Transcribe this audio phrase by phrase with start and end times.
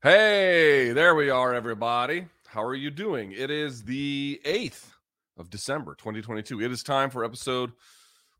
[0.00, 2.26] Hey, there we are, everybody.
[2.46, 3.32] How are you doing?
[3.32, 4.92] It is the 8th
[5.36, 6.62] of December, 2022.
[6.62, 7.72] It is time for episode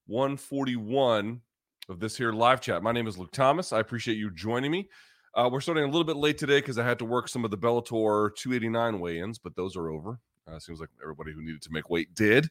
[0.06, 1.40] 141
[1.88, 2.84] of this here live chat.
[2.84, 3.72] My name is Luke Thomas.
[3.72, 4.88] I appreciate you joining me.
[5.34, 7.50] Uh, we're starting a little bit late today because I had to work some of
[7.50, 10.20] the Bellator 289 weigh ins, but those are over.
[10.46, 12.48] Uh, seems like everybody who needed to make weight did,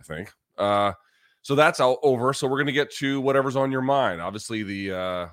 [0.00, 0.32] I think.
[0.58, 0.94] Uh,
[1.42, 2.32] so that's all over.
[2.32, 4.20] So we're going to get to whatever's on your mind.
[4.20, 5.28] Obviously, the uh,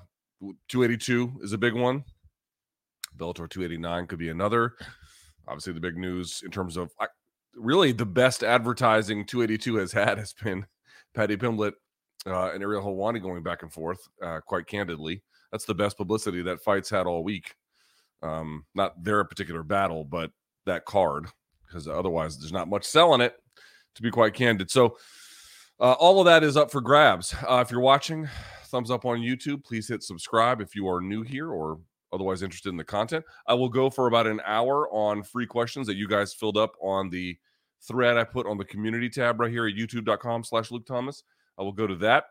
[0.68, 2.04] 282 is a big one.
[3.18, 4.74] Bellator 289 could be another.
[5.46, 7.06] Obviously, the big news in terms of I,
[7.54, 10.66] really the best advertising 282 has had has been
[11.14, 11.72] Paddy Pimblett
[12.26, 14.00] uh, and Ariel Helwani going back and forth.
[14.22, 17.54] Uh, quite candidly, that's the best publicity that fight's had all week.
[18.22, 20.30] Um, not their particular battle, but
[20.66, 21.26] that card,
[21.66, 23.34] because otherwise there's not much selling it.
[23.94, 24.96] To be quite candid, so
[25.80, 27.34] uh, all of that is up for grabs.
[27.48, 28.28] Uh, if you're watching,
[28.66, 29.64] thumbs up on YouTube.
[29.64, 31.78] Please hit subscribe if you are new here or
[32.12, 33.24] otherwise interested in the content.
[33.46, 36.72] I will go for about an hour on free questions that you guys filled up
[36.80, 37.36] on the
[37.86, 41.22] thread I put on the community tab right here at youtube.com slash Luke Thomas.
[41.58, 42.24] I will go to that.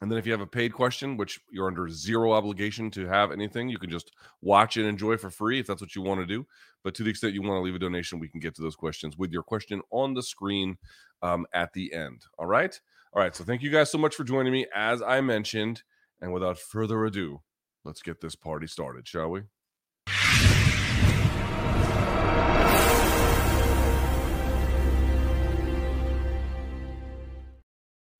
[0.00, 3.30] And then if you have a paid question, which you're under zero obligation to have
[3.30, 4.10] anything, you can just
[4.42, 6.44] watch and enjoy for free if that's what you want to do.
[6.82, 8.76] But to the extent you want to leave a donation, we can get to those
[8.76, 10.76] questions with your question on the screen
[11.22, 12.22] um, at the end.
[12.38, 12.78] All right.
[13.12, 13.34] All right.
[13.34, 14.66] So thank you guys so much for joining me.
[14.74, 15.82] As I mentioned,
[16.20, 17.40] and without further ado,
[17.84, 19.42] let's get this party started, shall we?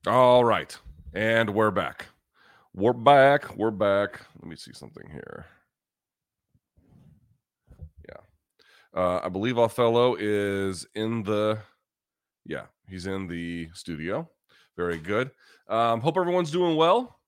[0.06, 0.76] All right.
[1.14, 2.06] And we're back.
[2.74, 3.56] We're back.
[3.56, 4.20] We're back.
[4.38, 5.46] Let me see something here.
[8.06, 8.20] Yeah.
[9.00, 11.58] Uh, I believe Othello is in the,
[12.44, 14.28] yeah, he's in the studio.
[14.76, 15.30] Very good.
[15.68, 17.18] Um, hope everyone's doing well.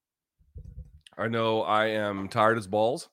[1.19, 3.09] I know I am tired as balls.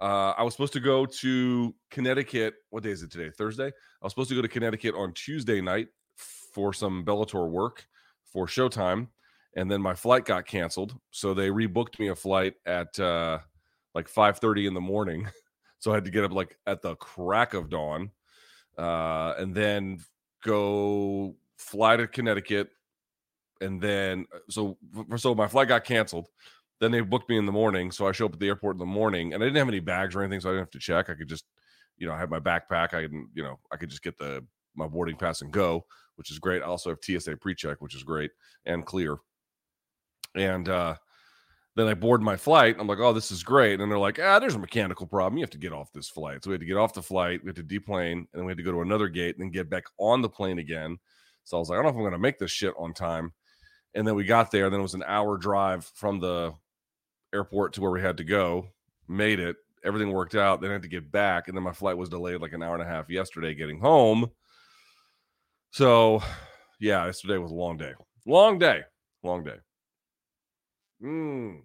[0.00, 2.54] Uh, I was supposed to go to Connecticut.
[2.70, 3.30] What day is it today?
[3.30, 3.68] Thursday.
[3.68, 7.86] I was supposed to go to Connecticut on Tuesday night for some Bellator work
[8.24, 9.08] for Showtime,
[9.56, 10.98] and then my flight got canceled.
[11.10, 13.38] So they rebooked me a flight at uh,
[13.94, 15.28] like five thirty in the morning.
[15.78, 18.10] so I had to get up like at the crack of dawn,
[18.76, 20.00] uh, and then
[20.42, 22.70] go fly to Connecticut,
[23.60, 24.76] and then so
[25.16, 26.26] so my flight got canceled.
[26.82, 28.80] Then they booked me in the morning, so I show up at the airport in
[28.80, 30.80] the morning, and I didn't have any bags or anything, so I didn't have to
[30.80, 31.08] check.
[31.08, 31.44] I could just,
[31.96, 32.92] you know, I had my backpack.
[32.92, 34.44] I can, you know, I could just get the
[34.74, 36.60] my boarding pass and go, which is great.
[36.60, 38.32] I also have TSA pre-check, which is great
[38.66, 39.18] and clear.
[40.34, 40.96] And uh
[41.76, 42.76] then I board my flight.
[42.78, 43.80] I'm like, oh, this is great.
[43.80, 45.38] And they're like, ah, there's a mechanical problem.
[45.38, 46.42] You have to get off this flight.
[46.42, 47.42] So we had to get off the flight.
[47.42, 49.52] We had to deplane, and then we had to go to another gate and then
[49.52, 50.98] get back on the plane again.
[51.44, 52.92] So I was like, I don't know if I'm going to make this shit on
[52.92, 53.32] time.
[53.94, 54.68] And then we got there.
[54.68, 56.52] Then it was an hour drive from the
[57.32, 58.68] airport to where we had to go,
[59.08, 60.60] made it, everything worked out.
[60.60, 62.74] Then I had to get back, and then my flight was delayed like an hour
[62.74, 64.30] and a half yesterday getting home.
[65.70, 66.22] So,
[66.80, 67.92] yeah, yesterday was a long day.
[68.26, 68.82] Long day.
[69.22, 69.56] Long day.
[71.02, 71.62] Mm.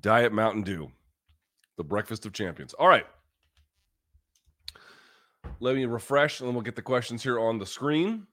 [0.00, 0.90] Diet Mountain Dew,
[1.76, 2.74] the breakfast of champions.
[2.74, 3.06] All right.
[5.60, 8.26] Let me refresh, and then we'll get the questions here on the screen.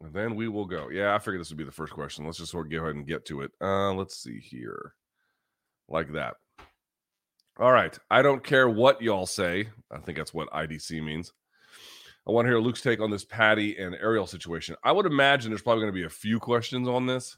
[0.00, 0.88] And then we will go.
[0.90, 2.24] Yeah, I figured this would be the first question.
[2.24, 3.50] Let's just sort of go ahead and get to it.
[3.60, 4.94] Uh, let's see here.
[5.88, 6.34] Like that.
[7.58, 7.96] All right.
[8.10, 9.68] I don't care what y'all say.
[9.90, 11.32] I think that's what IDC means.
[12.26, 14.76] I want to hear Luke's take on this Paddy and Ariel situation.
[14.84, 17.36] I would imagine there's probably going to be a few questions on this.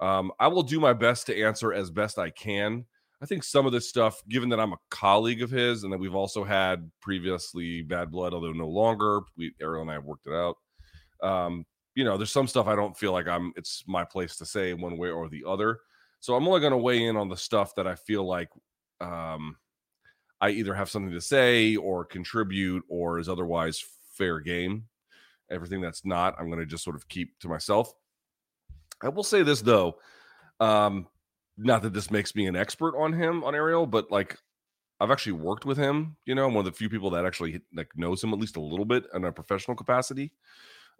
[0.00, 2.84] Um, I will do my best to answer as best I can.
[3.20, 5.98] I think some of this stuff, given that I'm a colleague of his and that
[5.98, 10.26] we've also had previously bad blood, although no longer, we Ariel and I have worked
[10.26, 10.56] it out.
[11.20, 11.64] Um,
[11.96, 14.72] you know, there's some stuff I don't feel like I'm it's my place to say
[14.72, 15.80] one way or the other.
[16.20, 18.48] So I'm only going to weigh in on the stuff that I feel like
[19.00, 19.56] um,
[20.40, 23.84] I either have something to say or contribute or is otherwise
[24.14, 24.84] fair game.
[25.50, 27.92] Everything that's not, I'm going to just sort of keep to myself.
[29.02, 29.98] I will say this though,
[30.60, 31.06] um,
[31.56, 34.36] not that this makes me an expert on him on Ariel, but like
[35.00, 36.16] I've actually worked with him.
[36.26, 38.56] You know, I'm one of the few people that actually like knows him at least
[38.56, 40.32] a little bit in a professional capacity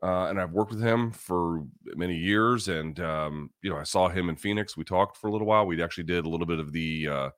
[0.03, 1.65] uh, and I've worked with him for
[1.95, 2.69] many years.
[2.69, 4.77] And um, you know, I saw him in Phoenix.
[4.77, 5.67] We talked for a little while.
[5.67, 7.31] We actually did a little bit of the uh,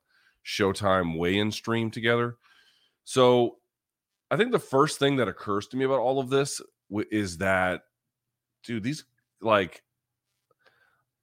[0.44, 2.36] Showtime weigh-in stream together.
[3.04, 3.56] So,
[4.30, 6.60] I think the first thing that occurs to me about all of this
[7.10, 7.82] is that,
[8.62, 9.04] dude, these
[9.40, 9.82] like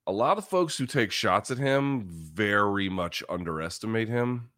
[0.07, 4.49] a lot of folks who take shots at him very much underestimate him.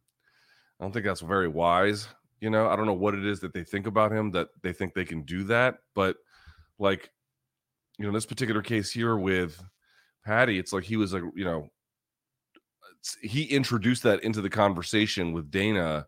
[0.80, 2.08] I don't think that's very wise.
[2.40, 4.72] You know, I don't know what it is that they think about him that they
[4.72, 6.18] think they can do that, but
[6.80, 7.10] like
[7.98, 9.62] you know this particular case here with
[10.26, 11.70] Paddy, it's like he was like you know
[13.22, 16.06] he introduced that into the conversation with Dana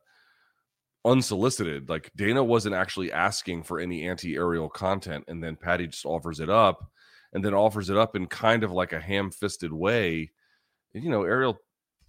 [1.05, 1.89] unsolicited.
[1.89, 6.49] Like Dana wasn't actually asking for any anti-Ariel content, and then Paddy just offers it
[6.49, 6.89] up,
[7.33, 10.31] and then offers it up in kind of like a ham-fisted way.
[10.93, 11.57] You know, Ariel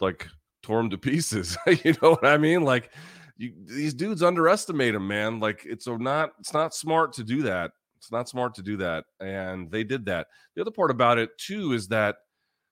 [0.01, 0.29] like
[0.63, 1.57] tore him to pieces.
[1.67, 2.63] you know what I mean?
[2.63, 2.91] Like
[3.37, 5.41] you, these dudes underestimate him, man.
[5.41, 7.73] Like it's not it's not smart to do that.
[8.03, 10.27] It's not smart to do that, and they did that.
[10.57, 12.17] The other part about it too is that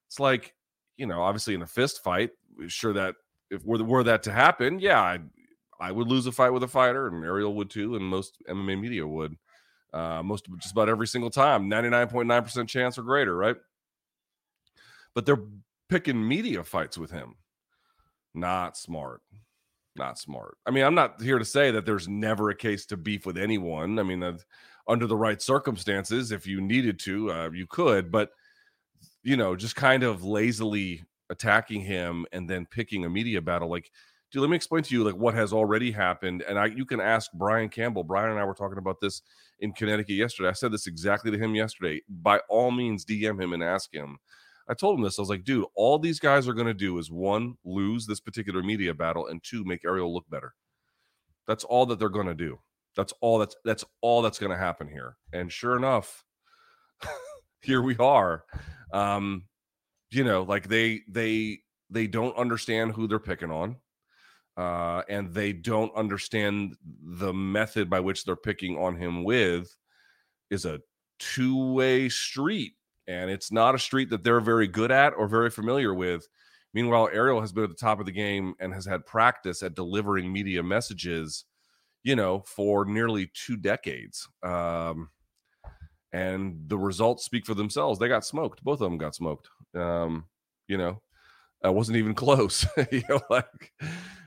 [0.08, 0.54] it's like
[0.96, 2.30] you know, obviously in a fist fight,
[2.66, 3.14] sure that
[3.48, 5.20] if were were that to happen, yeah, I
[5.80, 8.80] I would lose a fight with a fighter, and Ariel would too, and most MMA
[8.80, 9.36] media would.
[9.92, 13.36] Uh, most just about every single time, ninety nine point nine percent chance or greater,
[13.36, 13.56] right?
[15.14, 15.44] But they're
[15.88, 17.36] picking media fights with him.
[18.34, 19.22] Not smart.
[19.96, 20.56] Not smart.
[20.66, 23.36] I mean, I'm not here to say that there's never a case to beef with
[23.36, 23.98] anyone.
[23.98, 24.22] I mean,
[24.90, 28.10] under the right circumstances, if you needed to, uh, you could.
[28.10, 28.30] But
[29.22, 33.90] you know, just kind of lazily attacking him and then picking a media battle, like
[34.30, 36.42] dude, let me explain to you like what has already happened.
[36.48, 38.04] And I you can ask Brian Campbell.
[38.04, 39.22] Brian and I were talking about this
[39.60, 40.48] in Connecticut yesterday.
[40.48, 42.02] I said this exactly to him yesterday.
[42.08, 44.18] By all means, DM him and ask him.
[44.68, 45.18] I told him this.
[45.18, 48.20] I was like, dude, all these guys are going to do is one, lose this
[48.20, 50.54] particular media battle, and two, make Ariel look better.
[51.48, 52.60] That's all that they're going to do.
[52.96, 55.16] That's all that's that's all that's going to happen here.
[55.32, 56.24] And sure enough,
[57.62, 58.44] here we are.
[58.92, 59.44] Um,
[60.10, 61.60] you know, like they they
[61.90, 63.76] they don't understand who they're picking on
[64.56, 69.74] uh, and they don't understand the method by which they're picking on him with
[70.50, 70.80] is a
[71.18, 72.72] two-way street
[73.06, 76.26] and it's not a street that they're very good at or very familiar with
[76.72, 79.74] meanwhile ariel has been at the top of the game and has had practice at
[79.74, 81.44] delivering media messages
[82.02, 85.08] you know for nearly two decades um,
[86.12, 90.24] and the results speak for themselves they got smoked both of them got smoked um,
[90.68, 91.00] you know
[91.62, 92.66] I wasn't even close.
[92.90, 93.72] you know, like,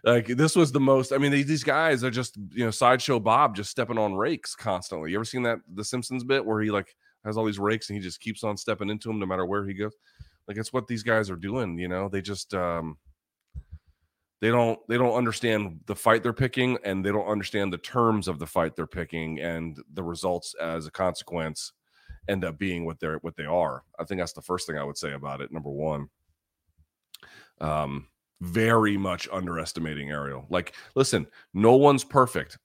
[0.04, 1.12] like this was the most.
[1.12, 5.12] I mean, these guys are just you know sideshow Bob just stepping on rakes constantly.
[5.12, 6.96] You ever seen that the Simpsons bit where he like
[7.26, 9.66] has all these rakes and he just keeps on stepping into them no matter where
[9.66, 9.96] he goes?
[10.48, 11.78] Like it's what these guys are doing.
[11.80, 12.98] You know, they just um
[14.44, 18.28] they don't they don't understand the fight they're picking and they don't understand the terms
[18.28, 21.72] of the fight they're picking and the results as a consequence
[22.28, 23.84] end up being what they're what they are.
[23.98, 25.54] I think that's the first thing I would say about it.
[25.54, 26.10] Number one
[27.62, 28.08] um,
[28.42, 30.46] very much underestimating Ariel.
[30.50, 32.58] Like, listen, no one's perfect.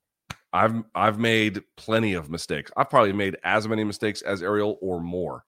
[0.53, 2.73] I've I've made plenty of mistakes.
[2.77, 5.45] I've probably made as many mistakes as Ariel or more.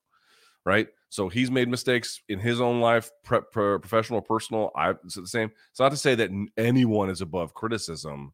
[0.64, 0.90] Right.
[1.10, 4.70] So he's made mistakes in his own life, pre- pre- professional, personal.
[4.76, 5.50] I it's the same.
[5.70, 8.32] It's not to say that anyone is above criticism,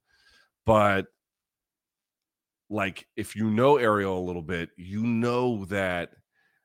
[0.64, 1.06] but
[2.68, 6.10] like if you know Ariel a little bit, you know that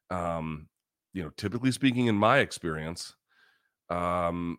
[0.10, 0.68] um,
[1.14, 3.16] you know, typically speaking, in my experience,
[3.90, 4.58] um,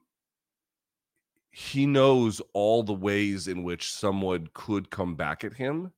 [1.50, 5.92] he knows all the ways in which someone could come back at him.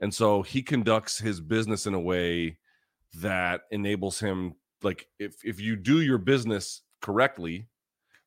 [0.00, 2.58] And so he conducts his business in a way
[3.14, 4.54] that enables him
[4.84, 7.68] like if if you do your business correctly,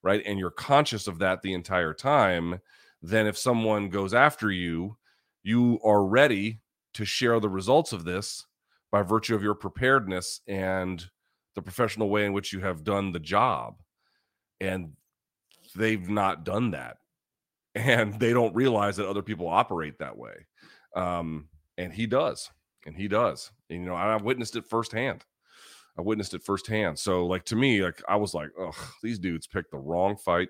[0.04, 0.21] right?
[0.25, 2.59] And you're conscious of that the entire time,
[3.01, 4.98] then if someone goes after you,
[5.44, 6.59] you are ready
[6.94, 8.45] to share the results of this
[8.92, 11.06] by virtue of your preparedness and
[11.56, 13.75] the professional way in which you have done the job.
[14.59, 14.94] And
[15.75, 16.98] they've not done that.
[17.75, 20.47] And they don't realize that other people operate that way.
[20.95, 21.47] Um,
[21.78, 22.49] and he does
[22.87, 23.52] and he does.
[23.69, 25.23] And, you know I've witnessed it firsthand
[25.97, 26.97] i witnessed it firsthand.
[26.97, 28.71] So like to me like i was like oh
[29.04, 30.49] these dudes picked the wrong fight.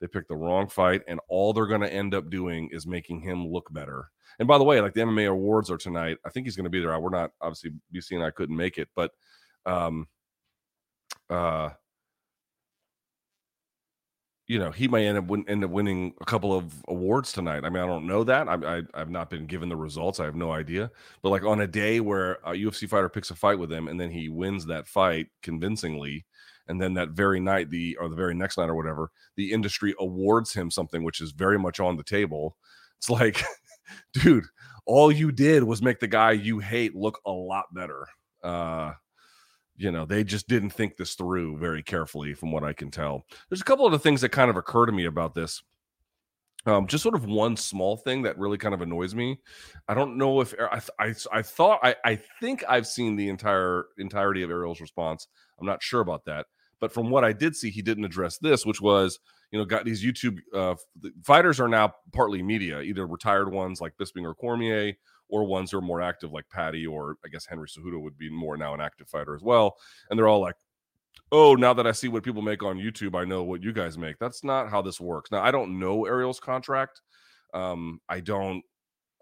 [0.00, 3.20] They picked the wrong fight and all they're going to end up doing is making
[3.20, 4.08] him look better.
[4.38, 6.18] And by the way like the mma awards are tonight.
[6.24, 6.98] I think he's going to be there.
[6.98, 9.12] We're not obviously bc and i couldn't make it but
[9.66, 10.06] um
[11.28, 11.70] uh
[14.50, 17.64] you know, he may end up win- end up winning a couple of awards tonight.
[17.64, 18.48] I mean, I don't know that.
[18.48, 20.18] I, I have not been given the results.
[20.18, 20.90] I have no idea.
[21.22, 24.00] But like on a day where a UFC fighter picks a fight with him and
[24.00, 26.26] then he wins that fight convincingly,
[26.66, 29.94] and then that very night, the or the very next night or whatever, the industry
[30.00, 32.56] awards him something which is very much on the table.
[32.98, 33.44] It's like,
[34.14, 34.46] dude,
[34.84, 38.04] all you did was make the guy you hate look a lot better.
[38.42, 38.94] Uh,
[39.80, 43.24] you know they just didn't think this through very carefully from what i can tell
[43.48, 45.62] there's a couple of the things that kind of occur to me about this
[46.66, 49.40] um, just sort of one small thing that really kind of annoys me.
[49.88, 53.86] I don't know if I I, I thought I, I think I've seen the entire
[53.96, 55.26] entirety of Ariel's response.
[55.58, 56.44] I'm not sure about that,
[56.78, 59.18] but from what I did see, he didn't address this, which was
[59.50, 60.74] you know got these YouTube uh,
[61.24, 64.94] fighters are now partly media, either retired ones like Bisping or Cormier,
[65.30, 68.30] or ones who are more active like Paddy or I guess Henry Cejudo would be
[68.30, 69.76] more now an active fighter as well.
[70.08, 70.56] And they're all like,
[71.32, 73.96] oh, now that I see what people make on YouTube, I know what you guys
[73.96, 74.18] make.
[74.18, 75.30] That's not how this works.
[75.30, 77.00] Now, I don't know Ariel's contract.
[77.54, 78.62] Um, I don't,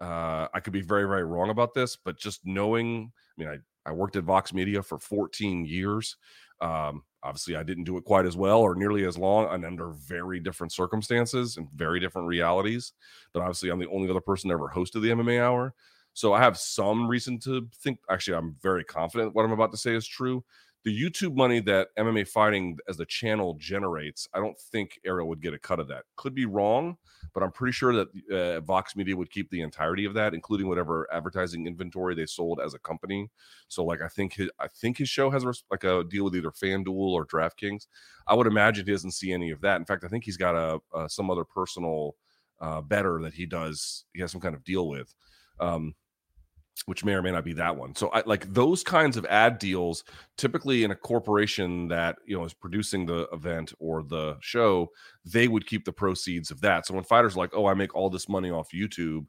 [0.01, 3.89] uh, I could be very, very wrong about this, but just knowing, I mean, I,
[3.89, 6.15] I worked at Vox Media for 14 years.
[6.61, 9.89] Um, obviously, I didn't do it quite as well or nearly as long and under
[9.89, 12.93] very different circumstances and very different realities.
[13.33, 15.73] But obviously, I'm the only other person that ever hosted the MMA Hour.
[16.13, 19.77] So I have some reason to think, actually, I'm very confident what I'm about to
[19.77, 20.43] say is true
[20.85, 25.41] the YouTube money that MMA Fighting as the channel generates, I don't think Ariel would
[25.41, 26.03] get a cut of that.
[26.15, 26.97] Could be wrong,
[27.33, 30.69] but I'm pretty sure that uh, Vox Media would keep the entirety of that, including
[30.69, 33.29] whatever advertising inventory they sold as a company.
[33.67, 36.51] So, like, I think his, I think his show has like a deal with either
[36.51, 37.87] FanDuel or DraftKings.
[38.27, 39.77] I would imagine he doesn't see any of that.
[39.77, 42.15] In fact, I think he's got a, a some other personal
[42.61, 44.05] uh, better that he does.
[44.13, 45.13] He has some kind of deal with.
[45.59, 45.93] Um,
[46.85, 47.95] which may or may not be that one.
[47.95, 50.03] So I like those kinds of ad deals
[50.37, 54.89] typically in a corporation that, you know, is producing the event or the show,
[55.25, 56.85] they would keep the proceeds of that.
[56.85, 59.25] So when fighters like, "Oh, I make all this money off YouTube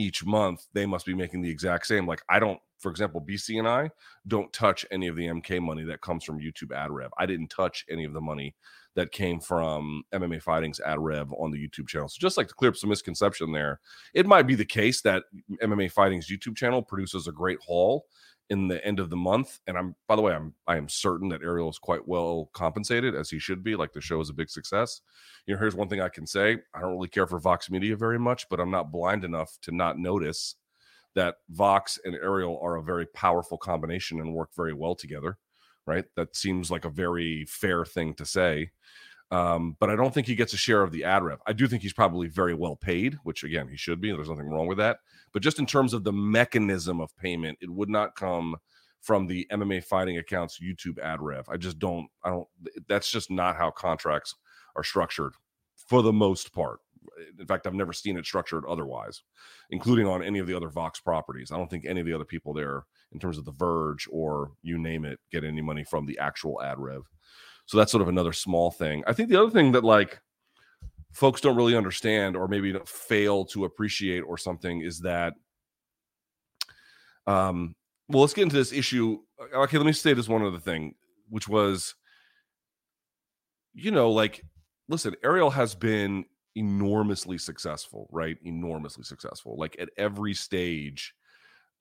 [0.00, 2.06] each month," they must be making the exact same.
[2.06, 3.90] Like I don't for example, BC and I
[4.26, 7.10] don't touch any of the MK money that comes from YouTube ad rev.
[7.18, 8.54] I didn't touch any of the money
[8.96, 12.08] that came from MMA Fighting's ad rev on the YouTube channel.
[12.08, 13.80] So just like to clear up some misconception there,
[14.14, 15.24] it might be the case that
[15.62, 18.06] MMA Fighting's YouTube channel produces a great haul
[18.50, 19.60] in the end of the month.
[19.66, 23.14] And I'm by the way, I'm I am certain that Ariel is quite well compensated
[23.14, 23.76] as he should be.
[23.76, 25.00] Like the show is a big success.
[25.46, 26.58] You know, here's one thing I can say.
[26.74, 29.72] I don't really care for Vox Media very much, but I'm not blind enough to
[29.72, 30.56] not notice
[31.14, 35.38] that Vox and Ariel are a very powerful combination and work very well together.
[35.86, 36.04] Right.
[36.14, 38.70] That seems like a very fair thing to say.
[39.30, 41.38] Um, but I don't think he gets a share of the ad rev.
[41.46, 44.10] I do think he's probably very well paid, which again, he should be.
[44.10, 44.98] There's nothing wrong with that.
[45.32, 48.56] But just in terms of the mechanism of payment, it would not come
[49.00, 51.48] from the MMA fighting accounts YouTube ad rev.
[51.48, 52.48] I just don't, I don't,
[52.88, 54.34] that's just not how contracts
[54.76, 55.32] are structured
[55.76, 56.80] for the most part.
[57.38, 59.22] In fact, I've never seen it structured otherwise,
[59.70, 61.50] including on any of the other Vox properties.
[61.50, 64.52] I don't think any of the other people there, in terms of The Verge or
[64.62, 67.02] you name it, get any money from the actual ad rev.
[67.70, 69.04] So that's sort of another small thing.
[69.06, 70.20] I think the other thing that like
[71.12, 75.34] folks don't really understand or maybe fail to appreciate or something is that
[77.28, 77.76] um
[78.08, 80.96] well let's get into this issue uh, okay let me say this one other thing
[81.28, 81.94] which was
[83.72, 84.44] you know like
[84.88, 86.24] listen ariel has been
[86.56, 91.14] enormously successful right enormously successful like at every stage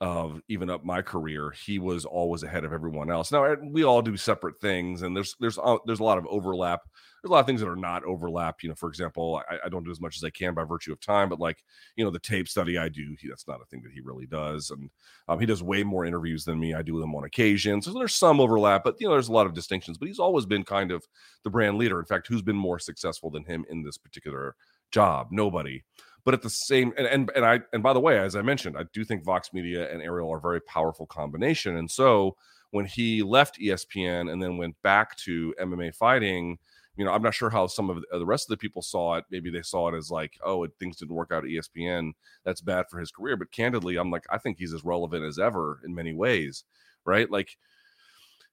[0.01, 3.31] of even up my career, he was always ahead of everyone else.
[3.33, 6.81] Now we all do separate things, and there's there's uh, there's a lot of overlap.
[7.21, 8.63] There's a lot of things that are not overlap.
[8.63, 10.93] You know, for example, I, I don't do as much as I can by virtue
[10.93, 11.63] of time, but like
[11.97, 14.25] you know, the tape study I do, he, that's not a thing that he really
[14.25, 14.89] does, and
[15.27, 16.73] um, he does way more interviews than me.
[16.73, 19.47] I do them on occasion, so there's some overlap, but you know, there's a lot
[19.47, 19.97] of distinctions.
[19.97, 21.05] But he's always been kind of
[21.43, 21.99] the brand leader.
[21.99, 24.55] In fact, who's been more successful than him in this particular
[24.91, 25.27] job?
[25.29, 25.83] Nobody.
[26.25, 28.77] But at the same and, and and I and by the way, as I mentioned,
[28.77, 31.77] I do think Vox Media and Ariel are a very powerful combination.
[31.77, 32.35] And so
[32.71, 36.59] when he left ESPN and then went back to MMA fighting,
[36.99, 39.25] you know, I'm not sure how some of the rest of the people saw it.
[39.31, 42.11] Maybe they saw it as like, oh, things didn't work out at ESPN.
[42.43, 43.37] That's bad for his career.
[43.37, 46.65] But candidly, I'm like, I think he's as relevant as ever in many ways,
[47.05, 47.31] right?
[47.31, 47.55] Like,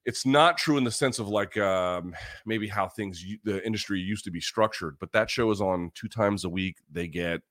[0.04, 2.14] it's not true in the sense of like um,
[2.46, 4.96] maybe how things the industry used to be structured.
[5.00, 6.76] But that show is on two times a week.
[6.92, 7.42] They get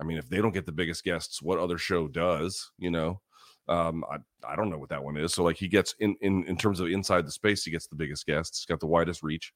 [0.00, 2.70] I mean, if they don't get the biggest guests, what other show does?
[2.78, 3.20] You know,
[3.68, 5.34] um, I I don't know what that one is.
[5.34, 7.96] So like he gets in in in terms of inside the space, he gets the
[7.96, 9.52] biggest guests, got the widest reach.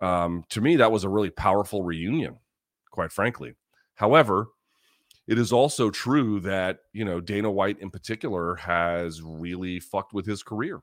[0.00, 2.38] Um, to me, that was a really powerful reunion,
[2.90, 3.54] quite frankly.
[3.94, 4.48] However,
[5.26, 10.26] it is also true that you know Dana White in particular has really fucked with
[10.26, 10.80] his career,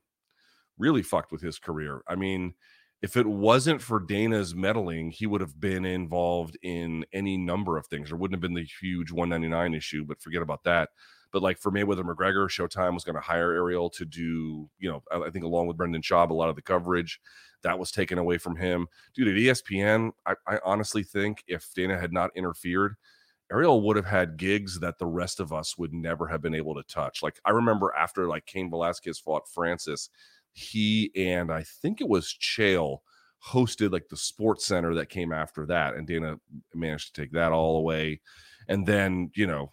[0.77, 2.01] really fucked with his career.
[2.07, 2.53] I mean,
[3.01, 7.87] if it wasn't for Dana's meddling, he would have been involved in any number of
[7.87, 8.09] things.
[8.09, 10.89] There wouldn't have been the huge 199 issue, but forget about that.
[11.31, 15.01] But like for Mayweather McGregor, Showtime was going to hire Ariel to do, you know,
[15.11, 17.19] I think along with Brendan Schaub, a lot of the coverage
[17.63, 18.87] that was taken away from him.
[19.15, 22.95] Dude, at ESPN, I, I honestly think if Dana had not interfered,
[23.51, 26.75] Ariel would have had gigs that the rest of us would never have been able
[26.75, 27.21] to touch.
[27.21, 30.09] Like I remember after like Cain Velasquez fought Francis,
[30.53, 32.99] he and I think it was Chael
[33.45, 36.39] hosted like the sports center that came after that and Dana
[36.75, 38.21] managed to take that all away.
[38.67, 39.71] And then you know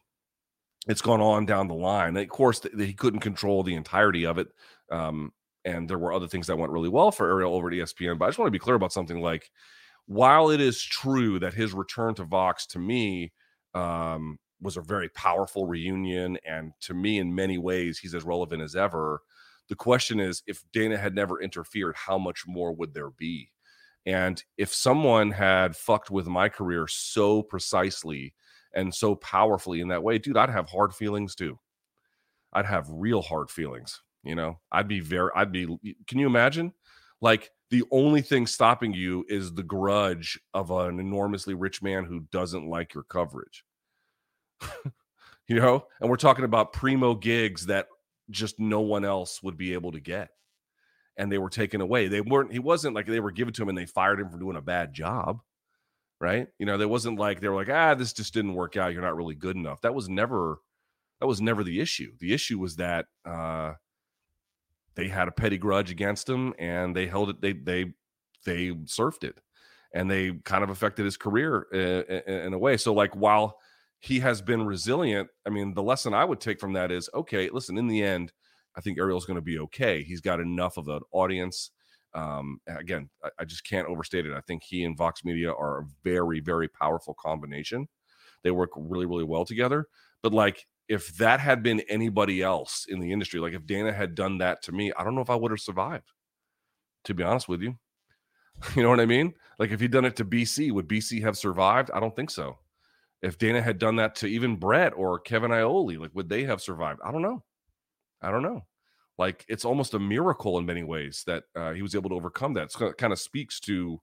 [0.87, 2.17] it's gone on down the line.
[2.17, 4.49] Of course he couldn't control the entirety of it
[4.91, 5.33] um,
[5.65, 8.27] and there were other things that went really well for Ariel over at ESPN but
[8.27, 9.51] I just want to be clear about something like
[10.07, 13.33] while it is true that his return to Vox to me
[13.75, 18.63] um, was a very powerful reunion and to me in many ways he's as relevant
[18.63, 19.21] as ever
[19.69, 23.51] The question is, if Dana had never interfered, how much more would there be?
[24.07, 28.35] And if someone had fucked with my career so precisely
[28.75, 31.59] and so powerfully in that way, dude, I'd have hard feelings too.
[32.53, 34.01] I'd have real hard feelings.
[34.23, 35.67] You know, I'd be very, I'd be,
[36.07, 36.73] can you imagine?
[37.21, 42.21] Like the only thing stopping you is the grudge of an enormously rich man who
[42.33, 43.65] doesn't like your coverage.
[45.49, 47.89] you know, and we're talking about primo gigs that
[48.31, 50.31] just no one else would be able to get.
[51.17, 52.09] And they were taken away.
[52.09, 54.39] They weren't, he wasn't like they were given to him and they fired him for
[54.39, 55.41] doing a bad job.
[56.21, 56.49] Right.
[56.59, 58.93] You know, there wasn't like they were like, ah, this just didn't work out.
[58.93, 59.81] You're not really good enough.
[59.83, 60.59] That was never,
[61.21, 62.13] that was never the issue.
[62.19, 63.75] The issue was that uh
[64.95, 67.95] they had a petty grudge against him and they held it, they they
[68.45, 69.41] they surfed it
[69.95, 72.77] and they kind of affected his career in, in a way.
[72.77, 73.59] So like while
[74.01, 75.29] he has been resilient.
[75.47, 78.33] I mean, the lesson I would take from that is okay, listen, in the end,
[78.77, 80.03] I think Ariel's going to be okay.
[80.03, 81.73] He's got enough of an audience.
[82.15, 84.33] Um, again, I, I, just can't overstate it.
[84.33, 87.87] I think he and Vox Media are a very, very powerful combination.
[88.43, 89.87] They work really, really well together.
[90.23, 94.15] But like, if that had been anybody else in the industry, like if Dana had
[94.15, 96.13] done that to me, I don't know if I would have survived.
[97.05, 97.77] To be honest with you,
[98.75, 99.35] you know what I mean?
[99.59, 101.91] Like if he'd done it to BC, would BC have survived?
[101.93, 102.59] I don't think so
[103.23, 106.61] if Dana had done that to even Brett or Kevin Iole, like would they have
[106.61, 107.01] survived?
[107.05, 107.43] I don't know.
[108.23, 108.67] I don't know.
[109.19, 112.55] Like it's almost a miracle in many ways that uh, he was able to overcome
[112.55, 112.71] that.
[112.73, 114.01] So It kind of speaks to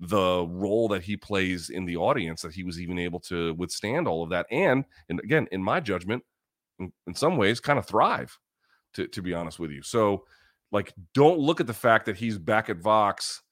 [0.00, 4.08] the role that he plays in the audience that he was even able to withstand
[4.08, 6.22] all of that and and again in my judgment
[6.80, 8.36] in, in some ways kind of thrive
[8.92, 10.24] to to be honest with you so
[10.72, 13.42] like don't look at the fact that he's back at vox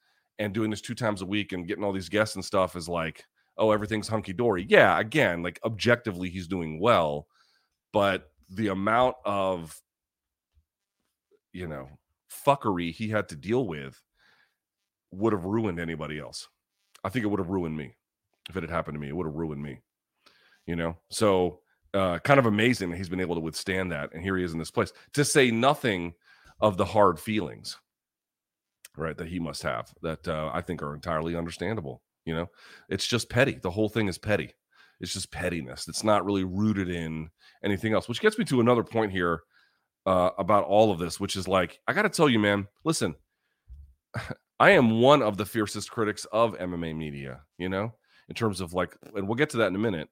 [0.40, 2.88] and doing this two times a week and getting all these guests and stuff is
[2.88, 3.24] like
[3.58, 4.66] oh, everything's hunky dory.
[4.68, 7.26] Yeah, again, like objectively, he's doing well,
[7.92, 9.80] but the amount of,
[11.52, 11.88] you know,
[12.46, 14.00] fuckery he had to deal with
[15.10, 16.48] would have ruined anybody else.
[17.04, 17.94] I think it would have ruined me
[18.48, 19.08] if it had happened to me.
[19.08, 19.80] It would have ruined me,
[20.66, 20.96] you know?
[21.10, 21.60] So,
[21.94, 24.14] uh, kind of amazing that he's been able to withstand that.
[24.14, 26.14] And here he is in this place to say nothing
[26.60, 27.78] of the hard feelings,
[28.96, 32.02] right, that he must have that uh, I think are entirely understandable.
[32.24, 32.50] You know,
[32.88, 33.58] it's just petty.
[33.60, 34.54] The whole thing is petty.
[35.00, 35.88] It's just pettiness.
[35.88, 37.28] It's not really rooted in
[37.64, 39.40] anything else, which gets me to another point here
[40.06, 43.14] uh, about all of this, which is like, I got to tell you, man, listen,
[44.60, 47.94] I am one of the fiercest critics of MMA media, you know,
[48.28, 50.08] in terms of like, and we'll get to that in a minute.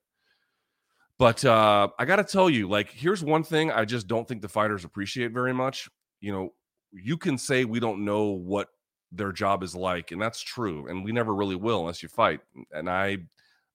[1.19, 4.43] But uh, I got to tell you, like, here's one thing I just don't think
[4.43, 5.89] the fighters appreciate very much.
[6.21, 6.49] You know,
[6.93, 8.69] you can say we don't know what
[9.13, 12.41] their job is like and that's true and we never really will unless you fight
[12.73, 13.17] and i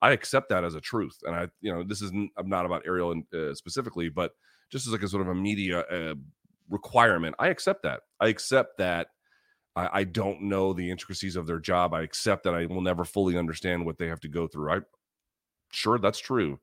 [0.02, 2.84] i accept that as a truth and i you know this is i'm not about
[2.86, 4.32] ariel uh, specifically but
[4.70, 6.16] just as like a sort of a media uh,
[6.70, 8.02] requirement i accept that.
[8.20, 9.08] I accept that
[9.76, 11.94] I, I don't know the intricacies of their job.
[11.94, 14.72] I accept that i will never fully understand what they have to go through.
[14.72, 14.80] I
[15.72, 16.60] sure that's true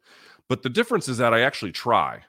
[0.49, 2.23] but the difference is that i actually try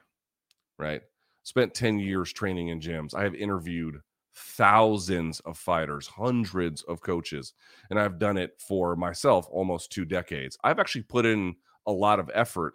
[0.78, 1.02] right?
[1.42, 3.14] Spent 10 years training in gyms.
[3.14, 4.00] I have interviewed
[4.34, 7.54] thousands of fighters, hundreds of coaches,
[7.90, 10.58] and I've done it for myself almost two decades.
[10.64, 11.54] I've actually put in
[11.86, 12.74] a lot of effort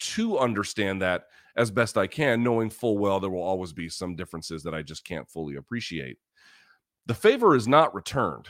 [0.00, 1.24] to understand that
[1.56, 4.82] as best I can, knowing full well there will always be some differences that I
[4.82, 6.18] just can't fully appreciate.
[7.06, 8.48] The favor is not returned.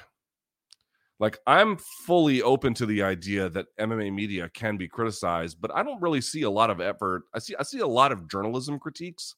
[1.21, 5.83] Like I'm fully open to the idea that MMA media can be criticized, but I
[5.83, 7.25] don't really see a lot of effort.
[7.33, 9.37] I see I see a lot of journalism critiques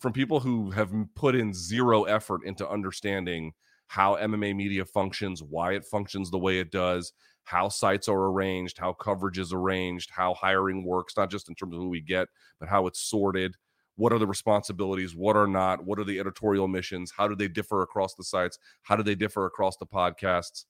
[0.00, 3.52] from people who have put in zero effort into understanding
[3.88, 7.12] how MMA media functions, why it functions the way it does,
[7.44, 11.74] how sites are arranged, how coverage is arranged, how hiring works, not just in terms
[11.74, 12.28] of who we get,
[12.58, 13.54] but how it's sorted.
[13.94, 15.14] What are the responsibilities?
[15.14, 15.84] What are not?
[15.84, 17.12] What are the editorial missions?
[17.16, 18.58] How do they differ across the sites?
[18.82, 20.64] How do they differ across the podcasts?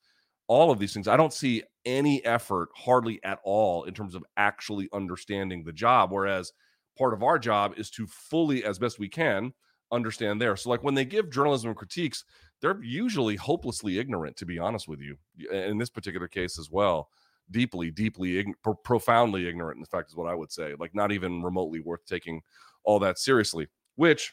[0.47, 1.09] All of these things.
[1.09, 6.13] I don't see any effort, hardly at all, in terms of actually understanding the job.
[6.13, 6.53] Whereas
[6.97, 9.53] part of our job is to fully, as best we can,
[9.93, 10.57] understand there.
[10.57, 12.25] So, like when they give journalism critiques,
[12.61, 15.17] they're usually hopelessly ignorant, to be honest with you.
[15.51, 17.09] In this particular case as well,
[17.51, 19.79] deeply, deeply, ign- profoundly ignorant.
[19.79, 20.75] In fact, is what I would say.
[20.79, 22.43] Like not even remotely worth taking
[22.85, 23.69] all that seriously.
[23.97, 24.33] Which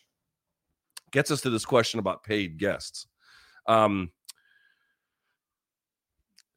[1.12, 3.08] gets us to this question about paid guests.
[3.67, 4.12] Um,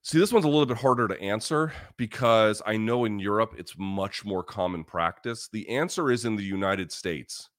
[0.06, 3.74] See, this one's a little bit harder to answer because I know in Europe it's
[3.76, 5.48] much more common practice.
[5.52, 7.50] The answer is in the United States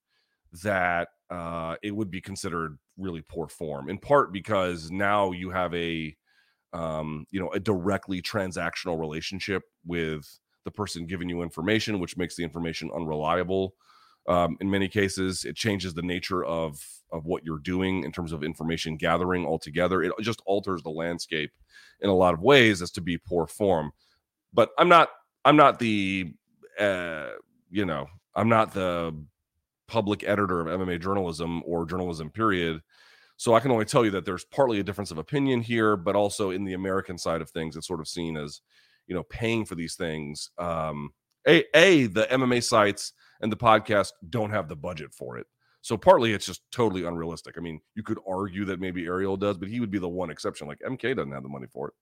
[0.63, 5.73] that uh, it would be considered really poor form, in part because now you have
[5.73, 6.15] a
[6.71, 10.25] um, you know a directly transactional relationship with
[10.63, 13.75] the person giving you information, which makes the information unreliable
[14.27, 18.33] Um, in many cases, it changes the nature of of what you're doing in terms
[18.33, 20.03] of information gathering altogether.
[20.03, 21.51] It just alters the landscape
[22.01, 23.91] in a lot of ways as to be poor form.
[24.53, 25.09] But I'm not
[25.45, 26.33] I'm not the
[26.79, 27.29] uh,
[27.69, 29.15] you know I'm not the
[29.87, 32.81] public editor of MMA journalism or journalism period.
[33.37, 36.15] So I can only tell you that there's partly a difference of opinion here, but
[36.15, 38.61] also in the American side of things, it's sort of seen as
[39.07, 40.49] you know paying for these things.
[40.57, 41.13] Um,
[41.47, 45.47] a a the MMA sites and the podcast don't have the budget for it.
[45.81, 47.55] So partly it's just totally unrealistic.
[47.57, 50.29] I mean, you could argue that maybe Ariel does, but he would be the one
[50.29, 50.67] exception.
[50.67, 51.93] Like MK doesn't have the money for it.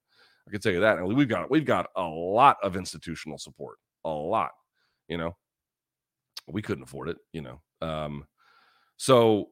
[0.47, 0.97] I can tell you that.
[0.97, 4.51] And we've got we've got a lot of institutional support, a lot.
[5.07, 5.35] You know,
[6.47, 7.17] we couldn't afford it.
[7.33, 8.25] You know, um,
[8.97, 9.49] so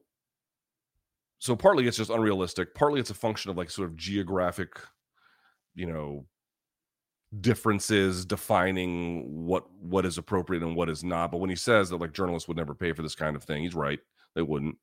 [1.38, 2.74] so partly it's just unrealistic.
[2.74, 4.80] Partly it's a function of like sort of geographic,
[5.74, 6.26] you know,
[7.40, 11.30] differences defining what what is appropriate and what is not.
[11.30, 13.62] But when he says that like journalists would never pay for this kind of thing,
[13.62, 14.00] he's right.
[14.34, 14.76] They wouldn't.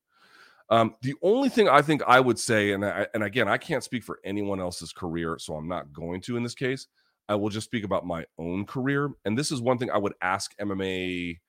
[0.69, 3.83] Um, the only thing I think I would say, and I, and again, I can't
[3.83, 6.87] speak for anyone else's career, so I'm not going to in this case.
[7.27, 10.13] I will just speak about my own career, and this is one thing I would
[10.21, 11.39] ask MMA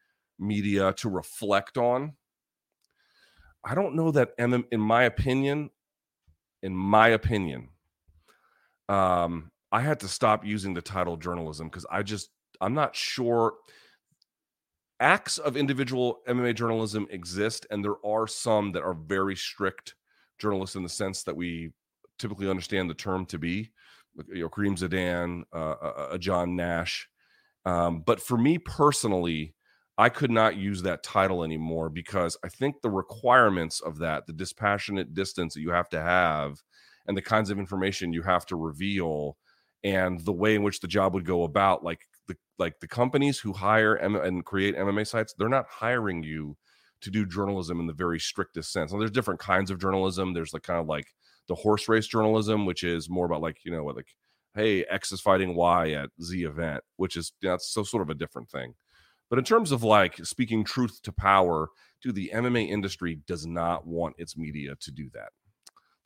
[0.41, 2.15] media to reflect on.
[3.65, 5.71] I don't know that, MM, in my opinion,
[6.65, 7.69] in my opinion,
[8.89, 12.29] um, I had to stop using the title journalism because I just
[12.61, 13.55] I'm not sure
[15.01, 19.95] acts of individual MMA journalism exist, and there are some that are very strict
[20.39, 21.73] journalists in the sense that we
[22.19, 23.73] typically understand the term to be.
[24.29, 27.09] You know, Karim Zidan, uh, uh, uh, John Nash.
[27.65, 29.55] Um, but for me personally,
[29.99, 34.33] I could not use that title anymore because I think the requirements of that, the
[34.33, 36.63] dispassionate distance that you have to have,
[37.07, 39.37] and the kinds of information you have to reveal,
[39.85, 43.39] and the way in which the job would go about, like the like the companies
[43.39, 46.57] who hire M- and create MMA sites, they're not hiring you
[47.01, 48.93] to do journalism in the very strictest sense.
[48.93, 50.33] And there's different kinds of journalism.
[50.33, 51.09] There's like kind of like
[51.49, 54.15] the horse race journalism, which is more about like you know what like
[54.55, 58.15] hey X is fighting Y at Z event, which is that's so sort of a
[58.15, 58.75] different thing.
[59.31, 61.69] But in terms of like speaking truth to power,
[62.03, 65.31] dude, the MMA industry does not want its media to do that.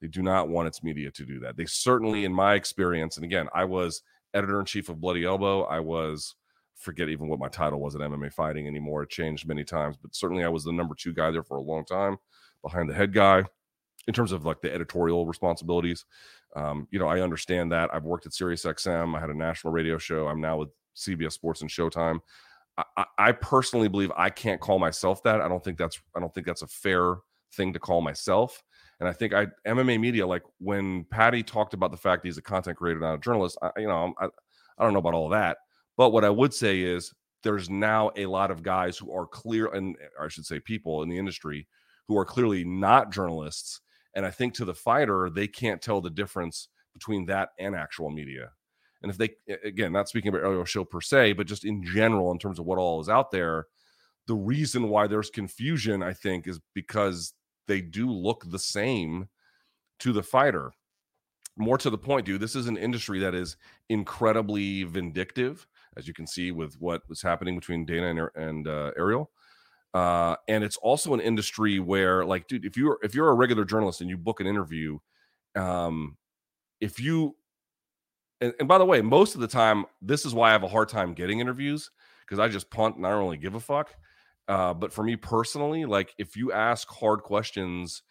[0.06, 1.56] They do not want its media to do that.
[1.56, 4.02] They certainly, in my experience, and again, I was
[4.34, 5.64] editor in chief of Bloody Elbow.
[5.64, 6.36] I was
[6.76, 9.02] forget even what my title was at MMA Fighting anymore.
[9.02, 11.60] It changed many times, but certainly I was the number two guy there for a
[11.60, 12.18] long time,
[12.62, 13.42] behind the head guy,
[14.06, 16.04] in terms of like the editorial responsibilities.
[16.54, 17.92] Um, you know, I understand that.
[17.92, 19.16] I've worked at SiriusXM.
[19.16, 20.28] I had a national radio show.
[20.28, 22.20] I'm now with CBS Sports and Showtime.
[22.96, 25.40] I, I personally believe I can't call myself that.
[25.40, 27.16] I don't think that's I don't think that's a fair
[27.54, 28.62] thing to call myself.
[29.00, 32.42] And I think I MMA media, like when Paddy talked about the fact he's a
[32.42, 33.58] content creator, not a journalist.
[33.60, 35.58] I, you know, I, I don't know about all that,
[35.96, 39.66] but what I would say is there's now a lot of guys who are clear,
[39.66, 41.66] and eh, I should say people in the industry
[42.08, 43.80] who are clearly not journalists.
[44.14, 48.10] And I think to the fighter, they can't tell the difference between that and actual
[48.10, 48.50] media.
[49.02, 49.30] And if they,
[49.62, 52.64] again, not speaking about Ariel Show per se, but just in general, in terms of
[52.64, 53.66] what all is out there,
[54.26, 57.34] the reason why there's confusion, I think, is because
[57.66, 59.28] they do look the same
[60.00, 60.72] to the fighter.
[61.56, 63.56] More to the point, dude, this is an industry that is
[63.88, 68.90] incredibly vindictive, as you can see with what was happening between Dana and, and uh,
[68.96, 69.30] Ariel.
[69.94, 73.64] Uh, and it's also an industry where, like, dude, if you're if you're a regular
[73.64, 74.98] journalist and you book an interview,
[75.54, 76.18] um,
[76.80, 77.34] if you
[78.40, 80.68] and, and by the way, most of the time, this is why I have a
[80.68, 83.94] hard time getting interviews because I just punt and I don't really give a fuck.
[84.48, 88.02] Uh, but for me personally, like if you ask hard questions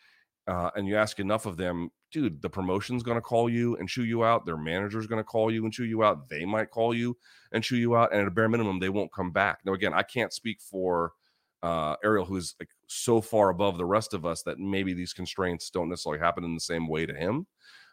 [0.47, 3.89] uh, and you ask enough of them, dude, the promotion's going to call you and
[3.89, 4.45] chew you out.
[4.45, 6.29] Their manager's going to call you and chew you out.
[6.29, 7.17] They might call you
[7.51, 8.11] and chew you out.
[8.11, 9.59] And at a bare minimum, they won't come back.
[9.65, 11.13] Now, again, I can't speak for
[11.63, 15.69] uh, Ariel, who's like so far above the rest of us that maybe these constraints
[15.69, 17.47] don't necessarily happen in the same way to him.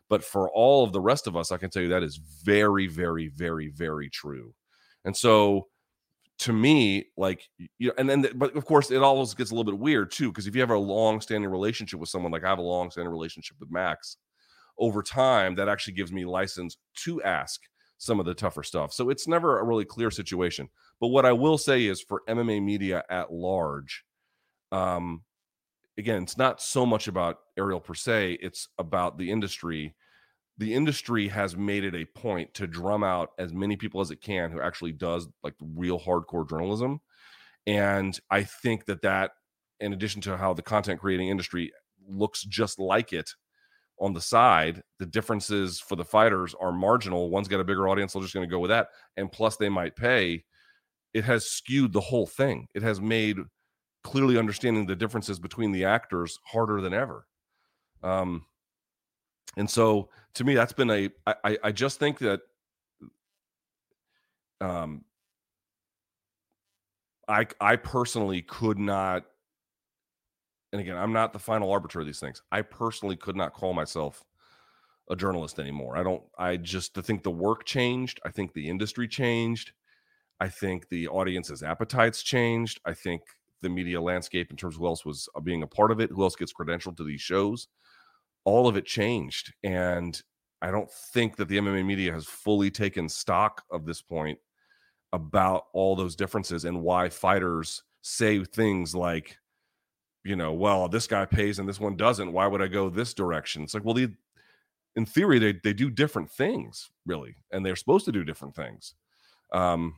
[0.09, 2.87] But for all of the rest of us, I can tell you that is very,
[2.87, 4.55] very, very, very true.
[5.05, 5.69] And so
[6.43, 9.71] to me, like you know, and then but of course it always gets a little
[9.71, 12.59] bit weird too, because if you have a long-standing relationship with someone, like I have
[12.59, 14.17] a long-standing relationship with Max,
[14.79, 17.61] over time, that actually gives me license to ask
[17.99, 18.93] some of the tougher stuff.
[18.93, 20.69] So it's never a really clear situation.
[21.01, 24.05] But what I will say is for MMA media at large,
[24.73, 25.23] um,
[25.97, 29.95] again, it's not so much about Ariel per se, it's about the industry
[30.63, 34.21] the industry has made it a point to drum out as many people as it
[34.21, 37.01] can who actually does like real hardcore journalism.
[37.67, 39.33] And i think that that
[39.81, 41.73] in addition to how the content creating industry
[42.07, 43.29] looks just like it
[43.99, 47.29] on the side the differences for the fighters are marginal.
[47.29, 49.69] One's got a bigger audience they're just going to go with that and plus they
[49.69, 50.45] might pay.
[51.13, 52.69] It has skewed the whole thing.
[52.75, 53.39] It has made
[54.05, 57.27] clearly understanding the differences between the actors harder than ever.
[58.03, 58.47] Um,
[59.57, 61.11] and so to me, that's been a.
[61.27, 62.41] I, I just think that
[64.61, 65.05] um,
[67.29, 69.25] I I personally could not
[70.73, 72.43] and again, I'm not the final arbiter of these things.
[72.51, 74.25] I personally could not call myself
[75.11, 75.97] a journalist anymore.
[75.97, 78.21] I don't I just I think the work changed.
[78.25, 79.73] I think the industry changed.
[80.41, 82.81] I think the audience's appetites changed.
[82.85, 83.23] I think
[83.61, 86.11] the media landscape in terms of who else was uh, being a part of it,
[86.11, 87.69] who else gets credentialed to these shows,
[88.45, 89.53] all of it changed.
[89.63, 90.21] And
[90.61, 94.39] I don't think that the MMA media has fully taken stock of this point
[95.13, 99.37] about all those differences and why fighters say things like,
[100.25, 102.33] you know, well, this guy pays and this one doesn't.
[102.33, 103.63] Why would I go this direction?
[103.63, 104.11] It's like, well, the,
[104.95, 108.95] in theory, they, they do different things, really, and they're supposed to do different things.
[109.53, 109.97] Um,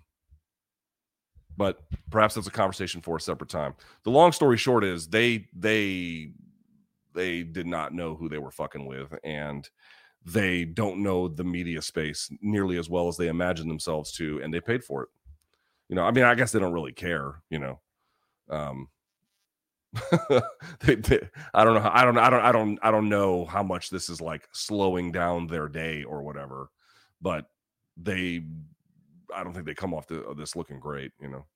[1.56, 3.74] but perhaps that's a conversation for a separate time.
[4.04, 6.32] The long story short is they they
[7.14, 9.68] they did not know who they were fucking with, and
[10.24, 14.52] they don't know the media space nearly as well as they imagine themselves to, and
[14.52, 15.08] they paid for it.
[15.88, 17.42] You know, I mean, I guess they don't really care.
[17.50, 17.80] You know,
[18.48, 18.88] um,
[20.80, 21.20] they, they,
[21.52, 21.80] I don't know.
[21.80, 22.18] How, I don't.
[22.18, 22.40] I don't.
[22.40, 22.78] I don't.
[22.82, 26.70] I don't know how much this is like slowing down their day or whatever,
[27.20, 27.46] but
[27.96, 28.44] they.
[29.34, 31.12] I don't think they come off the, this looking great.
[31.20, 31.46] You know.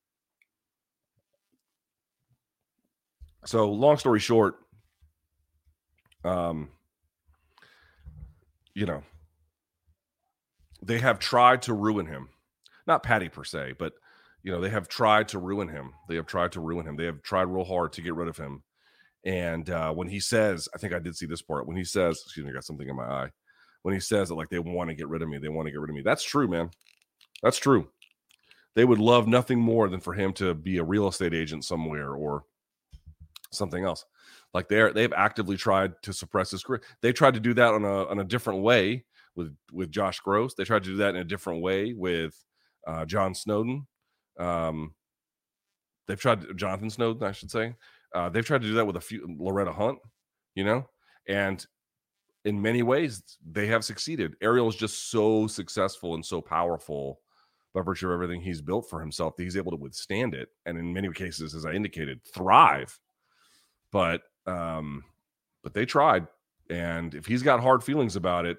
[3.45, 4.57] So long story short,
[6.25, 6.69] um,
[8.75, 9.03] you know,
[10.83, 12.29] they have tried to ruin him.
[12.87, 13.95] Not Paddy per se, but
[14.43, 15.93] you know, they have tried to ruin him.
[16.09, 16.97] They have tried to ruin him.
[16.97, 18.63] They have tried real hard to get rid of him.
[19.25, 21.67] And uh, when he says, I think I did see this part.
[21.67, 23.31] When he says, excuse me, I got something in my eye.
[23.83, 25.73] When he says that, like they want to get rid of me, they want to
[25.73, 26.03] get rid of me.
[26.03, 26.71] That's true, man.
[27.43, 27.89] That's true.
[28.75, 32.13] They would love nothing more than for him to be a real estate agent somewhere
[32.13, 32.45] or
[33.51, 34.05] something else.
[34.55, 36.83] Like they're they've actively tried to suppress his career.
[37.03, 39.05] They tried to do that on a on a different way
[39.37, 40.55] with with Josh Gross.
[40.55, 42.35] They tried to do that in a different way with
[42.87, 43.87] uh, John Snowden.
[44.39, 44.95] Um,
[46.07, 47.75] they've tried Jonathan Snowden, I should say.
[48.15, 49.99] Uh, they've tried to do that with a few Loretta Hunt,
[50.55, 50.89] you know,
[51.29, 51.65] and
[52.45, 54.35] in many ways they have succeeded.
[54.41, 57.21] Ariel is just so successful and so powerful
[57.75, 60.79] by virtue of everything he's built for himself that he's able to withstand it, and
[60.79, 62.99] in many cases, as I indicated, thrive.
[63.93, 65.05] But um,
[65.63, 66.27] but they tried,
[66.71, 68.59] and if he's got hard feelings about it,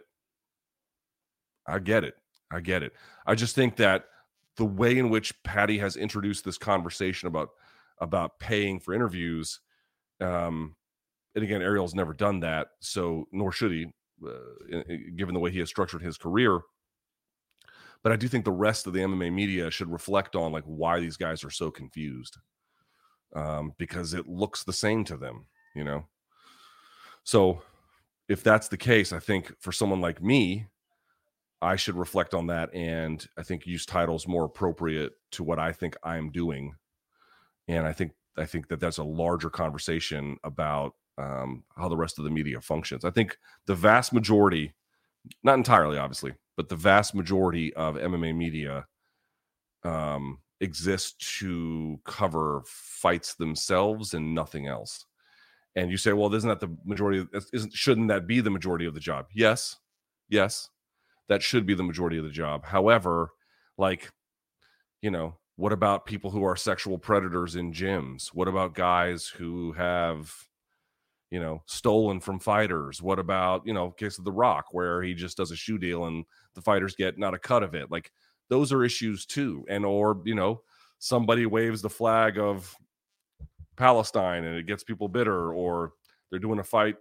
[1.68, 2.16] I get it.
[2.52, 2.94] I get it.
[3.26, 4.06] I just think that
[4.58, 7.50] the way in which Paddy has introduced this conversation about
[8.00, 9.60] about paying for interviews,
[10.22, 10.76] um,
[11.36, 13.88] and again, Ariel's never done that, so nor should he,
[14.26, 14.82] uh,
[15.16, 16.60] given the way he has structured his career.
[18.02, 21.00] But I do think the rest of the MMA media should reflect on like why
[21.00, 22.38] these guys are so confused,
[23.36, 26.06] um, because it looks the same to them, you know.
[27.24, 27.62] So,
[28.28, 30.68] if that's the case, I think for someone like me
[31.62, 35.72] I should reflect on that and I think use titles more appropriate to what I
[35.74, 36.76] think I'm doing.
[37.68, 42.18] And I think I think that that's a larger conversation about um, how the rest
[42.18, 43.04] of the media functions.
[43.04, 44.74] I think the vast majority,
[45.44, 48.86] not entirely, obviously, but the vast majority of MMA media
[49.84, 55.06] um, exists to cover fights themselves and nothing else.
[55.80, 57.20] And you say, well, isn't that the majority?
[57.20, 59.28] Of, isn't shouldn't that be the majority of the job?
[59.34, 59.78] Yes,
[60.28, 60.70] yes,
[61.30, 62.66] that should be the majority of the job.
[62.66, 63.30] However,
[63.78, 64.12] like,
[65.02, 68.28] you know, what about people who are sexual predators in gyms?
[68.34, 70.34] What about guys who have,
[71.32, 73.02] you know, stolen from fighters?
[73.02, 76.06] What about, you know, case of the Reebok, where he just does a shoe deal
[76.06, 77.90] and the fighters get not a cut of it?
[77.90, 78.12] Like,
[78.50, 79.66] those are issues too.
[79.70, 80.62] And, or, you know,
[80.98, 82.76] somebody waves the flag of
[83.80, 85.94] Palestine and it gets people bitter, or
[86.30, 86.98] they're doing a fight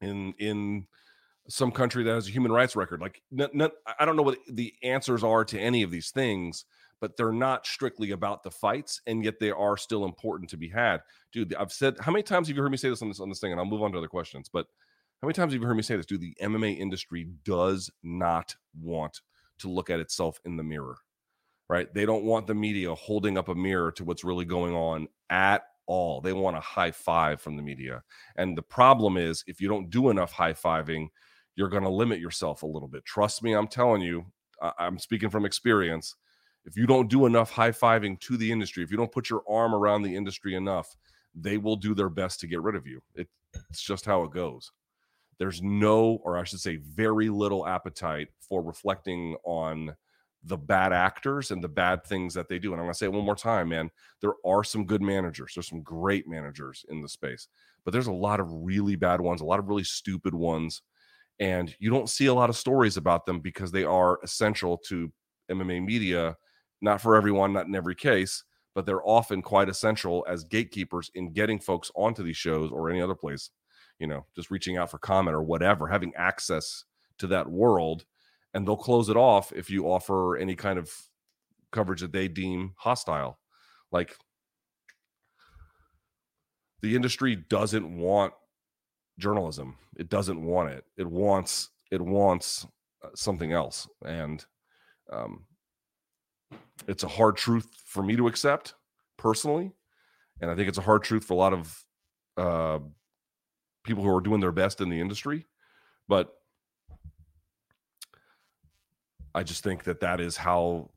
[0.00, 0.86] in, in,
[1.48, 3.00] some country that has a human rights record.
[3.00, 6.64] Like, n- n- I don't know what the answers are to any of these things,
[7.00, 10.68] but they're not strictly about the fights, and yet they are still important to be
[10.68, 11.00] had.
[11.32, 13.28] Dude, I've said how many times have you heard me say this on this on
[13.28, 13.50] this thing?
[13.50, 14.48] And I'll move on to other questions.
[14.48, 14.66] But
[15.20, 16.06] how many times have you heard me say this?
[16.06, 19.20] Dude, the MMA industry does not want
[19.58, 20.96] to look at itself in the mirror,
[21.68, 21.92] right?
[21.92, 25.64] They don't want the media holding up a mirror to what's really going on at
[25.86, 26.20] all.
[26.20, 28.02] They want a high five from the media.
[28.36, 31.08] And the problem is, if you don't do enough high fiving,
[31.56, 33.04] you're going to limit yourself a little bit.
[33.04, 34.26] Trust me, I'm telling you,
[34.78, 36.14] I'm speaking from experience.
[36.64, 39.42] If you don't do enough high fiving to the industry, if you don't put your
[39.48, 40.96] arm around the industry enough,
[41.34, 43.02] they will do their best to get rid of you.
[43.14, 43.28] It,
[43.68, 44.70] it's just how it goes.
[45.38, 49.96] There's no, or I should say, very little appetite for reflecting on
[50.44, 52.72] the bad actors and the bad things that they do.
[52.72, 53.90] And I'm going to say it one more time, man.
[54.20, 55.52] There are some good managers.
[55.54, 57.48] There's some great managers in the space,
[57.84, 60.82] but there's a lot of really bad ones, a lot of really stupid ones.
[61.38, 65.12] And you don't see a lot of stories about them because they are essential to
[65.50, 66.36] MMA media.
[66.80, 68.42] Not for everyone, not in every case,
[68.74, 73.00] but they're often quite essential as gatekeepers in getting folks onto these shows or any
[73.00, 73.50] other place.
[74.00, 76.84] You know, just reaching out for comment or whatever, having access
[77.18, 78.04] to that world
[78.54, 80.90] and they'll close it off if you offer any kind of
[81.70, 83.38] coverage that they deem hostile.
[83.90, 84.16] Like
[86.82, 88.34] the industry doesn't want
[89.18, 89.76] journalism.
[89.96, 90.84] It doesn't want it.
[90.96, 92.66] It wants it wants
[93.04, 94.44] uh, something else, and
[95.12, 95.44] um,
[96.88, 98.74] it's a hard truth for me to accept
[99.18, 99.72] personally,
[100.40, 101.84] and I think it's a hard truth for a lot of
[102.36, 102.78] uh,
[103.84, 105.46] people who are doing their best in the industry.
[106.08, 106.32] But
[109.34, 110.90] I just think that that is how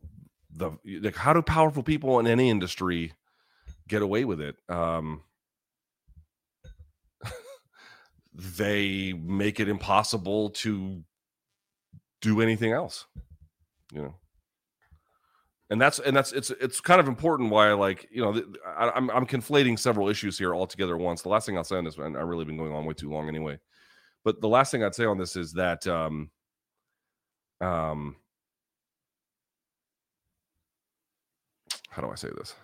[0.51, 0.71] the
[1.01, 3.13] like how do powerful people in any industry
[3.87, 4.57] get away with it?
[4.69, 5.21] Um,
[8.33, 11.03] they make it impossible to
[12.21, 13.05] do anything else,
[13.93, 14.15] you know.
[15.69, 18.91] And that's and that's it's it's kind of important why I like you know I,
[18.91, 21.23] I'm I'm conflating several issues here all together at once.
[21.23, 23.09] The last thing I'll say on this, and I've really been going on way too
[23.09, 23.57] long anyway.
[24.23, 26.29] But the last thing I'd say on this is that um,
[27.61, 28.15] um,
[31.95, 32.55] how do I say this?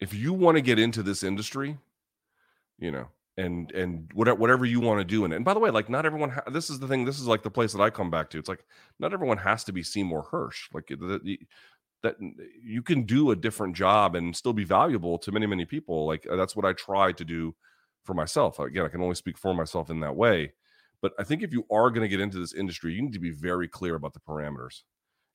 [0.00, 1.78] If you want to get into this industry,
[2.78, 5.36] you know, and and whatever whatever you want to do in it.
[5.36, 6.30] And by the way, like not everyone.
[6.30, 7.04] Ha- this is the thing.
[7.04, 8.38] This is like the place that I come back to.
[8.38, 8.64] It's like
[8.98, 10.72] not everyone has to be Seymour Hersh.
[10.72, 11.38] Like the,
[12.02, 12.16] that
[12.62, 16.06] you can do a different job and still be valuable to many many people.
[16.06, 17.54] Like that's what I try to do
[18.04, 18.58] for myself.
[18.58, 20.52] Again, I can only speak for myself in that way.
[21.00, 23.20] But I think if you are going to get into this industry, you need to
[23.20, 24.82] be very clear about the parameters.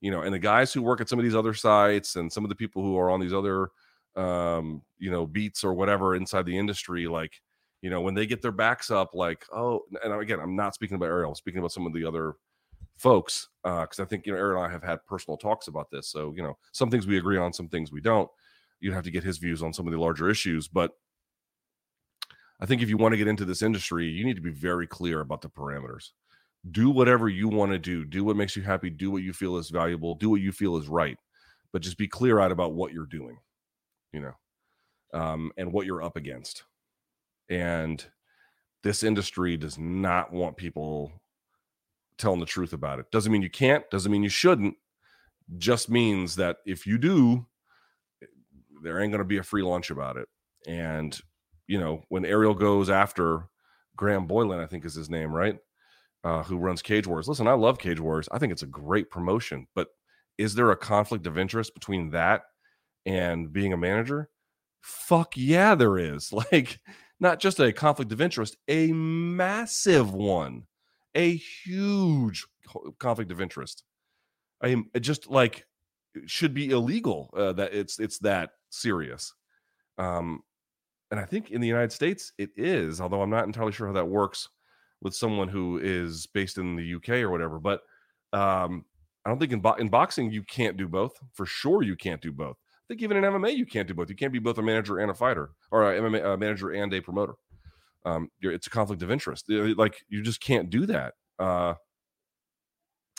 [0.01, 2.43] You know, and the guys who work at some of these other sites and some
[2.43, 3.69] of the people who are on these other
[4.15, 7.41] um, you know, beats or whatever inside the industry, like,
[7.81, 10.95] you know, when they get their backs up, like, oh, and again, I'm not speaking
[10.95, 12.35] about Ariel, I'm speaking about some of the other
[12.97, 15.89] folks, uh, because I think you know, Ariel and I have had personal talks about
[15.91, 16.09] this.
[16.09, 18.29] So, you know, some things we agree on, some things we don't.
[18.79, 20.91] You'd have to get his views on some of the larger issues, but
[22.59, 24.87] I think if you want to get into this industry, you need to be very
[24.87, 26.11] clear about the parameters.
[26.71, 28.05] Do whatever you want to do.
[28.05, 28.89] Do what makes you happy.
[28.89, 30.15] Do what you feel is valuable.
[30.15, 31.17] Do what you feel is right.
[31.73, 33.37] But just be clear out about what you're doing,
[34.13, 36.63] you know, um, and what you're up against.
[37.49, 38.05] And
[38.83, 41.11] this industry does not want people
[42.17, 43.09] telling the truth about it.
[43.11, 44.75] Doesn't mean you can't, doesn't mean you shouldn't.
[45.57, 47.45] Just means that if you do,
[48.83, 50.27] there ain't going to be a free lunch about it.
[50.67, 51.19] And
[51.67, 53.47] you know, when Ariel goes after
[53.95, 55.57] Graham Boylan, I think is his name, right?
[56.23, 57.27] Uh, who runs Cage Wars.
[57.27, 58.29] Listen, I love Cage Wars.
[58.31, 59.89] I think it's a great promotion, but
[60.37, 62.43] is there a conflict of interest between that
[63.05, 64.29] and being a manager?
[64.81, 66.31] Fuck yeah, there is.
[66.51, 66.79] Like,
[67.19, 70.63] not just a conflict of interest, a massive one,
[71.15, 72.45] a huge
[72.99, 73.83] conflict of interest.
[74.61, 75.65] I am just like
[76.25, 79.33] should be illegal uh, that it's it's that serious.
[79.97, 80.41] Um,
[81.13, 83.93] and I think in the United States it is, although I'm not entirely sure how
[83.93, 84.49] that works
[85.03, 87.59] with someone who is based in the UK or whatever.
[87.59, 87.81] But
[88.33, 88.83] um,
[89.23, 91.19] I don't think in, bo- in boxing you can't do both.
[91.33, 92.57] For sure, you can't do both.
[92.57, 94.09] I think even in MMA you can't do both.
[94.09, 96.99] You can't be both a manager and a fighter, or a MMA manager and a
[96.99, 97.35] promoter.
[98.05, 99.45] Um, it's a conflict of interest.
[99.47, 101.13] Like you just can't do that.
[101.37, 101.75] Uh,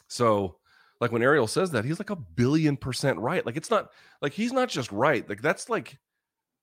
[0.08, 0.56] so,
[1.00, 3.46] like when Ariel says that, he's like a billion percent right.
[3.46, 5.28] Like it's not like he's not just right.
[5.28, 5.96] Like that's like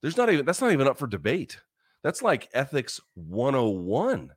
[0.01, 1.59] there's not even that's not even up for debate.
[2.03, 4.31] That's like ethics 101.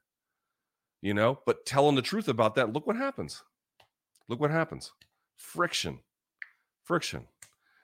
[1.01, 3.43] You know, but telling the truth about that, look what happens.
[4.29, 4.93] Look what happens.
[5.37, 6.01] Friction.
[6.83, 7.27] Friction.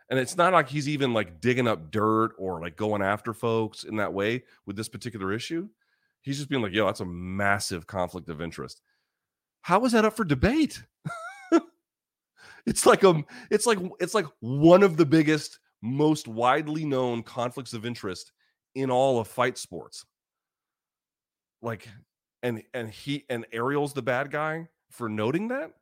[0.09, 3.85] And it's not like he's even like digging up dirt or like going after folks
[3.85, 5.69] in that way with this particular issue.
[6.23, 8.83] He's just being like, yo, that's a massive conflict of interest.
[9.63, 10.83] How is that up for debate?
[12.67, 17.73] it's like a it's like it's like one of the biggest most widely known conflicts
[17.73, 18.33] of interest
[18.75, 20.05] in all of fight sports.
[21.63, 21.89] Like,
[22.43, 25.73] and and he and Ariel's the bad guy for noting that.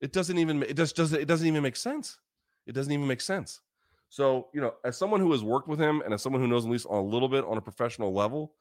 [0.00, 2.18] It doesn't even it just doesn't it doesn't even make sense.
[2.66, 3.60] It doesn't even make sense.
[4.08, 6.64] So, you know, as someone who has worked with him and as someone who knows
[6.64, 8.54] at least a little bit on a professional level,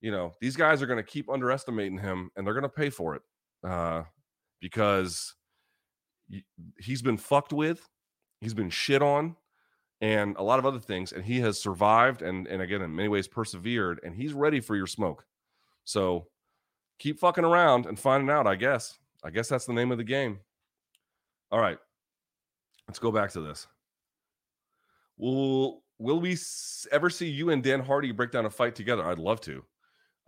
[0.00, 2.88] you know, these guys are going to keep underestimating him and they're going to pay
[2.88, 3.22] for it
[3.64, 4.04] uh,
[4.60, 5.34] because
[6.78, 7.86] he's been fucked with
[8.40, 9.36] he's been shit on
[10.00, 13.08] and a lot of other things and he has survived and and again in many
[13.08, 15.24] ways persevered and he's ready for your smoke
[15.84, 16.26] so
[16.98, 18.46] keep fucking around and finding out.
[18.46, 18.98] I guess.
[19.24, 20.38] I guess that's the name of the game.
[21.50, 21.78] All right,
[22.86, 23.66] let's go back to this.
[25.16, 26.36] Will Will we
[26.92, 29.04] ever see you and Dan Hardy break down a fight together?
[29.04, 29.64] I'd love to.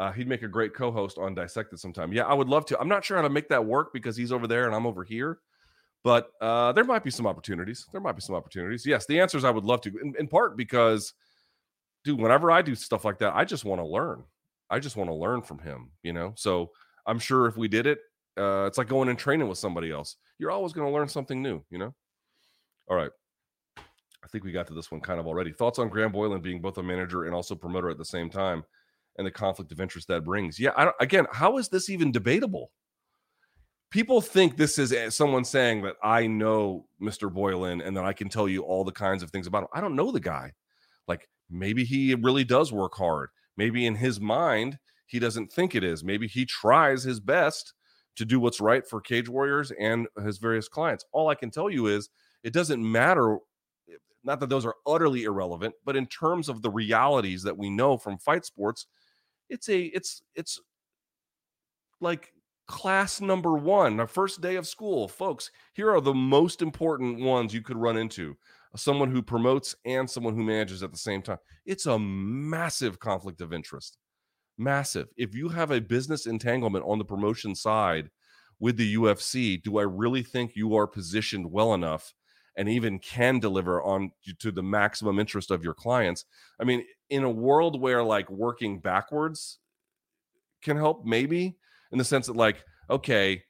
[0.01, 2.13] Uh, he'd make a great co-host on Dissected sometime.
[2.13, 2.81] Yeah, I would love to.
[2.81, 5.05] I'm not sure how to make that work because he's over there and I'm over
[5.05, 5.41] here.
[6.03, 7.87] But uh, there might be some opportunities.
[7.93, 8.87] There might be some opportunities.
[8.87, 11.13] Yes, the answer is I would love to, in, in part because,
[12.05, 14.25] dude, whenever I do stuff like that, I just want to learn.
[14.71, 16.33] I just want to learn from him, you know?
[16.37, 16.71] So
[17.07, 17.99] I'm sure if we did it,
[18.39, 20.17] uh, it's like going and training with somebody else.
[20.39, 21.95] You're always going to learn something new, you know?
[22.89, 23.11] All right.
[23.77, 25.53] I think we got to this one kind of already.
[25.53, 28.65] Thoughts on Graham Boylan being both a manager and also promoter at the same time
[29.19, 30.59] and the conflict of interest that brings?
[30.59, 32.71] Yeah, I again, how is this even debatable?
[33.91, 37.33] People think this is eh, someone saying that I know Mr.
[37.33, 39.69] Boylan and that I can tell you all the kinds of things about him.
[39.75, 40.53] I don't know the guy.
[41.09, 43.31] Like maybe he really does work hard.
[43.57, 46.05] Maybe in his mind, he doesn't think it is.
[46.05, 47.75] Maybe he tries his best
[48.17, 51.05] to do what's right for Cage Warriors and his various clients.
[51.13, 52.09] All I can tell you is
[52.43, 53.39] it doesn't matter.
[53.89, 57.71] Eh, not that those are utterly irrelevant, but in terms of the realities that we
[57.71, 58.87] know from fight sports,
[59.49, 60.61] it's a it's it's
[62.01, 62.33] like
[62.71, 65.09] class number one, our first day of school.
[65.09, 68.37] Folks, here are the most important ones you could run into
[68.77, 71.39] someone who promotes and someone who manages at the same time.
[71.67, 73.99] It's a massive conflict of interest.
[74.57, 75.09] Massive.
[75.17, 78.09] If you have a business entanglement on the promotion side
[78.61, 82.15] with the UFC, do I really think you are positioned well enough
[82.57, 86.25] and even can deliver on to the maximum interest of your clients?
[86.61, 89.59] I mean, in a world where like working backwards
[90.63, 91.57] can help, maybe
[91.93, 93.43] in the sense that like okay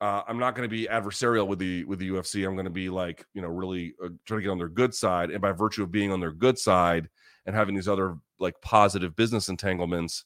[0.00, 2.70] uh, i'm not going to be adversarial with the with the ufc i'm going to
[2.70, 5.30] be like you know really uh, trying to get on their good side.
[5.30, 7.08] And by virtue of being on their good side
[7.46, 10.24] and having these other like positive business entanglements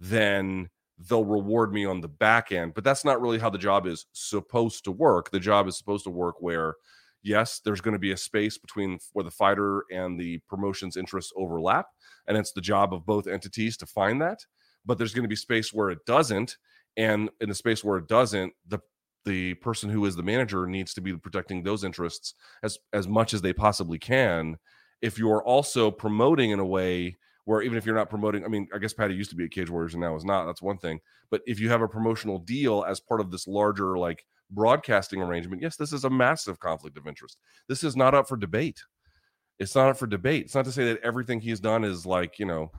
[0.00, 0.68] then
[1.08, 2.74] they'll reward me on the back end.
[2.74, 5.30] But that's not really how the job is supposed to work.
[5.30, 6.74] The job is supposed to work where
[7.22, 11.34] yes there's going to be a space between where the fighter and the promotion's interests
[11.36, 11.84] overlap
[12.26, 14.38] and it's the job of both entities to find that.
[14.86, 16.56] But there's going to be space where it doesn't
[17.00, 18.78] and in the space where it doesn't the
[19.24, 23.32] the person who is the manager needs to be protecting those interests as as much
[23.34, 24.58] as they possibly can.
[25.00, 28.68] If you're also promoting in a way where even if you're not promoting i mean
[28.74, 30.76] i guess Paddy used to be at cage warriors and now is not that's one
[30.76, 31.00] thing.
[31.30, 35.62] But if you have a promotional deal as part of this larger like broadcasting arrangement
[35.62, 37.38] yes this is a massive conflict of interest.
[37.66, 38.82] This is not up for debate.
[39.58, 40.44] It's not up for debate.
[40.44, 42.70] It's not to say that everything he's done is like you know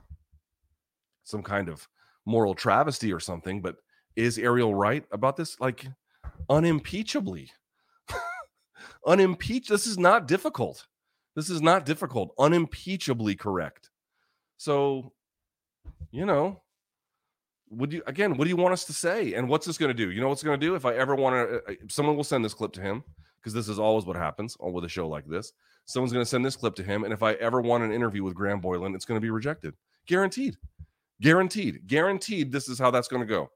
[1.24, 1.88] some kind of
[2.24, 3.76] moral travesty or something but
[4.16, 5.58] is Ariel right about this?
[5.60, 5.86] Like
[6.48, 7.50] unimpeachably.
[9.06, 9.68] Unimpeached.
[9.68, 10.86] This is not difficult.
[11.34, 12.34] This is not difficult.
[12.38, 13.90] Unimpeachably correct.
[14.58, 15.12] So,
[16.10, 16.62] you know,
[17.70, 19.34] would you again, what do you want us to say?
[19.34, 20.10] And what's this going to do?
[20.10, 20.74] You know what's going to do?
[20.74, 23.02] If I ever want to, uh, uh, someone will send this clip to him
[23.40, 25.52] because this is always what happens with a show like this.
[25.86, 27.04] Someone's going to send this clip to him.
[27.04, 29.74] And if I ever want an interview with Graham Boylan, it's going to be rejected.
[30.06, 30.56] Guaranteed.
[31.20, 31.86] Guaranteed.
[31.86, 32.52] Guaranteed.
[32.52, 33.50] This is how that's going to go.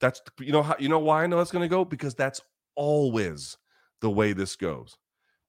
[0.00, 2.40] That's you know how you know why I know that's going to go because that's
[2.74, 3.56] always
[4.00, 4.96] the way this goes.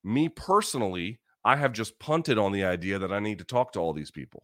[0.03, 3.79] Me personally, I have just punted on the idea that I need to talk to
[3.79, 4.43] all these people.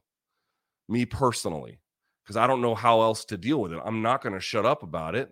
[0.87, 1.79] Me personally,
[2.23, 3.81] because I don't know how else to deal with it.
[3.83, 5.29] I'm not going to shut up about it.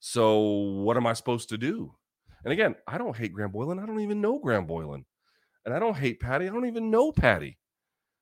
[0.00, 1.94] So what am I supposed to do?
[2.44, 3.78] And again, I don't hate Graham Boylan.
[3.78, 5.04] I don't even know Graham Boylan.
[5.64, 6.46] And I don't hate Paddy.
[6.46, 7.58] I don't even know Paddy.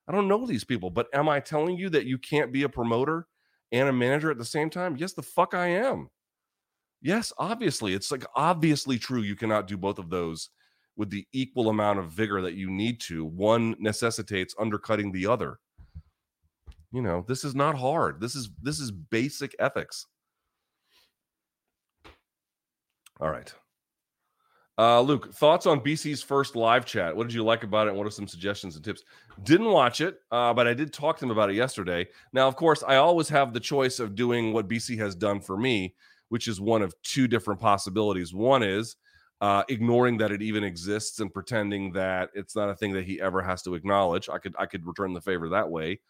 [0.08, 0.90] I don't know these people.
[0.90, 3.26] But am I telling you that you can't be a promoter
[3.74, 4.96] and a manager at the same time?
[4.96, 6.08] Yes, the fuck I am.
[7.02, 7.92] Yes, obviously.
[7.92, 9.20] It's like obviously true.
[9.20, 10.50] You cannot do both of those
[10.96, 13.24] with the equal amount of vigor that you need to.
[13.24, 15.58] One necessitates undercutting the other.
[16.92, 18.20] You know, this is not hard.
[18.20, 20.06] This is this is basic ethics.
[23.20, 23.52] All right.
[24.76, 27.16] Uh, Luke, thoughts on BC's first live chat?
[27.16, 27.90] What did you like about it?
[27.90, 29.04] And what are some suggestions and tips?
[29.44, 32.08] Didn't watch it, uh, but I did talk to him about it yesterday.
[32.32, 35.56] Now, of course, I always have the choice of doing what BC has done for
[35.56, 35.94] me,
[36.28, 38.34] which is one of two different possibilities.
[38.34, 38.96] One is
[39.40, 43.20] uh, ignoring that it even exists and pretending that it's not a thing that he
[43.20, 44.28] ever has to acknowledge.
[44.28, 46.00] I could I could return the favor that way,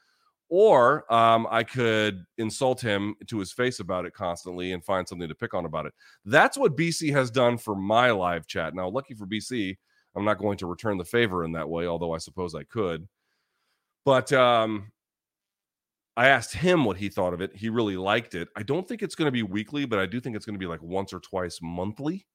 [0.49, 5.29] or um, I could insult him to his face about it constantly and find something
[5.29, 5.95] to pick on about it.
[6.25, 8.75] That's what BC has done for my live chat.
[8.75, 9.77] Now, lucky for BC,
[10.15, 13.09] I'm not going to return the favor in that way, although I suppose I could.
[14.05, 14.93] But um,
[16.17, 17.57] I asked him what he thought of it.
[17.57, 18.49] He really liked it.
[18.57, 20.65] I don't think it's going to be weekly, but I do think it's going to
[20.65, 22.27] be like once or twice monthly.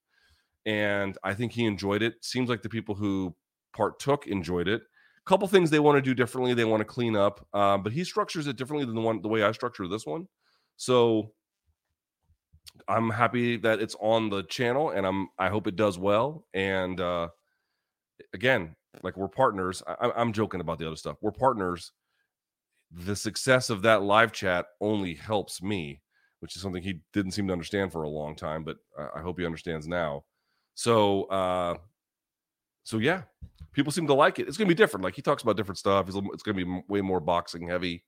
[0.66, 2.16] And I think he enjoyed it.
[2.22, 3.36] Seems like the people who
[3.74, 4.82] partook enjoyed it
[5.30, 6.56] couple things they want to do differently.
[6.56, 9.28] They want to clean up, uh, but he structures it differently than the one the
[9.28, 10.28] way I structure this one.
[10.76, 11.34] So
[12.88, 16.46] I'm happy that it's on the channel and I'm I hope it does well.
[16.56, 17.28] And uh
[18.34, 19.84] again, like we're partners.
[19.86, 21.18] I, I'm joking about the other stuff.
[21.22, 21.92] We're partners.
[22.92, 26.02] The success of that live chat only helps me,
[26.40, 29.22] which is something he didn't seem to understand for a long time, but I, I
[29.22, 30.24] hope he understands now.
[30.74, 31.76] So uh
[32.90, 33.22] so yeah,
[33.72, 34.48] people seem to like it.
[34.48, 35.04] It's gonna be different.
[35.04, 36.08] Like he talks about different stuff.
[36.08, 38.04] It's, it's gonna be way more boxing heavy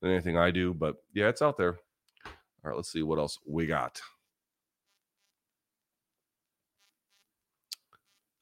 [0.00, 1.76] than anything I do, but yeah, it's out there.
[2.24, 4.00] All right, let's see what else we got.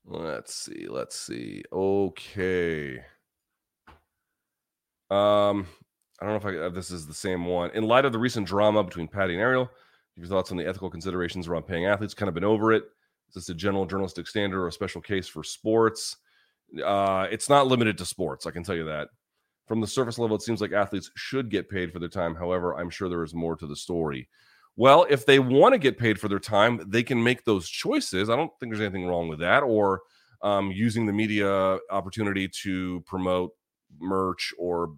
[0.04, 0.86] Let's see.
[0.86, 1.62] Let's see.
[1.72, 2.98] Okay.
[5.08, 5.66] Um,
[6.20, 7.70] I don't know if I if this is the same one.
[7.70, 9.70] In light of the recent drama between Paddy and Ariel,
[10.14, 12.12] your thoughts on the ethical considerations around paying athletes?
[12.12, 12.84] Kind of been over it.
[13.30, 16.16] Is this a general journalistic standard or a special case for sports?
[16.84, 18.44] Uh, it's not limited to sports.
[18.44, 19.08] I can tell you that.
[19.68, 22.34] From the surface level, it seems like athletes should get paid for their time.
[22.34, 24.28] However, I'm sure there is more to the story.
[24.76, 28.28] Well, if they want to get paid for their time, they can make those choices.
[28.28, 29.62] I don't think there's anything wrong with that.
[29.62, 30.00] Or
[30.42, 33.52] um, using the media opportunity to promote
[34.00, 34.94] merch or,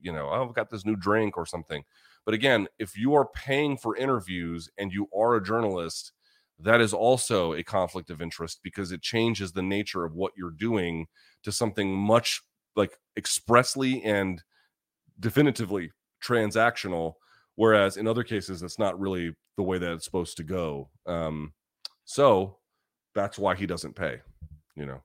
[0.00, 1.84] you know, oh, I've got this new drink or something.
[2.24, 6.10] But again, if you are paying for interviews and you are a journalist,
[6.58, 10.50] that is also a conflict of interest because it changes the nature of what you're
[10.50, 11.06] doing
[11.42, 12.42] to something much
[12.76, 14.42] like expressly and
[15.20, 15.90] definitively
[16.22, 17.14] transactional
[17.56, 20.90] whereas in other cases that's not really the way that it's supposed to go.
[21.06, 21.52] Um,
[22.04, 22.58] so
[23.14, 24.20] that's why he doesn't pay
[24.76, 25.02] you know?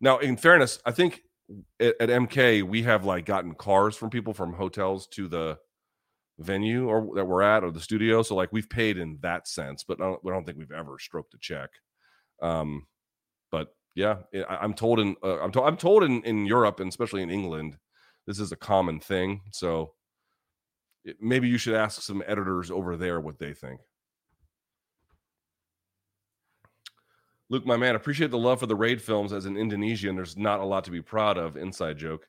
[0.00, 1.22] Now in fairness i think
[1.80, 5.58] at, at mk we have like gotten cars from people from hotels to the
[6.38, 9.82] venue or that we're at or the studio so like we've paid in that sense
[9.82, 11.70] but I don't, I don't think we've ever stroked a check
[12.40, 12.86] um
[13.50, 14.18] but yeah,
[14.48, 17.30] I, am told in uh, I'm, to, I'm told in in Europe and especially in
[17.30, 17.76] England,
[18.28, 19.40] this is a common thing.
[19.50, 19.94] So
[21.04, 23.80] it, maybe you should ask some editors over there what they think.
[27.50, 29.32] Luke, my man, appreciate the love for the raid films.
[29.32, 31.56] As an Indonesian, there's not a lot to be proud of.
[31.56, 32.28] Inside joke,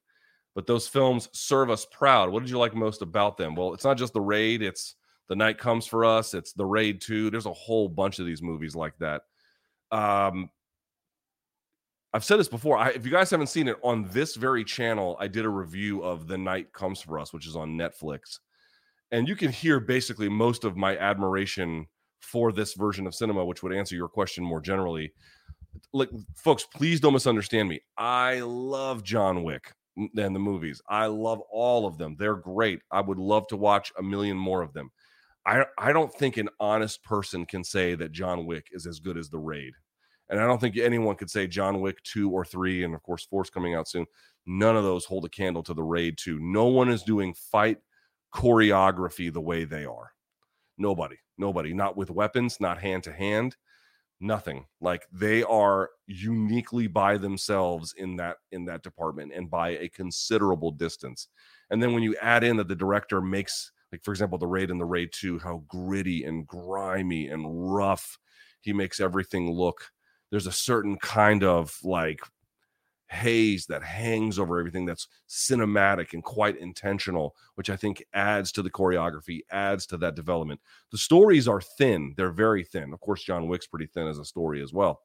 [0.59, 2.29] but those films serve us proud.
[2.29, 3.55] What did you like most about them?
[3.55, 4.61] Well, it's not just the raid.
[4.61, 4.95] It's
[5.29, 6.33] the night comes for us.
[6.33, 7.29] It's the raid 2.
[7.29, 9.21] There's a whole bunch of these movies like that.
[9.89, 10.49] Um,
[12.11, 12.77] I've said this before.
[12.77, 16.03] I, if you guys haven't seen it on this very channel, I did a review
[16.03, 18.39] of The Night Comes for Us, which is on Netflix.
[19.11, 21.87] And you can hear basically most of my admiration
[22.19, 25.13] for this version of cinema, which would answer your question more generally.
[25.93, 27.79] Like, folks, please don't misunderstand me.
[27.97, 29.73] I love John Wick
[30.17, 30.81] and the movies.
[30.87, 32.15] I love all of them.
[32.17, 32.81] They're great.
[32.91, 34.91] I would love to watch a million more of them.
[35.45, 39.17] I, I don't think an honest person can say that John Wick is as good
[39.17, 39.73] as The Raid.
[40.29, 43.25] And I don't think anyone could say John Wick 2 or 3, and of course,
[43.25, 44.05] Force coming out soon.
[44.45, 46.39] None of those hold a candle to the Raid 2.
[46.39, 47.77] No one is doing fight
[48.33, 50.11] choreography the way they are.
[50.77, 53.55] Nobody, nobody, not with weapons, not hand to hand,
[54.19, 54.65] nothing.
[54.81, 60.71] Like they are uniquely by themselves in that in that department and by a considerable
[60.71, 61.27] distance.
[61.69, 64.71] And then when you add in that the director makes like for example the raid
[64.71, 68.17] and the raid 2 how gritty and grimy and rough
[68.61, 69.91] he makes everything look
[70.29, 72.21] there's a certain kind of like
[73.09, 78.61] haze that hangs over everything that's cinematic and quite intentional, which I think adds to
[78.61, 80.61] the choreography, adds to that development.
[80.91, 82.93] The stories are thin, they're very thin.
[82.93, 85.01] Of course, John Wick's pretty thin as a story as well.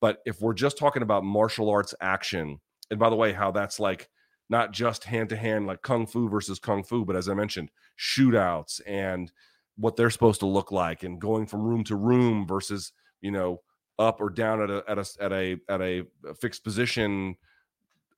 [0.00, 3.80] But if we're just talking about martial arts action, and by the way, how that's
[3.80, 4.08] like
[4.50, 7.70] not just hand to hand, like kung fu versus kung fu, but as I mentioned,
[7.98, 9.32] shootouts and
[9.76, 13.60] what they're supposed to look like, and going from room to room versus, you know,
[13.98, 17.36] up or down at a at a at a at a uh, fixed position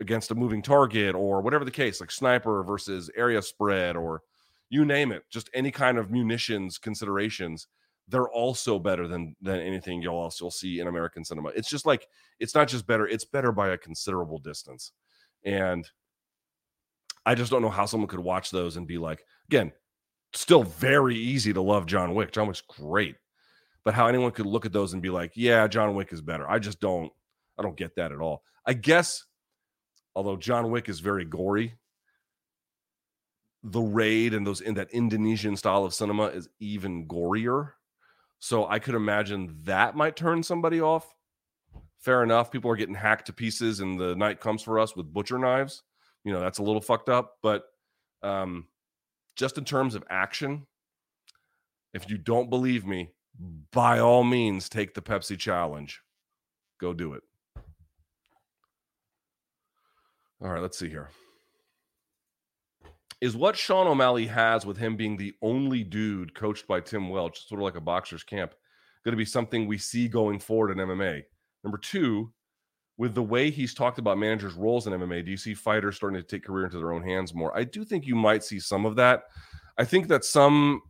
[0.00, 4.22] against a moving target or whatever the case, like sniper versus area spread or
[4.70, 7.66] you name it, just any kind of munitions considerations,
[8.08, 11.48] they're also better than than anything you'll also see in American cinema.
[11.50, 12.06] It's just like
[12.38, 14.92] it's not just better, it's better by a considerable distance.
[15.44, 15.88] And
[17.26, 19.72] I just don't know how someone could watch those and be like, again,
[20.32, 22.32] still very easy to love John Wick.
[22.32, 23.16] John Wick's great
[23.84, 26.48] but how anyone could look at those and be like, yeah, John Wick is better.
[26.48, 27.12] I just don't,
[27.58, 28.42] I don't get that at all.
[28.66, 29.24] I guess,
[30.14, 31.74] although John Wick is very gory,
[33.62, 37.72] the raid and those in that Indonesian style of cinema is even gorier.
[38.38, 41.14] So I could imagine that might turn somebody off.
[41.98, 42.50] Fair enough.
[42.50, 45.82] People are getting hacked to pieces, and the night comes for us with butcher knives.
[46.24, 47.36] You know, that's a little fucked up.
[47.42, 47.64] But
[48.22, 48.68] um,
[49.36, 50.66] just in terms of action,
[51.92, 53.10] if you don't believe me,
[53.72, 56.00] by all means take the Pepsi challenge.
[56.80, 57.22] Go do it.
[60.42, 61.10] All right, let's see here.
[63.20, 67.46] is what Sean O'Malley has with him being the only dude coached by Tim Welch,
[67.46, 68.54] sort of like a boxer's camp,
[69.04, 71.22] going to be something we see going forward in MMA?
[71.62, 72.32] Number two,
[72.96, 76.20] with the way he's talked about managers' roles in MMA, do you see fighters starting
[76.20, 77.54] to take career into their own hands more?
[77.56, 79.24] I do think you might see some of that.
[79.78, 80.80] I think that some,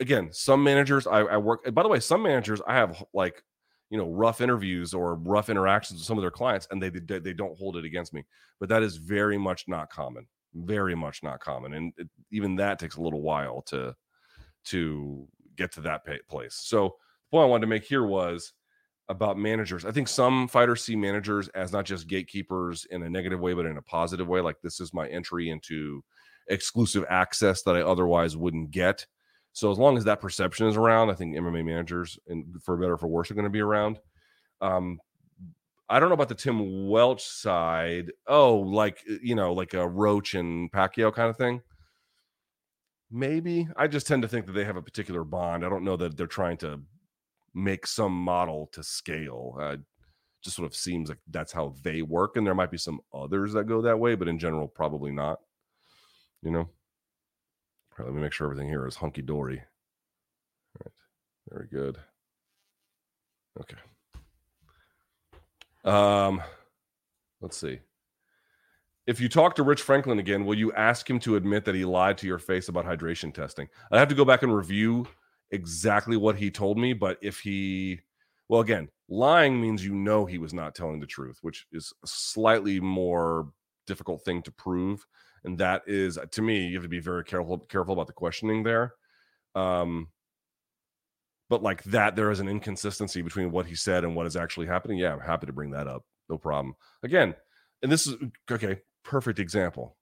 [0.00, 1.72] again, some managers I, I work.
[1.74, 3.42] By the way, some managers I have like,
[3.90, 7.18] you know, rough interviews or rough interactions with some of their clients, and they they,
[7.18, 8.24] they don't hold it against me.
[8.60, 10.26] But that is very much not common
[10.64, 13.94] very much not common and it, even that takes a little while to
[14.64, 15.26] to
[15.56, 16.96] get to that place so
[17.30, 18.52] the point i wanted to make here was
[19.08, 23.40] about managers i think some fighters see managers as not just gatekeepers in a negative
[23.40, 26.02] way but in a positive way like this is my entry into
[26.48, 29.06] exclusive access that i otherwise wouldn't get
[29.56, 32.98] so as long as that perception is around i think mma managers and for better
[32.98, 33.98] for worse are going to be around
[34.60, 34.98] um,
[35.88, 38.10] I don't know about the Tim Welch side.
[38.26, 41.62] Oh, like uh, you know, like a Roach and Pacquiao kind of thing.
[43.10, 45.64] Maybe I just tend to think that they have a particular bond.
[45.64, 46.80] I don't know that they're trying to
[47.54, 49.56] make some model to scale.
[49.60, 49.76] Uh,
[50.42, 53.52] just sort of seems like that's how they work, and there might be some others
[53.52, 55.38] that go that way, but in general, probably not.
[56.42, 56.68] You know.
[57.98, 59.58] Let me make sure everything here is hunky dory.
[59.58, 60.92] All right,
[61.50, 61.98] very good.
[63.60, 63.76] Okay.
[65.84, 66.42] Um,
[67.40, 67.78] let's see.
[69.06, 71.84] If you talk to Rich Franklin again, will you ask him to admit that he
[71.84, 73.68] lied to your face about hydration testing?
[73.92, 75.06] I have to go back and review
[75.52, 78.00] exactly what he told me, but if he,
[78.48, 82.06] well, again, lying means you know he was not telling the truth, which is a
[82.08, 83.48] slightly more
[83.86, 85.06] difficult thing to prove.
[85.46, 88.64] And that is, to me, you have to be very careful careful about the questioning
[88.64, 88.92] there.
[89.54, 90.08] Um,
[91.48, 94.66] but like that there is an inconsistency between what he said and what is actually
[94.66, 94.98] happening.
[94.98, 96.02] Yeah i'm happy to bring that up.
[96.28, 96.74] No problem.
[97.02, 97.34] Again
[97.82, 98.16] and this is
[98.50, 99.96] okay perfect example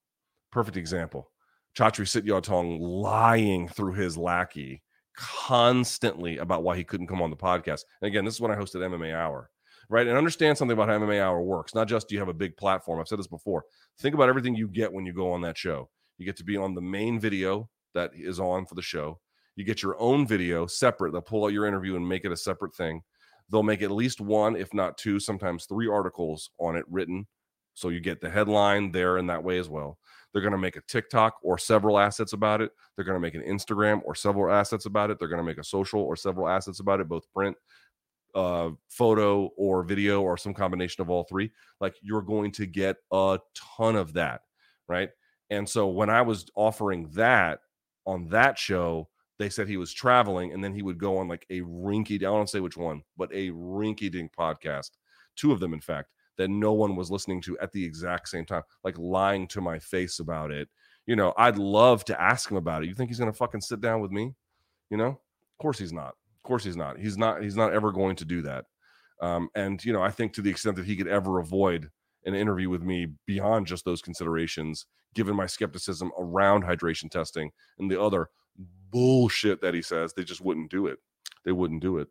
[0.51, 1.31] perfect example.
[1.77, 4.83] Chatri sityodtong lying through his lackey
[5.17, 7.83] constantly about why he couldn't come on the podcast.
[8.01, 9.51] And again this is when i hosted mma hour
[9.89, 12.35] right and understand something about how mma hour works not just do you have a
[12.35, 13.65] big platform i've said this before
[13.99, 16.57] think about everything you get when you go on that show you get to be
[16.57, 19.19] on the main video that is on for the show
[19.57, 21.13] you get your own video separate.
[21.13, 23.03] They'll pull out your interview and make it a separate thing.
[23.51, 27.27] They'll make at least one, if not two, sometimes three articles on it written.
[27.75, 29.99] So you get the headline there in that way as well.
[30.33, 32.73] They're going to make a TikTok or several assets about it.
[32.97, 35.19] They're going to make an Instagram or several assets about it.
[35.19, 37.57] They're going to make a social or several assets about it, both print,
[38.35, 41.51] uh, photo, or video, or some combination of all three.
[41.81, 44.43] Like you're going to get a ton of that,
[44.89, 45.11] right?
[45.51, 47.61] And so when I was offering that
[48.07, 49.09] on that show,
[49.39, 52.19] they said he was traveling and then he would go on like a rinky I
[52.19, 54.91] don't say which one, but a rinky dink podcast.
[55.37, 58.45] Two of them, in fact, that no one was listening to at the exact same
[58.45, 60.69] time, like lying to my face about it.
[61.07, 62.89] You know, I'd love to ask him about it.
[62.89, 64.33] You think he's gonna fucking sit down with me?
[64.91, 65.09] You know?
[65.09, 66.15] Of course he's not.
[66.45, 66.99] Of course he's not.
[66.99, 68.67] He's not, he's not ever going to do that.
[69.23, 71.89] Um, and you know, I think to the extent that he could ever avoid
[72.27, 74.85] an interview with me beyond just those considerations,
[75.15, 78.29] given my skepticism around hydration testing and the other
[78.91, 80.99] bullshit that he says, they just wouldn't do it.
[81.47, 82.09] They wouldn't do it.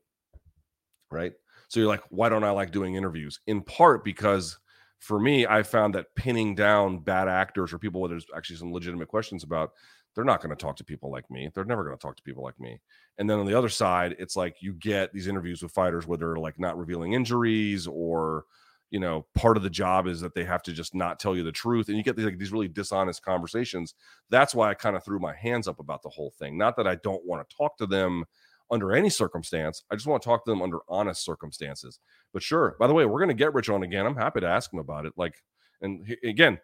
[1.11, 1.33] Right.
[1.67, 3.39] So you're like, why don't I like doing interviews?
[3.45, 4.57] In part because
[4.97, 8.73] for me, I found that pinning down bad actors or people where there's actually some
[8.73, 9.73] legitimate questions about,
[10.15, 11.49] they're not going to talk to people like me.
[11.53, 12.79] They're never going to talk to people like me.
[13.17, 16.17] And then on the other side, it's like you get these interviews with fighters where
[16.17, 18.45] they're like not revealing injuries or
[18.93, 21.43] you know part of the job is that they have to just not tell you
[21.43, 23.95] the truth and you get these, like, these really dishonest conversations
[24.29, 26.87] that's why i kind of threw my hands up about the whole thing not that
[26.87, 28.23] i don't want to talk to them
[28.69, 31.99] under any circumstance i just want to talk to them under honest circumstances
[32.33, 34.47] but sure by the way we're going to get rich on again i'm happy to
[34.47, 35.41] ask him about it like
[35.81, 36.59] and he, again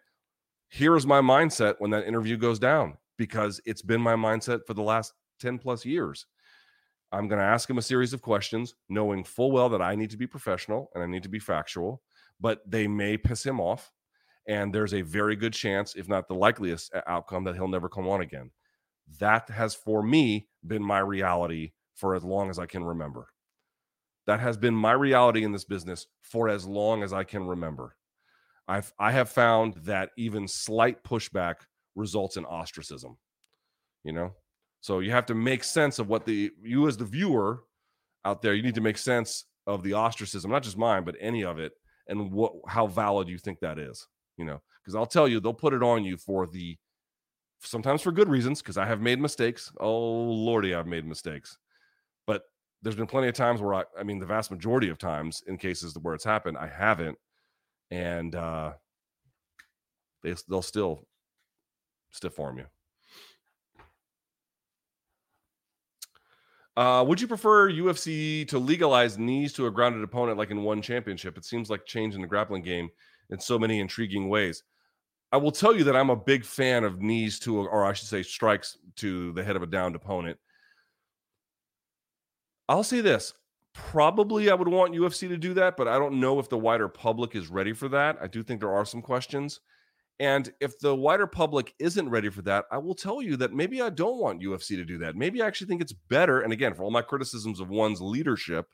[0.68, 4.82] here's my mindset when that interview goes down because it's been my mindset for the
[4.82, 6.26] last 10 plus years
[7.12, 10.10] I'm going to ask him a series of questions, knowing full well that I need
[10.10, 12.02] to be professional and I need to be factual
[12.40, 13.92] but they may piss him off.
[14.48, 18.08] And there's a very good chance, if not the likeliest outcome, that he'll never come
[18.08, 18.50] on again.
[19.18, 23.28] That has, for me, been my reality for as long as I can remember.
[24.26, 27.96] That has been my reality in this business for as long as I can remember.
[28.66, 31.56] I've I have found that even slight pushback
[31.94, 33.16] results in ostracism.
[34.04, 34.32] You know,
[34.80, 37.64] so you have to make sense of what the you as the viewer
[38.24, 38.54] out there.
[38.54, 41.72] You need to make sense of the ostracism, not just mine, but any of it,
[42.10, 45.54] and what how valid you think that is you know because i'll tell you they'll
[45.54, 46.76] put it on you for the
[47.60, 51.56] sometimes for good reasons because i have made mistakes oh lordy i've made mistakes
[52.26, 52.42] but
[52.82, 55.56] there's been plenty of times where i i mean the vast majority of times in
[55.56, 57.16] cases where it's happened i haven't
[57.90, 58.72] and uh
[60.22, 61.06] they, they'll still
[62.10, 62.66] stiff arm you.
[66.76, 70.80] Uh, would you prefer UFC to legalize knees to a grounded opponent like in one
[70.80, 71.36] championship?
[71.36, 72.88] It seems like change in the grappling game
[73.30, 74.62] in so many intriguing ways.
[75.32, 78.08] I will tell you that I'm a big fan of knees to, or I should
[78.08, 80.38] say, strikes to the head of a downed opponent.
[82.68, 83.34] I'll say this.
[83.72, 86.88] Probably I would want UFC to do that, but I don't know if the wider
[86.88, 88.16] public is ready for that.
[88.20, 89.60] I do think there are some questions.
[90.20, 93.80] And if the wider public isn't ready for that, I will tell you that maybe
[93.80, 95.16] I don't want UFC to do that.
[95.16, 96.42] Maybe I actually think it's better.
[96.42, 98.66] And again, for all my criticisms of one's leadership,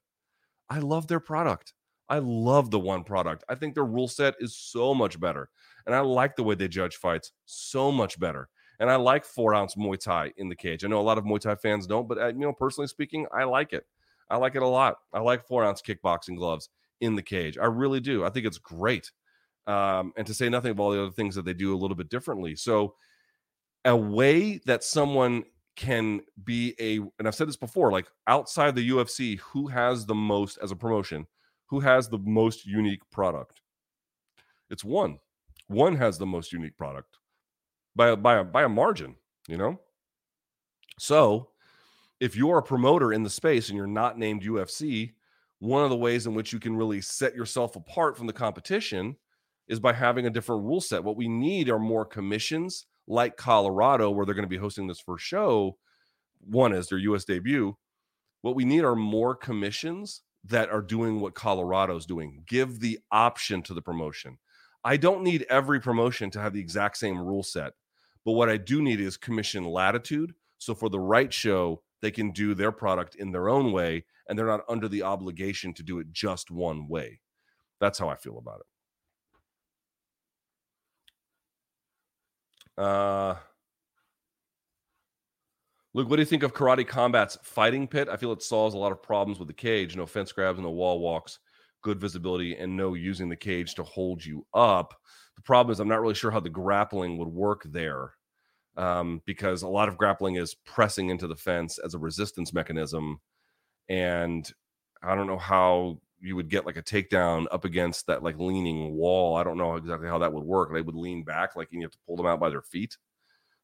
[0.68, 1.72] I love their product.
[2.08, 3.44] I love the one product.
[3.48, 5.48] I think their rule set is so much better.
[5.86, 8.48] And I like the way they judge fights so much better.
[8.80, 10.84] And I like four ounce Muay Thai in the cage.
[10.84, 13.24] I know a lot of Muay Thai fans don't, but uh, you know, personally speaking,
[13.32, 13.84] I like it.
[14.28, 14.96] I like it a lot.
[15.12, 16.70] I like four ounce kickboxing gloves
[17.00, 17.56] in the cage.
[17.56, 18.24] I really do.
[18.24, 19.12] I think it's great
[19.66, 21.96] um, and to say nothing of all the other things that they do a little
[21.96, 22.54] bit differently.
[22.56, 22.94] So,
[23.84, 25.44] a way that someone
[25.76, 30.14] can be a, and I've said this before, like outside the UFC, who has the
[30.14, 31.26] most as a promotion,
[31.66, 33.60] who has the most unique product?
[34.70, 35.18] It's one.
[35.68, 37.18] One has the most unique product
[37.94, 39.16] by a, by a, by a margin,
[39.48, 39.80] you know.
[40.98, 41.50] So,
[42.18, 45.12] if you're a promoter in the space and you're not named UFC,
[45.58, 49.16] one of the ways in which you can really set yourself apart from the competition
[49.68, 51.04] is by having a different rule set.
[51.04, 55.00] What we need are more commissions like Colorado, where they're going to be hosting this
[55.00, 55.76] first show.
[56.40, 57.76] One is their US debut.
[58.42, 62.44] What we need are more commissions that are doing what Colorado's doing.
[62.46, 64.38] Give the option to the promotion.
[64.84, 67.72] I don't need every promotion to have the exact same rule set,
[68.24, 70.34] but what I do need is commission latitude.
[70.58, 74.38] So for the right show, they can do their product in their own way and
[74.38, 77.20] they're not under the obligation to do it just one way.
[77.80, 78.66] That's how I feel about it.
[82.76, 83.36] Uh,
[85.94, 88.08] Luke, what do you think of Karate Combat's fighting pit?
[88.10, 89.96] I feel it solves a lot of problems with the cage.
[89.96, 91.38] No fence grabs, no wall walks,
[91.82, 94.92] good visibility, and no using the cage to hold you up.
[95.36, 98.12] The problem is, I'm not really sure how the grappling would work there
[98.76, 103.18] um, because a lot of grappling is pressing into the fence as a resistance mechanism.
[103.88, 104.46] And
[105.02, 108.94] I don't know how you would get like a takedown up against that like leaning
[108.94, 109.36] wall.
[109.36, 110.72] I don't know exactly how that would work.
[110.72, 112.96] They would lean back, like you have to pull them out by their feet.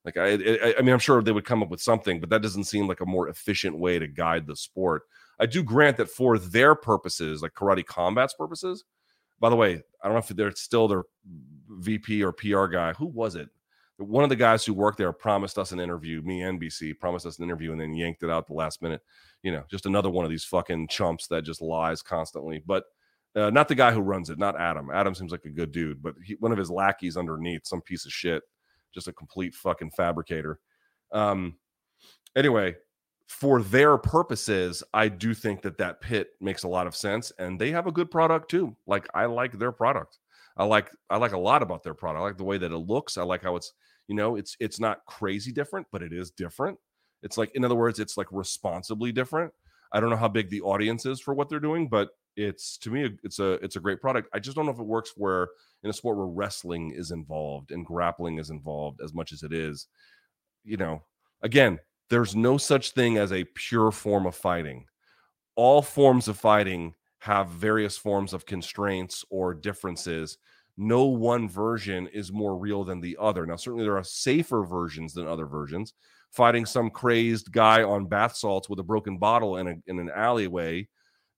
[0.05, 2.43] Like I, I, I mean, I'm sure they would come up with something, but that
[2.43, 5.03] doesn't seem like a more efficient way to guide the sport.
[5.39, 8.85] I do grant that for their purposes, like karate combat's purposes.
[9.41, 11.03] By the way, I don't know if they're still their
[11.69, 12.93] VP or PR guy.
[12.95, 13.49] Who was it?
[13.99, 16.23] One of the guys who worked there promised us an interview.
[16.23, 19.03] Me, and BC, promised us an interview, and then yanked it out the last minute
[19.43, 22.63] you know, just another one of these fucking chumps that just lies constantly.
[22.65, 22.85] But
[23.35, 24.91] uh, not the guy who runs it, not Adam.
[24.93, 28.05] Adam seems like a good dude, but he, one of his lackeys underneath, some piece
[28.05, 28.43] of shit,
[28.95, 30.61] just a complete fucking fabricator.
[31.13, 31.57] Um,
[32.37, 32.77] anyway,
[33.27, 37.59] for their purposes, I do think that that pit makes a lot of sense, and
[37.59, 38.77] they have a good product too.
[38.87, 40.19] Like I like their product.
[40.57, 42.21] I like I like a lot about their product.
[42.21, 43.17] I like the way that it looks.
[43.17, 43.73] I like how it's
[44.09, 46.79] you know it's it's not crazy different, but it is different.
[47.23, 49.53] It's like, in other words, it's like responsibly different.
[49.93, 52.91] I don't know how big the audience is for what they're doing, but it's to
[52.91, 54.29] me, it's a it's a great product.
[54.33, 55.49] I just don't know if it works where
[55.83, 59.53] in a sport where wrestling is involved and grappling is involved as much as it
[59.53, 59.87] is.
[60.65, 61.03] You know,
[61.43, 61.79] again,
[62.09, 64.87] there's no such thing as a pure form of fighting.
[65.57, 70.39] All forms of fighting have various forms of constraints or differences.
[70.77, 73.47] No one version is more real than the other.
[73.47, 75.95] Now, certainly there are safer versions than other versions
[76.33, 80.11] fighting some crazed guy on bath salts with a broken bottle in, a, in an
[80.15, 80.89] alleyway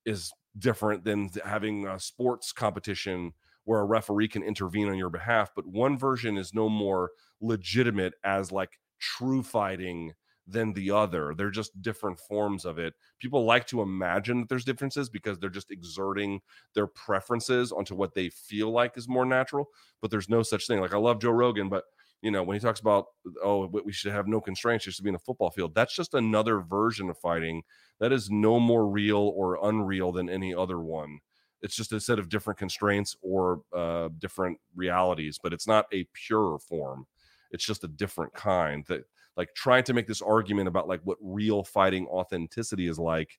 [0.07, 3.33] is different than having a sports competition
[3.65, 7.11] where a referee can intervene on your behalf but one version is no more
[7.41, 10.13] legitimate as like true fighting
[10.47, 14.65] than the other they're just different forms of it people like to imagine that there's
[14.65, 16.41] differences because they're just exerting
[16.75, 19.69] their preferences onto what they feel like is more natural
[20.03, 21.85] but there's no such thing like i love joe rogan but
[22.25, 23.09] you know, when he talks about,
[23.43, 26.15] oh, we should have no constraints, just to be in a football field, that's just
[26.15, 27.63] another version of fighting
[28.01, 31.19] that is no more real or unreal than any other one.
[31.61, 36.07] It's just a set of different constraints or uh, different realities, but it's not a
[36.15, 37.07] pure form.
[37.51, 39.05] It's just a different kind that,
[39.37, 43.39] like, trying to make this argument about like what real fighting authenticity is like.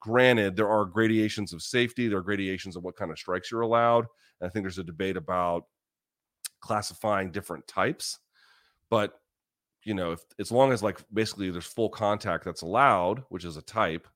[0.00, 3.62] Granted, there are gradations of safety, there are gradations of what kind of strikes you're
[3.62, 4.06] allowed.
[4.40, 5.64] And I think there's a debate about
[6.60, 8.18] classifying different types
[8.90, 9.20] but
[9.82, 13.56] you know, if as long as like basically there's full contact that's allowed, which is
[13.56, 14.08] a type,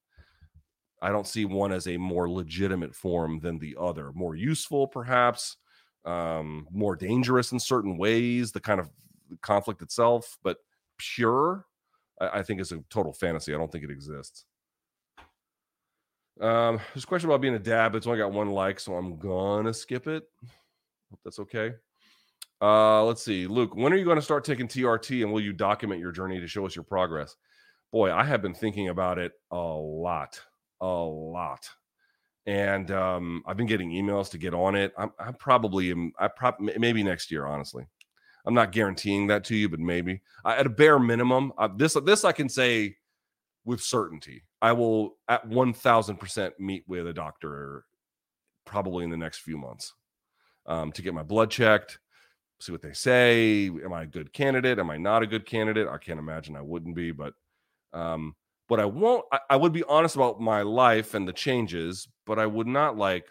[1.02, 4.12] I don't see one as a more legitimate form than the other.
[4.14, 5.56] More useful, perhaps,
[6.04, 8.50] um, more dangerous in certain ways.
[8.50, 8.88] The kind of
[9.42, 10.58] conflict itself, but
[10.98, 11.66] pure,
[12.20, 13.54] I, I think is a total fantasy.
[13.54, 14.44] I don't think it exists.
[16.40, 18.94] Um, there's a question about being a dad, but it's only got one like, so
[18.94, 20.24] I'm gonna skip it.
[21.10, 21.72] Hope that's okay.
[22.60, 23.74] Uh, let's see, Luke.
[23.74, 26.46] When are you going to start taking TRT, and will you document your journey to
[26.46, 27.36] show us your progress?
[27.92, 30.40] Boy, I have been thinking about it a lot,
[30.80, 31.68] a lot,
[32.46, 34.92] and um, I've been getting emails to get on it.
[34.98, 36.12] I'm, I probably am.
[36.18, 37.86] I probably maybe next year, honestly.
[38.48, 41.92] I'm not guaranteeing that to you, but maybe uh, at a bare minimum, uh, this
[42.06, 42.96] this I can say
[43.66, 44.42] with certainty.
[44.62, 47.84] I will at 1000% meet with a doctor
[48.64, 49.92] probably in the next few months
[50.64, 51.98] um, to get my blood checked,
[52.58, 53.66] see what they say.
[53.66, 54.78] Am I a good candidate?
[54.78, 55.86] Am I not a good candidate?
[55.86, 57.34] I can't imagine I wouldn't be, but
[57.92, 58.34] um,
[58.66, 59.26] but I won't.
[59.30, 62.96] I, I would be honest about my life and the changes, but I would not
[62.96, 63.26] like.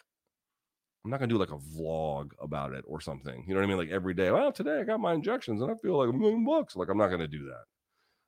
[1.08, 3.46] I'm not gonna do like a vlog about it or something.
[3.48, 3.78] You know what I mean?
[3.78, 4.30] Like every day.
[4.30, 6.76] Well, today I got my injections and I feel like a million bucks.
[6.76, 7.64] Like I'm not gonna do that.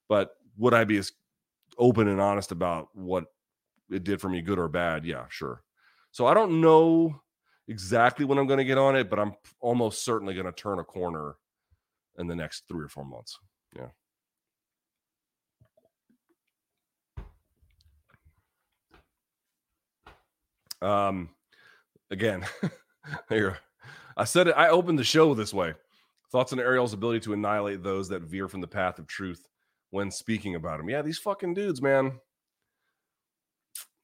[0.08, 1.12] But would I be as
[1.78, 3.26] open and honest about what
[3.92, 5.62] it did for me, good or bad, yeah, sure.
[6.12, 7.22] So I don't know
[7.68, 11.36] exactly when I'm to get on it, but I'm almost certainly to turn a corner
[12.18, 13.38] in the next three or four months.
[13.76, 13.90] Yeah.
[20.82, 21.32] Um,
[22.12, 22.46] again,
[23.30, 23.58] here
[24.20, 24.56] I said it.
[24.58, 25.74] I opened the show this way.
[26.30, 29.48] Thoughts on Ariel's ability to annihilate those that veer from the path of truth
[29.92, 30.90] when speaking about him.
[30.90, 32.20] Yeah, these fucking dudes, man.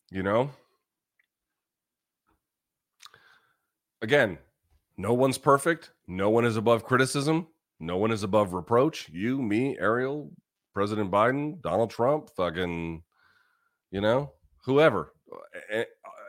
[0.09, 0.51] You know?
[4.01, 4.37] Again,
[4.95, 5.91] no one's perfect.
[6.07, 7.47] No one is above criticism.
[7.81, 9.09] No one is above reproach.
[9.09, 10.31] You, me, Ariel,
[10.73, 13.03] President Biden, Donald Trump, fucking,
[13.91, 14.31] you know,
[14.63, 15.11] whoever.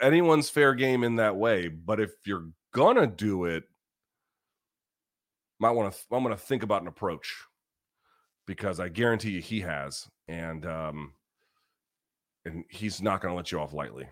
[0.01, 1.69] Anyone's fair game in that way.
[1.69, 3.65] But if you're gonna do it,
[5.59, 5.99] might want to.
[6.13, 7.35] I'm gonna think about an approach
[8.47, 11.13] because I guarantee you he has, and um,
[12.45, 14.09] and he's not to let you off lightly,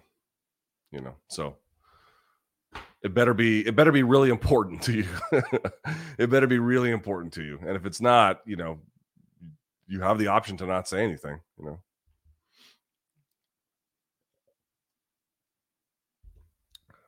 [0.90, 1.14] you know.
[1.28, 1.56] So
[3.02, 5.06] it better be it better be really important to you.
[6.18, 8.78] it better be really important to you, and if it's not, you know,
[9.86, 11.78] you have the option to not say anything, you know.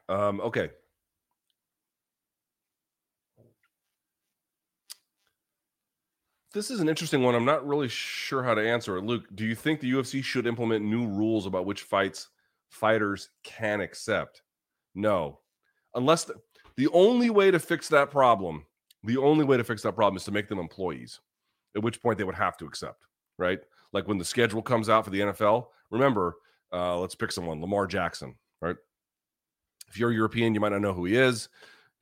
[0.09, 0.71] Um, okay,
[6.57, 7.35] this is an interesting one.
[7.35, 9.05] I'm not really sure how to answer it.
[9.05, 12.29] Luke, do you think the UFC should implement new rules about which fights
[12.71, 14.41] fighters can accept?
[14.95, 15.41] No.
[15.95, 16.35] Unless the,
[16.79, 18.65] the only way to fix that problem,
[19.05, 21.21] the only way to fix that problem is to make them employees,
[21.77, 23.05] at which point they would have to accept,
[23.39, 23.61] right?
[23.93, 26.37] Like when the schedule comes out for the NFL, remember,
[26.73, 28.77] uh, let's pick someone, Lamar Jackson, right?
[29.89, 31.49] If you're European, you might not know who he is.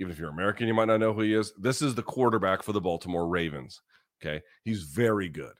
[0.00, 1.52] Even if you're American, you might not know who he is.
[1.58, 3.80] This is the quarterback for the Baltimore Ravens.
[4.20, 4.42] Okay.
[4.64, 5.52] He's very good,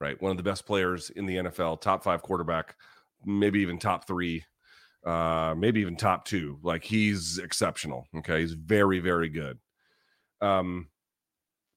[0.00, 0.20] right?
[0.20, 2.76] One of the best players in the NFL, top five quarterback,
[3.24, 4.44] maybe even top three,
[5.04, 6.58] uh, maybe even top two.
[6.62, 8.06] Like he's exceptional.
[8.18, 8.40] Okay.
[8.40, 9.58] He's very, very good.
[10.40, 10.88] Um,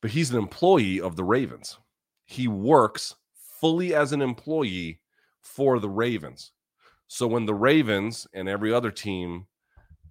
[0.01, 1.77] but he's an employee of the Ravens.
[2.25, 3.15] He works
[3.59, 4.99] fully as an employee
[5.41, 6.51] for the Ravens.
[7.07, 9.47] So when the Ravens and every other team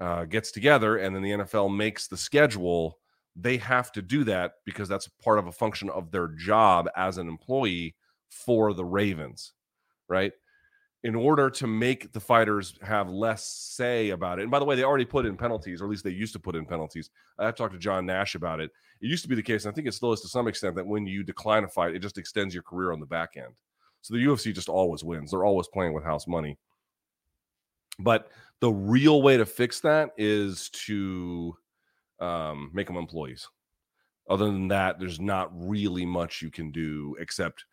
[0.01, 2.99] uh, gets together and then the NFL makes the schedule,
[3.34, 7.18] they have to do that because that's part of a function of their job as
[7.18, 7.94] an employee
[8.28, 9.53] for the Ravens,
[10.09, 10.32] right?
[11.05, 14.42] In order to make the fighters have less say about it.
[14.42, 16.40] And by the way, they already put in penalties, or at least they used to
[16.40, 17.11] put in penalties.
[17.38, 18.72] I have talked to John Nash about it.
[19.01, 20.74] It used to be the case, and I think it still is to some extent,
[20.74, 23.55] that when you decline a fight, it just extends your career on the back end.
[24.03, 25.30] So the UFC just always wins.
[25.30, 26.59] They're always playing with house money.
[28.01, 28.30] But
[28.61, 31.56] the real way to fix that is to
[32.20, 33.48] um, make them employees.
[34.28, 37.64] Other than that, there's not really much you can do except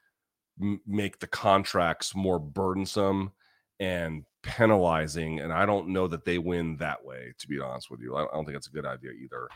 [0.61, 3.31] m- make the contracts more burdensome
[3.79, 5.39] and penalizing.
[5.41, 8.15] And I don't know that they win that way, to be honest with you.
[8.15, 9.49] I don't think that's a good idea either.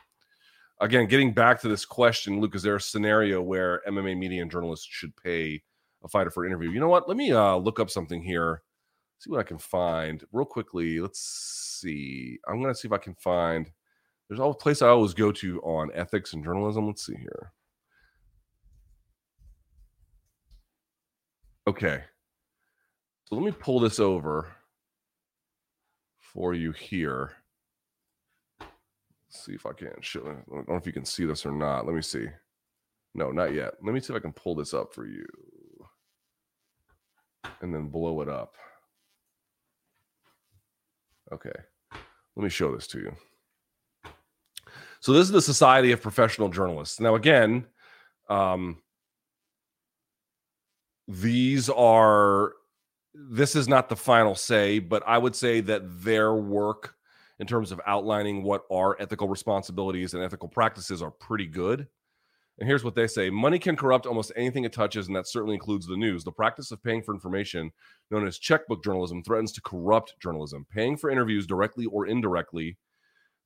[0.82, 4.52] Again, getting back to this question, Luke, is there a scenario where MMA media and
[4.52, 5.62] journalists should pay
[6.04, 6.72] a fighter for an interview?
[6.72, 7.08] You know what?
[7.08, 8.62] Let me uh, look up something here,
[9.20, 11.00] see what I can find real quickly.
[11.00, 12.40] Let's see.
[12.48, 13.70] I'm to see if I can find
[14.28, 16.88] there's a place I always go to on ethics and journalism.
[16.88, 17.52] Let's see here.
[21.68, 22.04] Okay.
[23.26, 24.48] So let me pull this over
[26.20, 27.34] for you here.
[28.60, 30.22] Let's see if I can show.
[30.22, 31.86] I don't know if you can see this or not.
[31.86, 32.28] Let me see.
[33.16, 33.74] No, not yet.
[33.84, 35.26] Let me see if I can pull this up for you
[37.62, 38.54] and then blow it up.
[41.32, 41.52] Okay.
[42.36, 43.16] Let me show this to you.
[45.02, 47.00] So this is the Society of Professional Journalists.
[47.00, 47.66] Now, again,
[48.30, 48.82] um,
[51.08, 52.54] these are
[53.14, 56.96] this is not the final say, but I would say that their work
[57.40, 61.88] in terms of outlining what our ethical responsibilities and ethical practices are pretty good.
[62.60, 65.56] And here's what they say money can corrupt almost anything it touches, and that certainly
[65.56, 66.24] includes the news.
[66.24, 67.72] The practice of paying for information,
[68.12, 70.66] known as checkbook journalism, threatens to corrupt journalism.
[70.70, 72.78] Paying for interviews directly or indirectly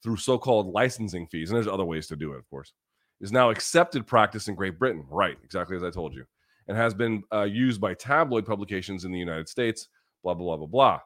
[0.01, 2.74] through so called licensing fees, and there's other ways to do it, of course,
[3.22, 5.05] is now accepted practice in Great Britain.
[5.09, 6.26] Right, exactly as I told you,
[6.68, 9.89] and has been uh, used by tabloid publications in the United States,
[10.24, 10.99] blah, blah, blah, blah, blah.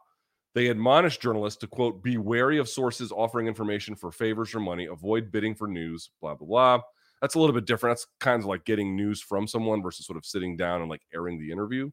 [0.55, 4.86] They admonish journalists to quote, be wary of sources offering information for favors or money,
[4.86, 6.82] avoid bidding for news, blah, blah, blah
[7.22, 7.97] that's a little bit different.
[7.97, 11.01] That's kind of like getting news from someone versus sort of sitting down and like
[11.13, 11.89] airing the interview.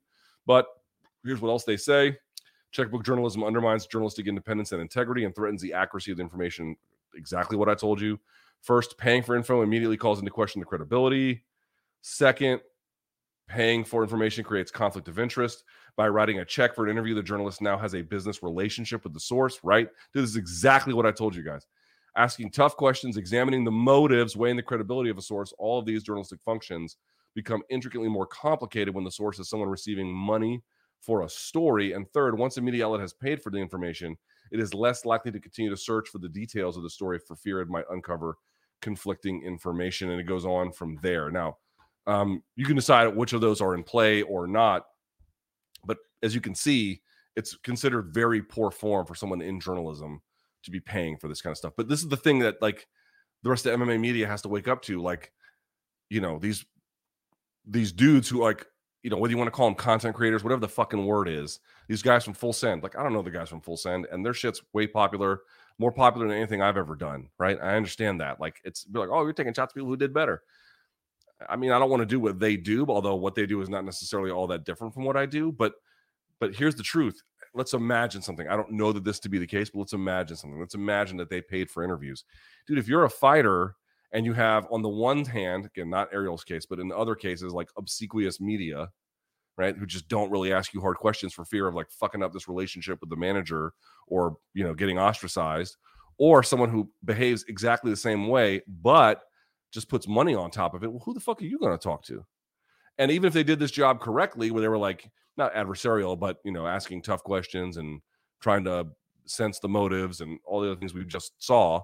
[0.46, 0.66] But
[1.24, 2.16] here's what else they say
[2.72, 6.76] checkbook journalism undermines journalistic independence and integrity and threatens the accuracy of the information.
[7.14, 8.18] Exactly what I told you.
[8.62, 11.44] First, paying for info immediately calls into question the credibility.
[12.00, 12.60] Second,
[13.46, 15.64] paying for information creates conflict of interest.
[15.96, 19.14] By writing a check for an interview, the journalist now has a business relationship with
[19.14, 19.88] the source, right?
[20.12, 21.66] This is exactly what I told you guys
[22.16, 26.02] asking tough questions, examining the motives, weighing the credibility of a source, all of these
[26.02, 26.96] journalistic functions
[27.34, 30.62] become intricately more complicated when the source is someone receiving money
[31.00, 31.92] for a story.
[31.92, 34.16] And third, once a media outlet has paid for the information,
[34.52, 37.34] it is less likely to continue to search for the details of the story for
[37.34, 38.38] fear it might uncover
[38.80, 40.10] conflicting information.
[40.10, 41.30] And it goes on from there.
[41.30, 41.58] Now,
[42.06, 44.84] um, you can decide which of those are in play or not.
[45.84, 47.02] But as you can see,
[47.36, 50.22] it's considered very poor form for someone in journalism
[50.64, 51.74] to be paying for this kind of stuff.
[51.76, 52.86] But this is the thing that like
[53.42, 55.00] the rest of MMA media has to wake up to.
[55.00, 55.32] Like,
[56.10, 56.64] you know, these
[57.66, 58.66] these dudes who like,
[59.02, 61.60] you know, whether you want to call them content creators, whatever the fucking word is,
[61.88, 62.82] these guys from Full Send.
[62.82, 65.42] Like, I don't know the guys from Full Send, and their shit's way popular,
[65.78, 67.28] more popular than anything I've ever done.
[67.38, 67.58] Right?
[67.62, 68.40] I understand that.
[68.40, 70.42] Like, it's be like, oh, you're taking shots at people who did better.
[71.48, 73.68] I mean, I don't want to do what they do, although what they do is
[73.68, 75.52] not necessarily all that different from what I do.
[75.52, 75.74] But
[76.40, 77.22] but here's the truth
[77.54, 78.48] let's imagine something.
[78.48, 80.58] I don't know that this to be the case, but let's imagine something.
[80.58, 82.24] Let's imagine that they paid for interviews.
[82.66, 83.76] Dude, if you're a fighter
[84.12, 87.52] and you have on the one hand, again, not Ariel's case, but in other cases
[87.52, 88.88] like obsequious media,
[89.56, 92.32] right, who just don't really ask you hard questions for fear of like fucking up
[92.32, 93.72] this relationship with the manager
[94.08, 95.76] or, you know, getting ostracized,
[96.18, 99.22] or someone who behaves exactly the same way, but
[99.72, 100.90] just puts money on top of it.
[100.90, 102.24] Well, who the fuck are you going to talk to?
[102.98, 106.38] And even if they did this job correctly, where they were like, not adversarial, but
[106.44, 108.00] you know, asking tough questions and
[108.40, 108.86] trying to
[109.26, 111.80] sense the motives and all the other things we just saw.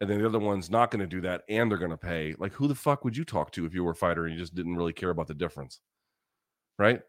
[0.00, 2.34] And then the other one's not going to do that and they're going to pay.
[2.38, 4.38] Like, who the fuck would you talk to if you were a fighter and you
[4.38, 5.80] just didn't really care about the difference?
[6.78, 7.00] Right?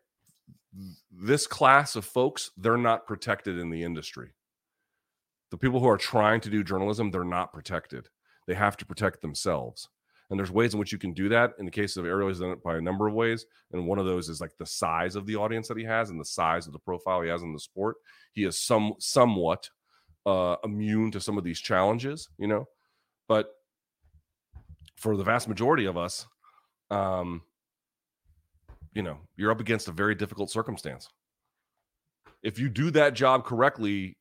[1.12, 4.30] This class of folks, they're not protected in the industry.
[5.52, 8.08] The people who are trying to do journalism, they're not protected.
[8.48, 9.90] They have to protect themselves.
[10.30, 11.54] And there's ways in which you can do that.
[11.58, 13.46] In the case of Ariel, he's done it by a number of ways.
[13.72, 16.20] And one of those is like the size of the audience that he has and
[16.20, 17.96] the size of the profile he has in the sport.
[18.34, 19.70] He is some somewhat
[20.26, 22.68] uh, immune to some of these challenges, you know.
[23.30, 23.54] But
[24.98, 26.28] for the vast majority of us,
[26.92, 27.42] um,
[28.94, 31.08] you know, you're up against a very difficult circumstance.
[32.44, 34.18] If you do that job correctly,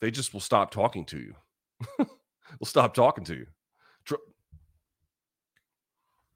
[0.00, 1.34] they just will stop talking to you.
[1.98, 3.46] will stop talking to you.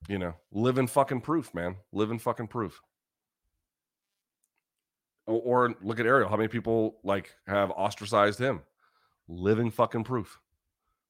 [0.08, 1.76] You know, living fucking proof, man.
[1.92, 2.80] Living fucking proof.
[5.26, 6.28] Or, or look at Ariel.
[6.28, 8.62] How many people like have ostracized him?
[9.28, 10.38] Living fucking proof.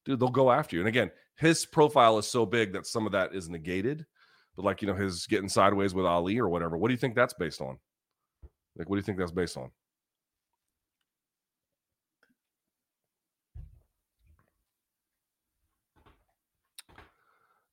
[0.04, 0.80] Dude, they'll go after you.
[0.80, 4.06] And again, his profile is so big that some of that is negated.
[4.54, 6.78] But like, you know, his getting sideways with Ali or whatever.
[6.78, 7.78] What do you think that's based on?
[8.78, 9.70] Like, what do you think that's based on?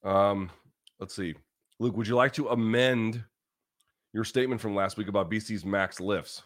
[0.04, 0.50] Um,
[1.00, 1.36] Let's see.
[1.80, 3.24] Luke, would you like to amend
[4.14, 6.44] your statement from last week about BC's max lifts?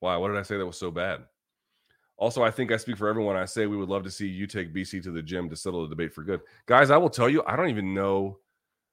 [0.00, 0.16] Why?
[0.16, 1.20] What did I say that was so bad?
[2.16, 3.36] Also, I think I speak for everyone.
[3.36, 5.82] I say we would love to see you take BC to the gym to settle
[5.82, 6.40] the debate for good.
[6.66, 8.38] Guys, I will tell you, I don't even know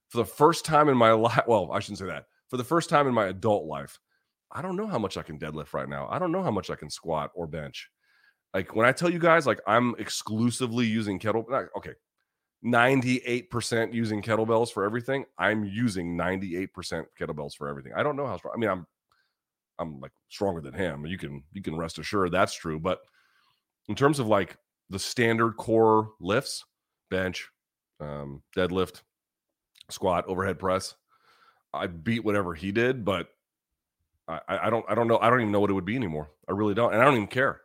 [0.09, 1.43] for the first time in my life.
[1.47, 2.25] Well, I shouldn't say that.
[2.49, 3.99] For the first time in my adult life,
[4.51, 6.07] I don't know how much I can deadlift right now.
[6.09, 7.89] I don't know how much I can squat or bench.
[8.53, 11.45] Like when I tell you guys, like I'm exclusively using kettle.
[11.77, 11.93] Okay,
[12.63, 15.25] 98% using kettlebells for everything.
[15.37, 16.69] I'm using 98%
[17.19, 17.93] kettlebells for everything.
[17.95, 18.53] I don't know how strong.
[18.55, 18.87] I mean, I'm
[19.79, 21.05] I'm like stronger than him.
[21.07, 22.79] You can you can rest assured that's true.
[22.79, 22.99] But
[23.89, 24.57] in terms of like
[24.91, 26.63] the standard core lifts,
[27.09, 27.49] bench,
[27.99, 29.01] um, deadlift,
[29.89, 30.93] squat, overhead press,
[31.73, 33.29] I beat whatever he did, but
[34.27, 35.17] I, I don't I don't know.
[35.17, 36.29] I don't even know what it would be anymore.
[36.47, 36.93] I really don't.
[36.93, 37.61] And I don't even care.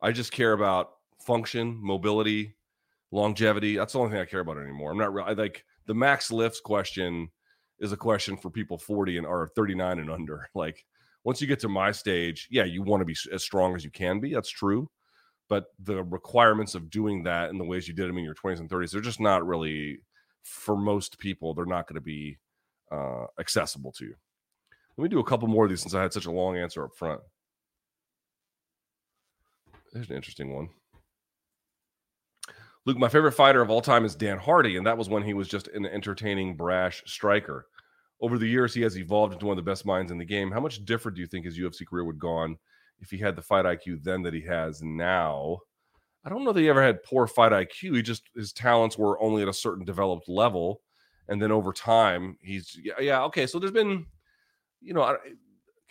[0.00, 2.54] I just care about function, mobility,
[3.10, 3.76] longevity.
[3.76, 4.90] That's the only thing I care about anymore.
[4.92, 7.30] I'm not really like the max lifts question
[7.78, 10.48] is a question for people 40 and or 39 and under.
[10.54, 10.84] Like
[11.24, 13.90] Once you get to my stage, yeah, you want to be as strong as you
[13.90, 14.34] can be.
[14.34, 14.90] That's true.
[15.48, 18.60] But the requirements of doing that in the ways you did them in your 20s
[18.60, 20.00] and 30s, they're just not really,
[20.42, 22.38] for most people, they're not going to be
[22.92, 24.14] uh, accessible to you.
[24.98, 26.84] Let me do a couple more of these since I had such a long answer
[26.84, 27.20] up front.
[29.92, 30.68] There's an interesting one.
[32.88, 35.34] Luke, my favorite fighter of all time is Dan Hardy, and that was when he
[35.34, 37.66] was just an entertaining, brash striker.
[38.22, 40.50] Over the years, he has evolved into one of the best minds in the game.
[40.50, 42.56] How much different do you think his UFC career would gone
[42.98, 45.58] if he had the fight IQ then that he has now?
[46.24, 47.94] I don't know that he ever had poor fight IQ.
[47.94, 50.80] He just his talents were only at a certain developed level,
[51.28, 53.46] and then over time, he's yeah, yeah okay.
[53.46, 54.06] So there's been,
[54.80, 55.14] you know,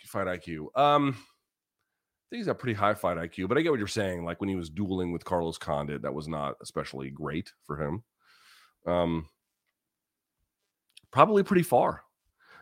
[0.04, 0.76] fight IQ.
[0.76, 1.37] Um, I
[2.30, 4.24] he's got pretty high fight IQ, but I get what you're saying.
[4.24, 8.02] Like when he was dueling with Carlos Condit, that was not especially great for him.
[8.86, 9.28] Um,
[11.10, 12.02] probably pretty far.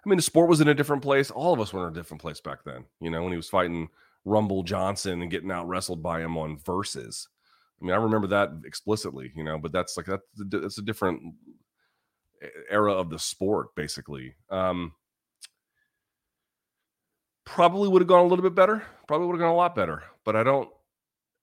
[0.04, 1.30] I mean, the sport was in a different place.
[1.30, 2.84] All of us were in a different place back then.
[3.00, 3.88] You know, when he was fighting
[4.24, 7.28] Rumble Johnson and getting out wrestled by him on verses.
[7.80, 9.32] I mean, I remember that explicitly.
[9.34, 11.34] You know, but that's like that's that's a different
[12.70, 14.34] era of the sport, basically.
[14.48, 14.92] Um,
[17.46, 18.84] probably would have gone a little bit better.
[19.08, 20.02] Probably would have gone a lot better.
[20.24, 20.68] But I don't,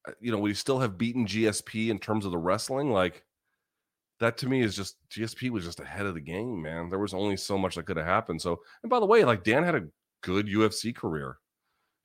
[0.07, 2.91] uh, you know, we still have beaten GSP in terms of the wrestling.
[2.91, 3.23] Like
[4.19, 6.89] that to me is just GSP was just ahead of the game, man.
[6.89, 8.41] There was only so much that could have happened.
[8.41, 9.87] So, and by the way, like Dan had a
[10.21, 11.37] good UFC career.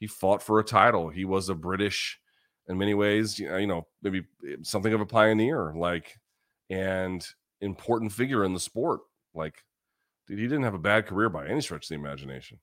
[0.00, 1.08] He fought for a title.
[1.08, 2.18] He was a British,
[2.68, 6.14] in many ways, you know, maybe eh, something of a pioneer, like,
[6.70, 7.26] and
[7.60, 9.00] important figure in the sport.
[9.34, 9.64] Like,
[10.26, 12.58] dude, he didn't have a bad career by any stretch of the imagination.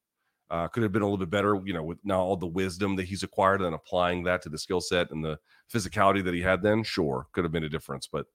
[0.51, 2.95] Uh, could have been a little bit better, you know, with now all the wisdom
[2.95, 5.39] that he's acquired and applying that to the skill set and the
[5.73, 6.83] physicality that he had then.
[6.83, 8.27] Sure, could have been a difference, but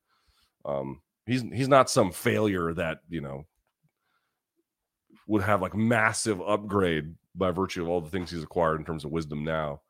[0.64, 3.46] um, he's he's not some failure that you know
[5.28, 9.04] would have like massive upgrade by virtue of all the things he's acquired in terms
[9.04, 9.80] of wisdom now.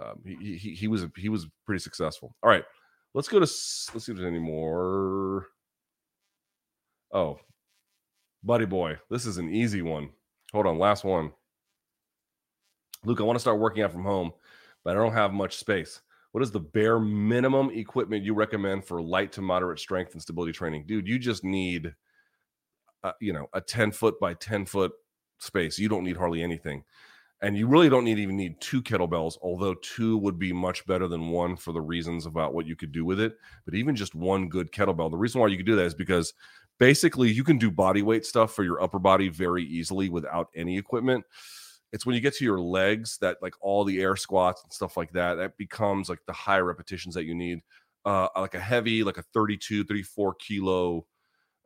[0.00, 2.34] Um, he, he he was he was pretty successful.
[2.42, 2.64] All right,
[3.12, 5.48] let's go to let's see if there's any more.
[7.12, 7.38] Oh,
[8.42, 10.08] buddy boy, this is an easy one.
[10.52, 11.32] Hold on, last one.
[13.04, 14.32] Luke, I want to start working out from home,
[14.84, 16.02] but I don't have much space.
[16.30, 20.52] What is the bare minimum equipment you recommend for light to moderate strength and stability
[20.52, 20.84] training?
[20.86, 21.94] Dude, you just need,
[23.02, 24.92] uh, you know, a 10 foot by 10 foot
[25.38, 25.80] space.
[25.80, 26.84] You don't need hardly anything.
[27.40, 31.08] And you really don't need even need two kettlebells, although two would be much better
[31.08, 33.36] than one for the reasons about what you could do with it.
[33.64, 36.34] But even just one good kettlebell, the reason why you could do that is because
[36.78, 40.78] basically you can do body weight stuff for your upper body very easily without any
[40.78, 41.24] equipment
[41.92, 44.96] it's when you get to your legs that like all the air squats and stuff
[44.96, 47.60] like that that becomes like the high repetitions that you need
[48.04, 51.06] uh like a heavy like a 32 34 kilo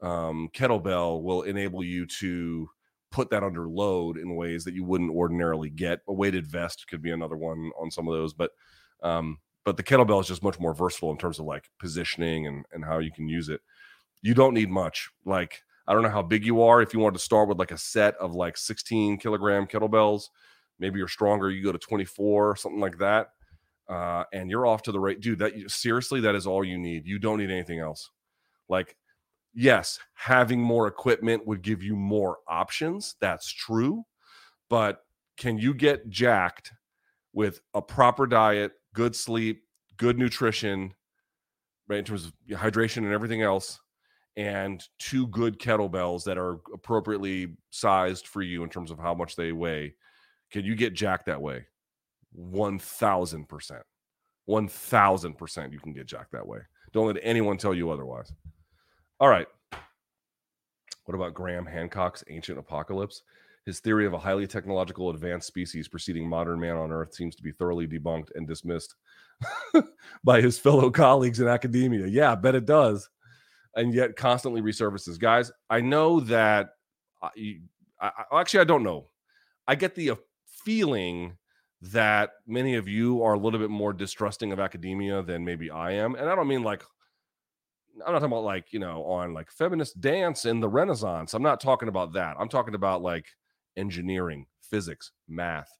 [0.03, 2.69] um kettlebell will enable you to
[3.11, 6.01] put that under load in ways that you wouldn't ordinarily get.
[6.09, 8.51] A weighted vest could be another one on some of those but
[9.03, 12.65] um but the kettlebell is just much more versatile in terms of like positioning and
[12.73, 13.61] and how you can use it.
[14.23, 16.83] You don't need much like I don't know how big you are.
[16.83, 20.25] If you wanted to start with like a set of like 16 kilogram kettlebells,
[20.79, 23.29] maybe you're stronger, you go to 24, something like that.
[23.89, 25.39] Uh, and you're off to the right, dude.
[25.39, 27.07] That seriously, that is all you need.
[27.07, 28.11] You don't need anything else.
[28.69, 28.97] Like,
[29.55, 33.15] yes, having more equipment would give you more options.
[33.21, 34.05] That's true.
[34.69, 35.05] But
[35.37, 36.73] can you get jacked
[37.33, 39.63] with a proper diet, good sleep,
[39.99, 40.95] good nutrition,
[41.87, 42.01] right?
[42.01, 43.81] In terms of hydration and everything else,
[44.37, 49.35] and two good kettlebells that are appropriately sized for you in terms of how much
[49.35, 49.95] they weigh,
[50.51, 51.67] can you get jacked that way?
[52.39, 53.81] 1000%.
[54.49, 56.59] 1000% you can get jacked that way.
[56.93, 58.33] Don't let anyone tell you otherwise.
[59.19, 59.49] All right.
[61.07, 63.23] What about Graham Hancock's ancient apocalypse?
[63.65, 67.43] His theory of a highly technological advanced species preceding modern man on Earth seems to
[67.43, 68.95] be thoroughly debunked and dismissed
[70.25, 72.07] by his fellow colleagues in academia.
[72.07, 73.09] Yeah, I bet it does
[73.77, 75.19] and yet constantly resurfaces.
[75.19, 76.71] Guys, I know that.
[77.23, 77.63] I,
[78.01, 79.11] I, actually, I don't know.
[79.69, 80.17] I get the uh,
[80.47, 81.37] feeling
[81.81, 85.93] that many of you are a little bit more distrusting of academia than maybe I
[85.93, 86.83] am, and I don't mean like.
[88.07, 91.33] I'm not talking about like you know on like feminist dance in the Renaissance.
[91.33, 92.37] I'm not talking about that.
[92.39, 93.27] I'm talking about like
[93.77, 95.71] engineering, physics, math.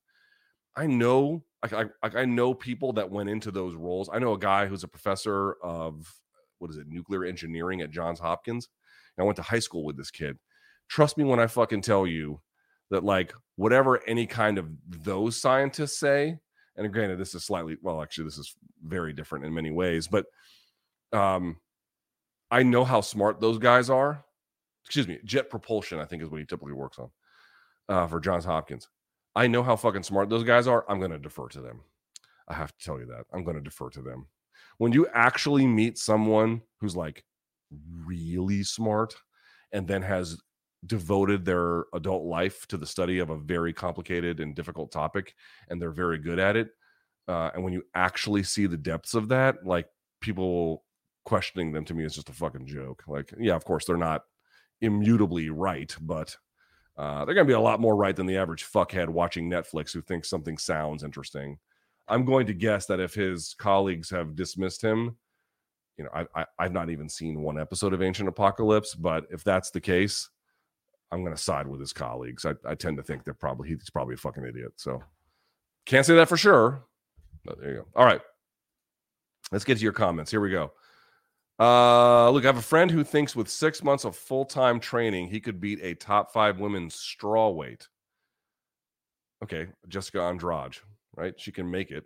[0.75, 4.09] I know I, I, I know people that went into those roles.
[4.13, 6.11] I know a guy who's a professor of
[6.59, 8.69] what is it, nuclear engineering at Johns Hopkins.
[9.17, 10.39] And I went to high school with this kid.
[10.89, 12.41] Trust me when I fucking tell you
[12.91, 16.39] that, like, whatever any kind of those scientists say,
[16.77, 18.55] and granted, this is slightly, well, actually, this is
[18.85, 20.27] very different in many ways, but
[21.13, 21.57] um,
[22.51, 24.25] I know how smart those guys are.
[24.85, 27.11] Excuse me, jet propulsion, I think is what he typically works on
[27.89, 28.89] uh, for Johns Hopkins.
[29.35, 30.85] I know how fucking smart those guys are.
[30.89, 31.81] I'm going to defer to them.
[32.49, 33.25] I have to tell you that.
[33.33, 34.29] I'm going to defer to them.
[34.79, 37.25] When you actually meet someone who's like
[38.05, 39.15] really smart
[39.73, 40.39] and then has
[40.85, 45.35] devoted their adult life to the study of a very complicated and difficult topic
[45.69, 46.69] and they're very good at it
[47.29, 49.89] uh, and when you actually see the depths of that like
[50.21, 50.85] people
[51.25, 53.03] questioning them to me is just a fucking joke.
[53.07, 54.23] Like yeah of course they're not
[54.81, 56.37] immutably right but
[56.97, 59.93] uh, they're going to be a lot more right than the average fuckhead watching netflix
[59.93, 61.59] who thinks something sounds interesting
[62.09, 65.17] i'm going to guess that if his colleagues have dismissed him
[65.97, 69.45] you know I, I i've not even seen one episode of ancient apocalypse but if
[69.45, 70.29] that's the case
[71.11, 72.45] I'm going to side with his colleagues.
[72.45, 74.73] I, I tend to think they're probably he's probably a fucking idiot.
[74.77, 75.03] So
[75.85, 76.85] can't say that for sure.
[77.45, 77.87] But there you go.
[77.95, 78.21] All right.
[79.53, 80.31] Let's get to your comments.
[80.31, 80.73] Here we go.
[81.59, 85.29] Uh, look, I have a friend who thinks with six months of full time training,
[85.29, 87.89] he could beat a top five women's straw weight.
[89.43, 90.77] Okay, Jessica Andrade,
[91.17, 91.35] right?
[91.39, 92.05] She can make it.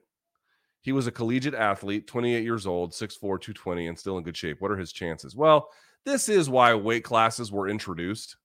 [0.82, 4.60] He was a collegiate athlete, 28 years old, 6'4, 220, and still in good shape.
[4.60, 5.36] What are his chances?
[5.36, 5.68] Well,
[6.06, 8.36] this is why weight classes were introduced.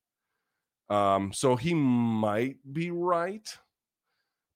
[0.90, 3.48] Um, so he might be right.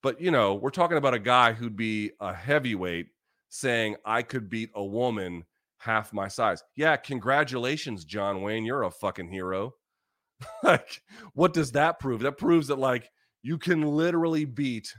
[0.03, 3.07] But you know, we're talking about a guy who'd be a heavyweight
[3.49, 5.43] saying I could beat a woman
[5.77, 6.63] half my size.
[6.75, 8.65] Yeah, congratulations, John Wayne.
[8.65, 9.73] You're a fucking hero.
[10.63, 11.01] like,
[11.33, 12.21] what does that prove?
[12.21, 13.09] That proves that like
[13.41, 14.93] you can literally beat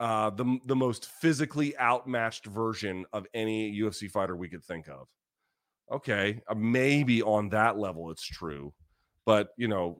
[0.00, 5.08] uh the the most physically outmatched version of any UFC fighter we could think of.
[5.92, 8.72] Okay, uh, maybe on that level it's true
[9.30, 9.98] but you know,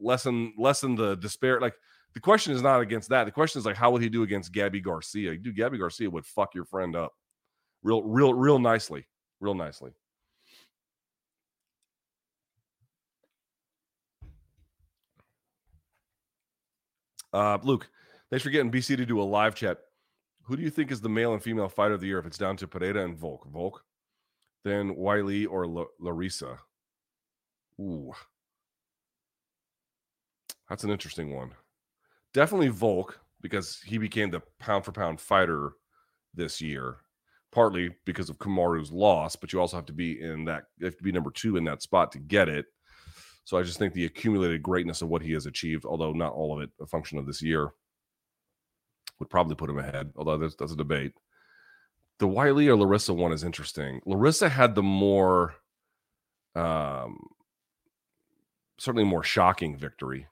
[0.00, 1.60] lessen lessen the despair.
[1.60, 1.74] Like
[2.14, 3.24] the question is not against that.
[3.24, 5.36] The question is like, how would he do against Gabby Garcia?
[5.36, 7.14] Do Gabby Garcia would fuck your friend up,
[7.82, 9.06] real, real, real nicely,
[9.40, 9.92] real nicely.
[17.32, 17.88] Uh, Luke,
[18.30, 19.78] thanks for getting BC to do a live chat.
[20.44, 22.38] Who do you think is the male and female fighter of the year if it's
[22.38, 23.46] down to Pereira and Volk?
[23.50, 23.84] Volk,
[24.64, 26.58] then Weili or L- Larissa?
[27.80, 28.12] Ooh,
[30.68, 31.52] that's an interesting one.
[32.32, 35.72] Definitely Volk because he became the pound for pound fighter
[36.34, 36.98] this year,
[37.52, 40.96] partly because of Kamaru's loss, but you also have to be in that, you have
[40.96, 42.66] to be number two in that spot to get it.
[43.44, 46.54] So I just think the accumulated greatness of what he has achieved, although not all
[46.54, 47.72] of it a function of this year,
[49.20, 51.12] would probably put him ahead, although there's, that's a debate.
[52.18, 54.00] The Weili or Larissa one is interesting.
[54.04, 55.54] Larissa had the more,
[56.54, 57.18] um,
[58.78, 60.26] certainly more shocking victory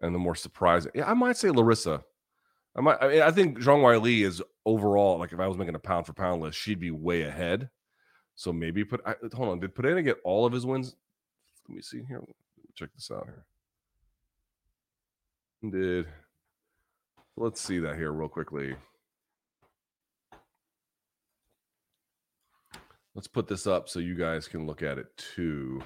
[0.00, 0.92] and the more surprising.
[0.94, 2.02] Yeah, I might say Larissa.
[2.76, 2.98] I might.
[3.00, 6.06] I, mean, I think Zhang Weili is overall like if I was making a pound
[6.06, 7.70] for pound list, she'd be way ahead.
[8.34, 9.00] So maybe put.
[9.06, 9.60] I, hold on.
[9.60, 10.96] Did Pereira get all of his wins?
[11.68, 12.22] Let me see here.
[12.74, 13.44] Check this out here.
[15.70, 16.06] Did
[17.36, 18.74] let's see that here real quickly.
[23.14, 25.80] Let's put this up so you guys can look at it too.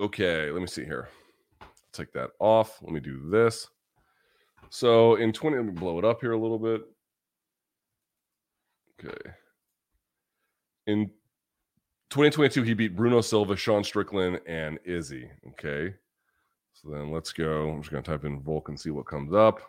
[0.00, 1.08] Okay, let me see here
[1.92, 2.78] take that off.
[2.82, 3.68] Let me do this.
[4.70, 6.82] So in 20, let me blow it up here a little bit.
[9.04, 9.30] Okay.
[10.86, 11.10] In
[12.10, 15.30] 2022, he beat Bruno Silva, Sean Strickland, and Izzy.
[15.50, 15.94] Okay.
[16.72, 17.70] So then let's go.
[17.70, 19.60] I'm just going to type in Volk and see what comes up.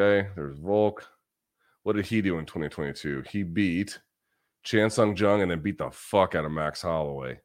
[0.00, 0.28] Okay.
[0.34, 1.06] There's Volk.
[1.82, 3.24] What did he do in 2022?
[3.30, 3.98] He beat
[4.62, 7.40] Chan Sung Jung and then beat the fuck out of Max Holloway.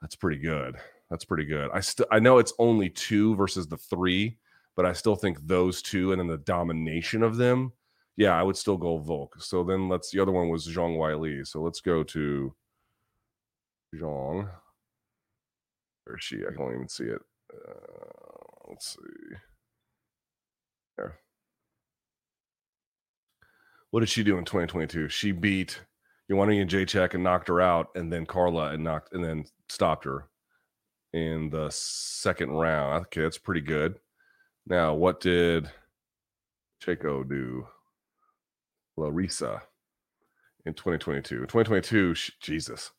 [0.00, 0.76] That's pretty good.
[1.10, 1.70] That's pretty good.
[1.72, 4.36] I still I know it's only two versus the three,
[4.74, 7.72] but I still think those two and then the domination of them.
[8.16, 9.36] Yeah, I would still go Volk.
[9.38, 11.46] So then let's the other one was Zhang Weili.
[11.46, 12.54] So let's go to
[13.94, 14.50] Zhang.
[16.06, 16.38] Is she?
[16.38, 17.20] I can't even see it.
[17.52, 19.36] Uh, let's see.
[20.96, 21.18] There.
[23.90, 25.08] What did she do in 2022?
[25.08, 25.80] She beat
[26.30, 30.28] Joanna Jędrzejczyk and knocked her out, and then Carla and knocked and then stopped her
[31.12, 33.06] in the second round.
[33.06, 33.98] Okay, that's pretty good.
[34.66, 35.70] Now, what did
[36.80, 37.66] Chaco do?
[38.96, 39.62] Larissa
[40.66, 41.36] in 2022.
[41.36, 42.90] In 2022, she, Jesus,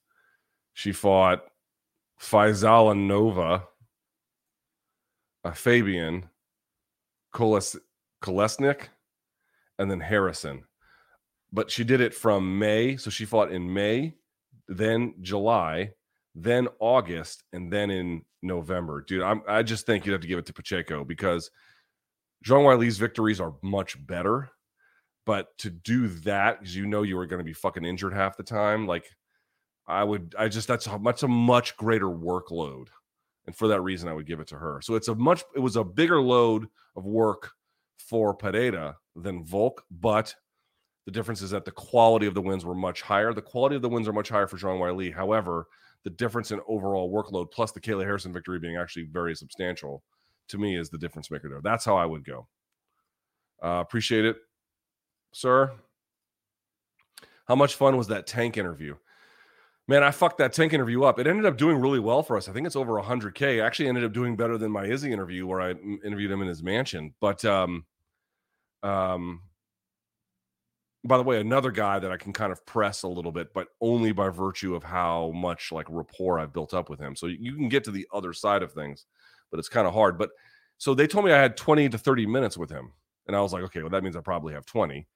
[0.74, 1.44] she fought
[2.22, 3.64] Faisal and Nova,
[5.44, 6.30] a Fabian,
[7.34, 7.76] Koles,
[8.22, 8.88] Kolesnik,
[9.78, 10.64] and then Harrison.
[11.52, 12.98] But she did it from May.
[12.98, 14.16] So she fought in May,
[14.68, 15.92] then July,
[16.34, 19.02] then August, and then in November.
[19.02, 21.52] Dude, I'm, I just think you'd have to give it to Pacheco because
[22.46, 24.50] Zhang Weili's victories are much better.
[25.26, 28.38] But to do that, because you know you were going to be fucking injured half
[28.38, 29.10] the time, like
[29.88, 32.88] I would, I just that's a much a much greater workload
[33.46, 34.82] And for that reason, I would give it to her.
[34.82, 37.52] So it's a much, it was a bigger load of work
[37.98, 40.34] for Pereira than Volk, but
[41.06, 43.34] the difference is that the quality of the wins were much higher.
[43.34, 45.14] The quality of the wins are much higher for Zhang Weili.
[45.14, 45.68] However,
[46.04, 50.04] the difference in overall workload plus the Kayla Harrison victory being actually very substantial
[50.50, 51.62] to me is the difference maker there.
[51.64, 52.48] That's how I would go.
[53.64, 54.38] Uh, appreciate it,
[55.34, 55.72] sir.
[57.48, 58.96] How much fun was that tank interview?
[59.88, 61.20] Man, I fucked that tank interview up.
[61.20, 62.50] It ended up doing really well for us.
[62.50, 63.62] I think it's over 100K.
[63.62, 66.48] I actually ended up doing better than my Izzy interview where I interviewed him in
[66.48, 67.14] his mansion.
[67.20, 67.86] But, um,
[68.84, 69.42] um,
[71.04, 73.68] by the way, another guy that I can kind of press a little bit, but
[73.80, 77.16] only by virtue of how much like rapport I've built up with him.
[77.16, 79.06] So you can get to the other side of things,
[79.52, 80.18] but it's kind of hard.
[80.18, 80.32] But
[80.80, 82.92] so they told me I had 20 to 30 minutes with him.
[83.28, 85.08] And I was like, okay, well, that means I probably have 20.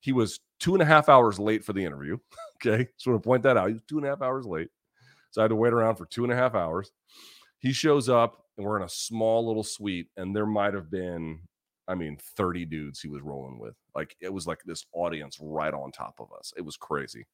[0.00, 2.18] He was two and a half hours late for the interview.
[2.56, 2.88] okay.
[2.96, 3.68] Just want to point that out.
[3.68, 4.68] He was two and a half hours late.
[5.30, 6.90] So I had to wait around for two and a half hours.
[7.58, 11.38] He shows up and we're in a small little suite, and there might have been,
[11.86, 13.74] I mean, 30 dudes he was rolling with.
[13.94, 16.52] Like it was like this audience right on top of us.
[16.56, 17.26] It was crazy.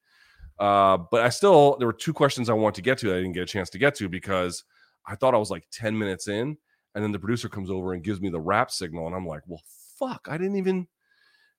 [0.59, 3.19] Uh, but I still, there were two questions I wanted to get to that I
[3.19, 4.63] didn't get a chance to get to because
[5.05, 6.57] I thought I was like 10 minutes in.
[6.93, 9.05] And then the producer comes over and gives me the wrap signal.
[9.07, 9.61] And I'm like, well,
[9.99, 10.87] fuck, I didn't even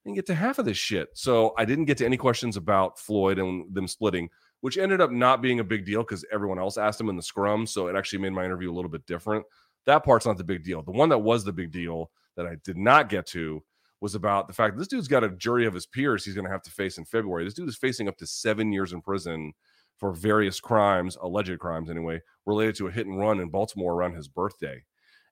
[0.07, 1.09] didn't get to half of this shit.
[1.15, 4.29] So I didn't get to any questions about Floyd and them splitting,
[4.61, 7.23] which ended up not being a big deal because everyone else asked him in the
[7.23, 7.67] scrum.
[7.67, 9.45] So it actually made my interview a little bit different.
[9.85, 10.83] That part's not the big deal.
[10.83, 13.65] The one that was the big deal that I did not get to
[14.01, 16.51] was about the fact this dude's got a jury of his peers he's going to
[16.53, 17.45] have to face in February.
[17.45, 19.55] This dude is facing up to seven years in prison
[19.97, 24.15] for various crimes, alleged crimes anyway, related to a hit and run in Baltimore around
[24.15, 24.85] his birthday.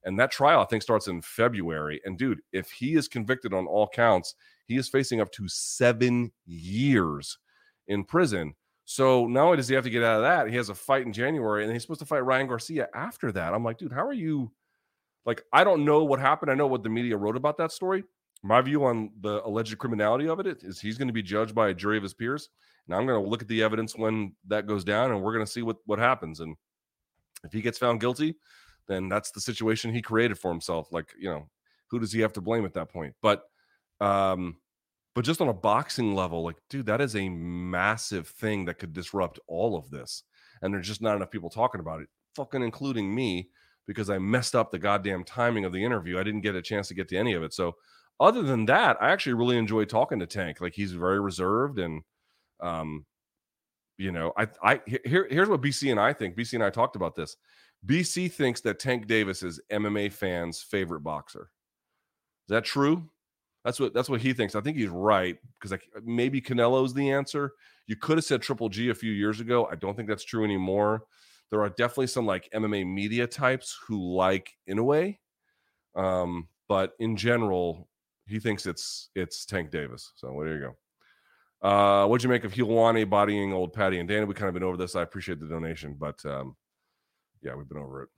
[0.04, 2.00] And that trial, I think, starts in February.
[2.04, 4.34] And dude, if he is convicted on all counts,
[4.66, 7.38] he is facing up to seven years
[7.88, 8.54] in prison.
[8.84, 11.06] So not only does he have to get out of that, he has a fight
[11.06, 13.54] in January and he's supposed to fight Ryan Garcia after that.
[13.54, 14.52] I'm like, dude, how are you?
[15.24, 16.50] Like, I don't know what happened.
[16.50, 18.04] I know what the media wrote about that story.
[18.42, 21.70] My view on the alleged criminality of it is he's going to be judged by
[21.70, 22.50] a jury of his peers.
[22.86, 25.46] And I'm going to look at the evidence when that goes down and we're going
[25.46, 26.40] to see what, what happens.
[26.40, 26.54] And
[27.42, 28.36] if he gets found guilty,
[28.88, 30.88] then that's the situation he created for himself.
[30.92, 31.48] Like, you know,
[31.88, 33.14] who does he have to blame at that point?
[33.22, 33.44] But
[34.00, 34.56] um,
[35.14, 38.92] but just on a boxing level, like, dude, that is a massive thing that could
[38.92, 40.24] disrupt all of this.
[40.60, 43.48] And there's just not enough people talking about it, fucking including me,
[43.86, 46.18] because I messed up the goddamn timing of the interview.
[46.18, 47.54] I didn't get a chance to get to any of it.
[47.54, 47.76] So
[48.18, 50.60] other than that, I actually really enjoyed talking to Tank.
[50.60, 52.02] Like he's very reserved and
[52.60, 53.04] um,
[53.98, 56.36] you know, I I here here's what BC and I think.
[56.36, 57.36] BC and I talked about this.
[57.86, 61.50] BC thinks that Tank Davis is MMA fans' favorite boxer.
[62.46, 63.08] Is that true?
[63.64, 64.54] That's what that's what he thinks.
[64.54, 67.52] I think he's right because like maybe Canelo's the answer.
[67.86, 69.66] You could have said Triple G a few years ago.
[69.70, 71.04] I don't think that's true anymore.
[71.50, 75.16] There are definitely some like MMA media types who like Inoue,
[75.94, 77.88] um, but in general,
[78.26, 80.12] he thinks it's it's Tank Davis.
[80.16, 80.76] So there you go.
[81.66, 84.26] Uh, what'd you make of Helwani bodying old Paddy and Dana?
[84.26, 84.94] We kind of been over this.
[84.94, 86.54] I appreciate the donation, but um,
[87.44, 88.08] yeah, we've been over it.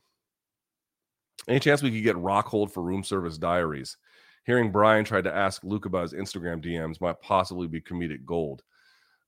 [1.48, 3.96] Any chance we could get Rockhold for room service diaries?
[4.44, 8.62] Hearing Brian tried to ask Luke about his Instagram DMs might possibly be comedic gold.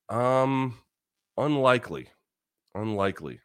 [0.09, 0.79] Um,
[1.37, 2.09] unlikely,
[2.75, 3.41] unlikely.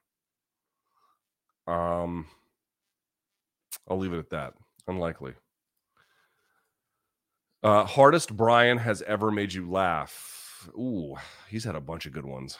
[1.67, 2.27] Um,
[3.89, 4.53] I'll leave it at that.
[4.87, 5.33] Unlikely.
[7.63, 10.69] Uh, hardest Brian has ever made you laugh.
[10.77, 11.15] Ooh,
[11.49, 12.57] he's had a bunch of good ones.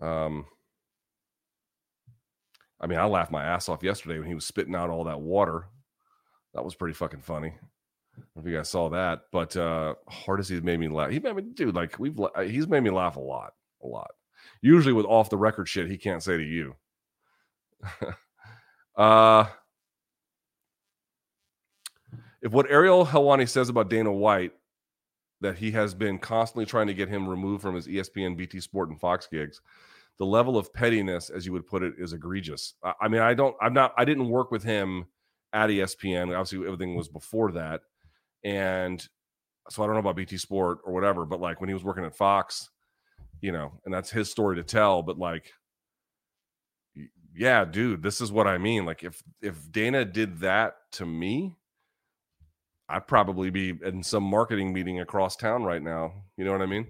[0.00, 0.46] Um,
[2.80, 5.20] I mean, I laughed my ass off yesterday when he was spitting out all that
[5.20, 5.66] water.
[6.54, 7.54] That was pretty fucking funny.
[8.36, 11.10] if you guys saw that, but uh hardest he's made me laugh.
[11.10, 14.10] He made me, dude, like we've uh, he's made me laugh a lot, a lot.
[14.62, 16.76] Usually with off the record shit, he can't say to you.
[18.96, 19.46] uh
[22.40, 24.52] if what Ariel Helwani says about Dana White,
[25.40, 28.88] that he has been constantly trying to get him removed from his ESPN, BT Sport,
[28.88, 29.60] and Fox gigs,
[30.18, 32.74] the level of pettiness, as you would put it, is egregious.
[32.84, 35.06] I, I mean, I don't, I'm not, I didn't work with him
[35.52, 36.36] at ESPN.
[36.36, 37.82] Obviously, everything was before that,
[38.44, 39.06] and
[39.70, 41.24] so I don't know about BT Sport or whatever.
[41.24, 42.70] But like when he was working at Fox,
[43.40, 45.02] you know, and that's his story to tell.
[45.02, 45.52] But like,
[47.34, 48.84] yeah, dude, this is what I mean.
[48.84, 51.56] Like if if Dana did that to me,
[52.88, 56.24] I'd probably be in some marketing meeting across town right now.
[56.36, 56.88] You know what I mean?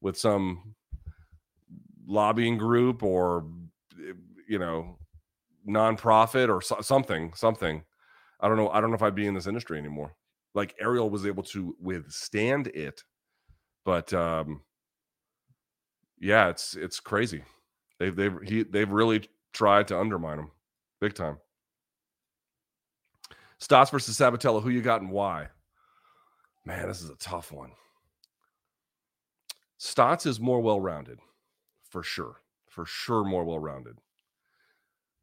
[0.00, 0.74] With some
[2.06, 3.46] lobbying group or
[4.48, 4.98] you know
[5.68, 7.82] nonprofit or so, something something
[8.40, 10.14] i don't know i don't know if i'd be in this industry anymore
[10.54, 13.02] like ariel was able to withstand it
[13.84, 14.60] but um
[16.20, 17.42] yeah it's it's crazy
[17.98, 20.50] they've they've he, they've really tried to undermine him
[21.00, 21.38] big time
[23.64, 24.62] Stots versus Sabatello.
[24.62, 25.48] Who you got and why?
[26.64, 27.72] Man, this is a tough one.
[29.78, 31.18] Stots is more well rounded,
[31.94, 32.40] for sure.
[32.66, 33.98] For sure, more well rounded.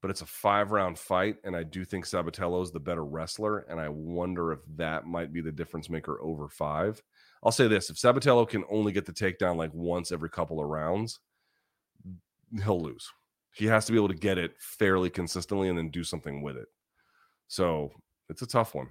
[0.02, 3.65] But it's a five round fight, and I do think Sabatello is the better wrestler.
[3.69, 7.03] And I wonder if that might be the difference maker over five.
[7.43, 10.69] I'll say this if Sabatello can only get the takedown like once every couple of
[10.69, 11.19] rounds,
[12.64, 13.06] he'll lose.
[13.53, 16.56] He has to be able to get it fairly consistently and then do something with
[16.56, 16.69] it.
[17.49, 17.91] So
[18.30, 18.88] it's a tough one.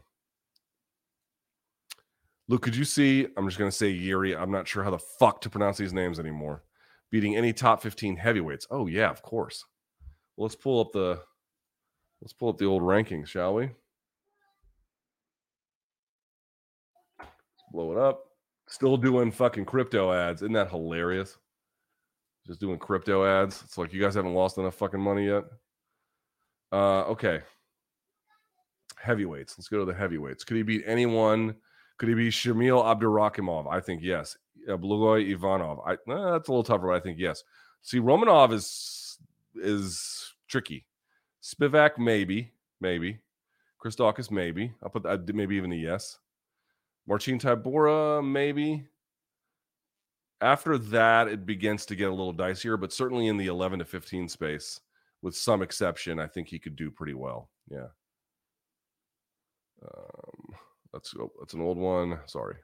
[2.46, 3.26] Luke, could you see?
[3.38, 4.36] I'm just going to say Yuri.
[4.36, 6.62] I'm not sure how the fuck to pronounce these names anymore.
[7.10, 8.66] Beating any top 15 heavyweights.
[8.70, 9.64] Oh, yeah, of course.
[10.36, 11.20] Well, let's pull up the
[12.22, 13.64] let's pull up the old rankings, shall we?
[17.18, 17.32] Let's
[17.72, 18.24] blow it up.
[18.68, 20.42] Still doing fucking crypto ads.
[20.42, 21.36] Isn't that hilarious?
[22.46, 23.62] Just doing crypto ads.
[23.64, 25.44] It's like you guys haven't lost enough fucking money yet.
[26.72, 27.40] Uh, okay.
[28.96, 29.58] Heavyweights.
[29.58, 30.44] Let's go to the heavyweights.
[30.44, 31.56] Could he beat anyone?
[32.00, 33.70] Could he be Shamil Abdurakhimov?
[33.70, 34.38] I think yes.
[34.66, 35.80] Uh, Blagoy Ivanov.
[35.86, 37.44] I eh, that's a little tougher, but I think yes.
[37.82, 39.18] See, Romanov is
[39.54, 40.86] is tricky.
[41.42, 43.18] Spivak maybe, maybe.
[43.78, 44.72] Chris Daukaus maybe.
[44.82, 46.18] I'll put that maybe even a yes.
[47.06, 48.86] Marcin Tybura maybe.
[50.40, 53.84] After that, it begins to get a little dicier, but certainly in the 11 to
[53.84, 54.80] 15 space,
[55.20, 57.50] with some exception, I think he could do pretty well.
[57.70, 57.88] Yeah.
[59.84, 60.29] Um,
[60.92, 62.18] that's oh, that's an old one.
[62.26, 62.56] Sorry.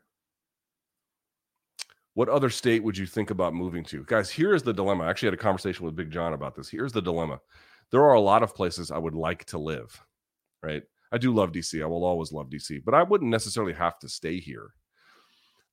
[2.15, 4.03] What other state would you think about moving to?
[4.05, 5.05] Guys, here is the dilemma.
[5.05, 6.69] I actually had a conversation with Big John about this.
[6.69, 7.40] Here's the dilemma.
[7.90, 10.03] There are a lot of places I would like to live,
[10.62, 10.82] right?
[11.12, 11.82] I do love DC.
[11.82, 14.70] I will always love DC, but I wouldn't necessarily have to stay here.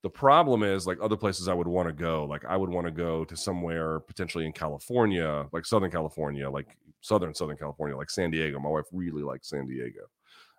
[0.04, 2.26] The problem is like other places I would want to go.
[2.26, 6.78] Like I would want to go to somewhere potentially in California, like Southern California, like
[7.00, 8.60] Southern Southern California, like San Diego.
[8.60, 10.02] My wife really likes San Diego.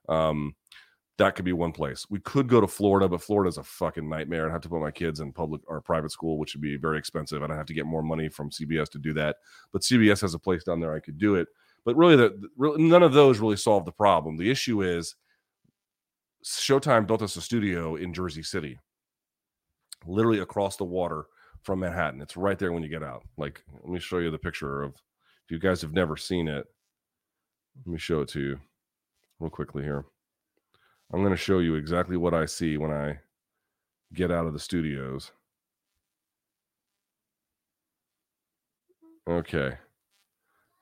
[0.09, 0.55] Um,
[1.19, 2.07] that could be one place.
[2.11, 4.47] We could go to Florida, but Florida's a fucking nightmare.
[4.49, 6.99] I'd have to put my kids in public or private school, which would be very
[6.99, 7.43] expensive.
[7.43, 9.36] I'd have to get more money from CBS to do that.
[9.73, 11.49] But CBS has a place down there I could do it.
[11.85, 14.36] But really, the, the none of those really solve the problem.
[14.36, 15.15] The issue is
[16.45, 18.78] Showtime built us a studio in Jersey City,
[20.07, 21.27] literally across the water
[21.62, 22.23] from Manhattan.
[22.23, 23.23] It's right there when you get out.
[23.36, 24.95] Like, let me show you the picture of.
[25.47, 26.66] If you guys have never seen it,
[27.85, 28.61] let me show it to you
[29.41, 30.07] real quickly here.
[31.12, 33.18] I'm going to show you exactly what I see when I
[34.12, 35.32] get out of the studios.
[39.28, 39.78] Okay.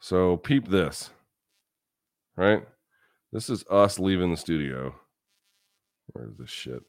[0.00, 1.10] So peep this.
[2.36, 2.64] Right?
[3.32, 4.94] This is us leaving the studio.
[6.08, 6.82] Where's this shit?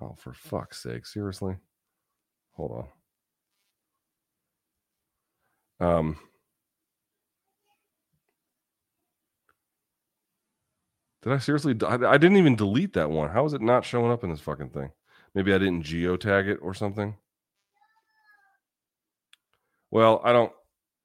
[0.00, 1.06] Oh, for fuck's sake.
[1.06, 1.56] Seriously?
[2.52, 2.86] Hold
[5.80, 5.88] on.
[5.88, 6.16] Um
[11.22, 11.76] Did I seriously?
[11.86, 13.30] I, didn't even delete that one.
[13.30, 14.90] How is it not showing up in this fucking thing?
[15.34, 17.16] Maybe I didn't geotag it or something.
[19.90, 20.52] Well, I don't.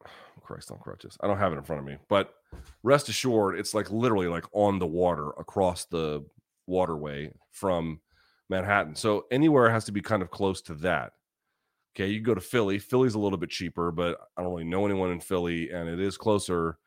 [0.41, 1.17] Christ on crutches.
[1.21, 2.33] I don't have it in front of me, but
[2.81, 6.25] rest assured, it's like literally like on the water across the
[6.67, 7.99] waterway from
[8.49, 8.95] Manhattan.
[8.95, 11.13] So anywhere has to be kind of close to that.
[11.95, 12.79] Okay, you go to Philly.
[12.79, 15.99] Philly's a little bit cheaper, but I don't really know anyone in Philly, and it
[15.99, 16.77] is closer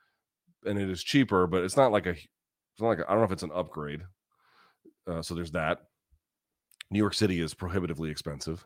[0.65, 2.16] and it is cheaper, but it's not like a
[2.81, 4.01] it's not like I don't know if it's an upgrade.
[5.07, 5.81] Uh, so there's that.
[6.90, 8.65] New York City is prohibitively expensive.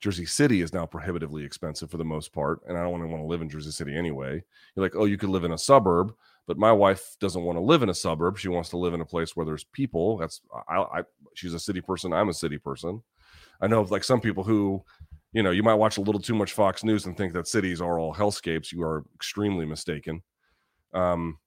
[0.00, 3.08] Jersey City is now prohibitively expensive for the most part, and I don't want to
[3.08, 4.42] want to live in Jersey City anyway.
[4.74, 6.14] You're like, oh, you could live in a suburb,
[6.46, 8.38] but my wife doesn't want to live in a suburb.
[8.38, 10.16] She wants to live in a place where there's people.
[10.16, 11.02] That's I, I
[11.34, 12.14] she's a city person.
[12.14, 13.02] I'm a city person.
[13.60, 14.82] I know like some people who,
[15.34, 17.82] you know, you might watch a little too much Fox News and think that cities
[17.82, 18.72] are all hellscapes.
[18.72, 20.22] You are extremely mistaken.
[20.94, 21.38] Um,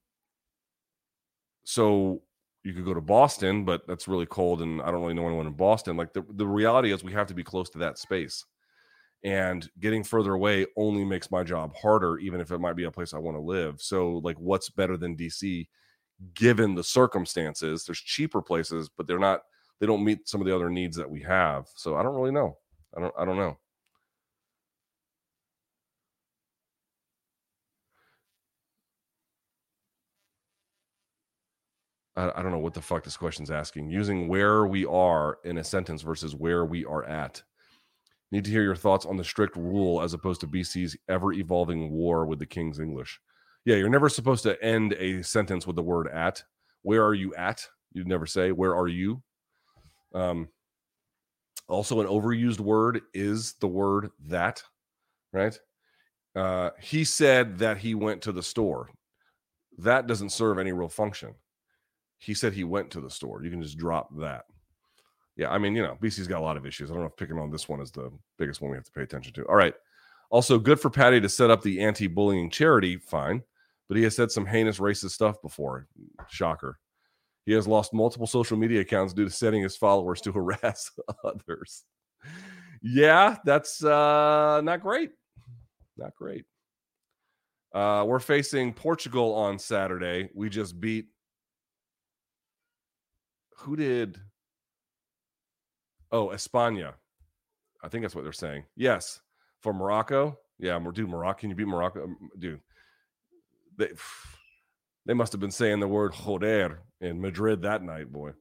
[1.65, 2.21] so
[2.63, 5.47] you could go to Boston, but that's really cold, and I don't really know anyone
[5.47, 5.97] in Boston.
[5.97, 8.45] Like the, the reality is, we have to be close to that space,
[9.23, 12.91] and getting further away only makes my job harder, even if it might be a
[12.91, 13.81] place I want to live.
[13.81, 15.67] So, like, what's better than DC,
[16.35, 17.83] given the circumstances?
[17.83, 19.41] There's cheaper places, but they're not.
[19.79, 21.67] They don't meet some of the other needs that we have.
[21.75, 22.57] So I don't really know.
[22.95, 23.13] I don't.
[23.17, 23.57] I don't know.
[32.17, 33.89] I, don't know what the fuck this question's asking.
[33.89, 37.43] Using where we are in a sentence versus where we are at.
[38.31, 41.91] Need to hear your thoughts on the strict rule as opposed to BC's ever evolving
[41.91, 43.19] war with the King's English.
[43.65, 46.41] Yeah, you're never supposed to end a sentence with the word at.
[46.83, 47.67] Where are you at?
[47.91, 49.21] You'd never say, Where are you?
[50.13, 50.47] Um,
[51.67, 54.63] also, an overused word is the word that,
[55.33, 55.57] right?
[56.35, 58.89] Uh, he said that he went to the store.
[59.79, 61.35] That doesn't serve any real function
[62.17, 63.43] He said he went to the store.
[63.43, 64.45] You can just drop that.
[65.35, 66.89] Yeah, I mean, you know, BC's got a lot of issues.
[66.89, 68.91] I don't know if picking on this one is the biggest one we have to
[68.91, 69.45] pay attention to.
[69.47, 69.73] All right.
[70.29, 72.97] Also, good for Paddy to set up the anti bullying charity.
[72.97, 73.43] Fine.
[73.87, 75.87] But he has said some heinous racist stuff before.
[76.29, 76.79] Shocker.
[77.45, 80.91] He has lost multiple social media accounts due to setting his followers to harass
[81.23, 81.83] others.
[82.81, 85.11] Yeah, that's uh, not great.
[85.97, 86.45] Not great.
[87.73, 90.29] Uh, we're facing Portugal on Saturday.
[90.33, 91.07] We just beat.
[93.59, 94.19] Who did?
[96.11, 96.95] Oh, Espana.
[97.83, 98.65] I think that's what they're saying.
[98.75, 99.21] Yes,
[99.61, 100.37] for Morocco.
[100.59, 101.39] Yeah, dude, Morocco.
[101.39, 102.61] Can you beat Morocco, um, dude?
[103.77, 103.89] They
[105.05, 108.31] they must have been saying the word joder in Madrid that night, boy.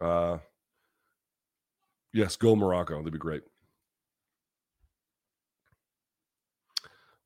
[0.00, 0.38] Uh,
[2.12, 2.96] yes, go Morocco.
[2.96, 3.42] That'd be great.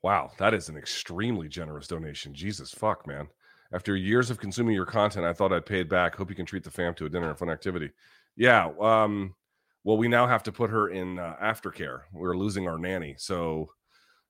[0.02, 2.34] Wow, that is an extremely generous donation.
[2.34, 3.28] Jesus fuck, man.
[3.74, 6.14] After years of consuming your content, I thought I'd pay it back.
[6.14, 7.90] Hope you can treat the fam to a dinner and fun activity.
[8.36, 8.70] Yeah.
[8.80, 9.34] Um,
[9.82, 12.02] well, we now have to put her in uh, aftercare.
[12.12, 13.16] We're losing our nanny.
[13.18, 13.70] So,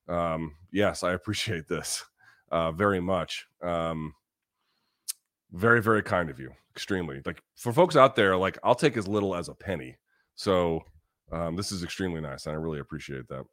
[0.09, 2.03] um, yes, I appreciate this
[2.51, 3.47] uh, very much.
[3.63, 4.15] Um,
[5.53, 6.51] very, very kind of you.
[6.75, 7.21] Extremely.
[7.27, 9.97] Like for folks out there, like I'll take as little as a penny.
[10.37, 10.81] So,
[11.31, 12.47] um, this is extremely nice.
[12.47, 13.45] And I really appreciate that.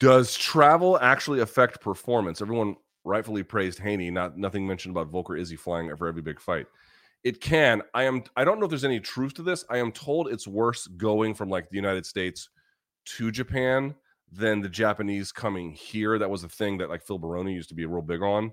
[0.00, 2.42] Does travel actually affect performance?
[2.42, 4.10] Everyone rightfully praised Haney.
[4.10, 6.66] Not nothing mentioned about Volk or Izzy flying for every big fight.
[7.22, 7.82] It can.
[7.94, 8.22] I am.
[8.36, 9.64] I don't know if there's any truth to this.
[9.68, 12.48] I am told it's worse going from like the United States
[13.16, 13.94] to Japan
[14.32, 16.18] than the Japanese coming here.
[16.18, 18.52] That was a thing that like Phil Baroni used to be real big on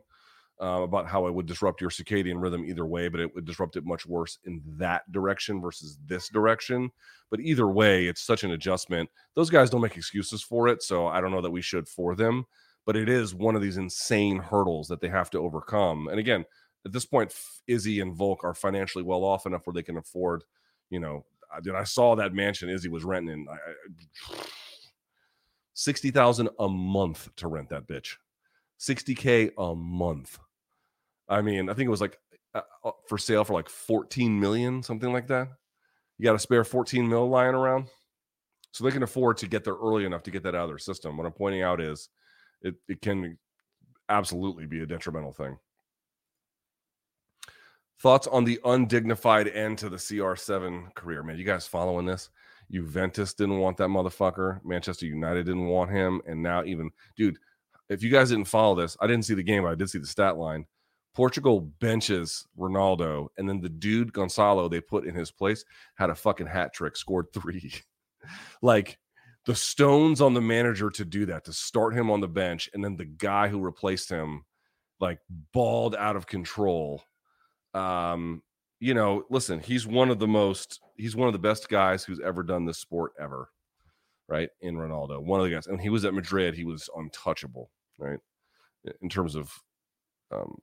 [0.61, 3.75] uh, about how it would disrupt your circadian rhythm either way, but it would disrupt
[3.75, 6.89] it much worse in that direction versus this direction.
[7.29, 9.09] But either way, it's such an adjustment.
[9.35, 12.15] Those guys don't make excuses for it, so I don't know that we should for
[12.15, 12.45] them.
[12.87, 16.07] But it is one of these insane hurdles that they have to overcome.
[16.07, 16.45] And again,
[16.85, 17.35] at this point,
[17.67, 20.45] Izzy and Volk are financially well off enough where they can afford,
[20.89, 21.25] you know,
[21.61, 23.47] dude, I saw that mansion Izzy was renting in
[25.73, 28.15] sixty thousand a month to rent that bitch,
[28.77, 30.39] sixty k a month.
[31.27, 32.17] I mean, I think it was like
[32.55, 35.49] uh, uh for sale for like 14 million, something like that.
[36.17, 37.87] You got a spare 14 mil lying around.
[38.71, 40.77] So they can afford to get there early enough to get that out of their
[40.77, 41.17] system.
[41.17, 42.09] What I'm pointing out is
[42.61, 43.37] it, it can
[44.09, 45.57] absolutely be a detrimental thing.
[47.99, 51.37] Thoughts on the undignified end to the CR7 career, man?
[51.37, 52.29] You guys following this?
[52.71, 54.63] Juventus didn't want that motherfucker.
[54.63, 56.21] Manchester United didn't want him.
[56.27, 57.37] And now, even, dude,
[57.89, 59.99] if you guys didn't follow this, I didn't see the game, but I did see
[59.99, 60.65] the stat line.
[61.15, 65.65] Portugal benches Ronaldo, and then the dude Gonçalo they put in his place
[65.95, 67.73] had a fucking hat trick, scored three.
[68.61, 68.99] like
[69.47, 72.83] the stones on the manager to do that, to start him on the bench, and
[72.83, 74.43] then the guy who replaced him,
[74.99, 75.19] like
[75.53, 77.01] balled out of control.
[77.73, 78.43] Um,
[78.81, 82.19] you know, listen, he's one of the most, he's one of the best guys who's
[82.19, 83.49] ever done this sport ever,
[84.27, 84.49] right?
[84.59, 88.19] In Ronaldo, one of the guys, and he was at Madrid, he was untouchable, right?
[89.01, 89.49] In terms of
[90.29, 90.57] um,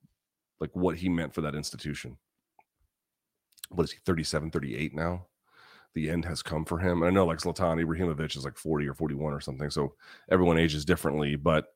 [0.61, 2.19] like what he meant for that institution.
[3.71, 5.27] What is he, 37, 38 now?
[5.95, 7.03] The end has come for him.
[7.03, 9.71] And I know like Zlatan Ibrahimovic is like 40 or 41 or something.
[9.71, 9.95] So
[10.31, 11.37] everyone ages differently.
[11.37, 11.67] But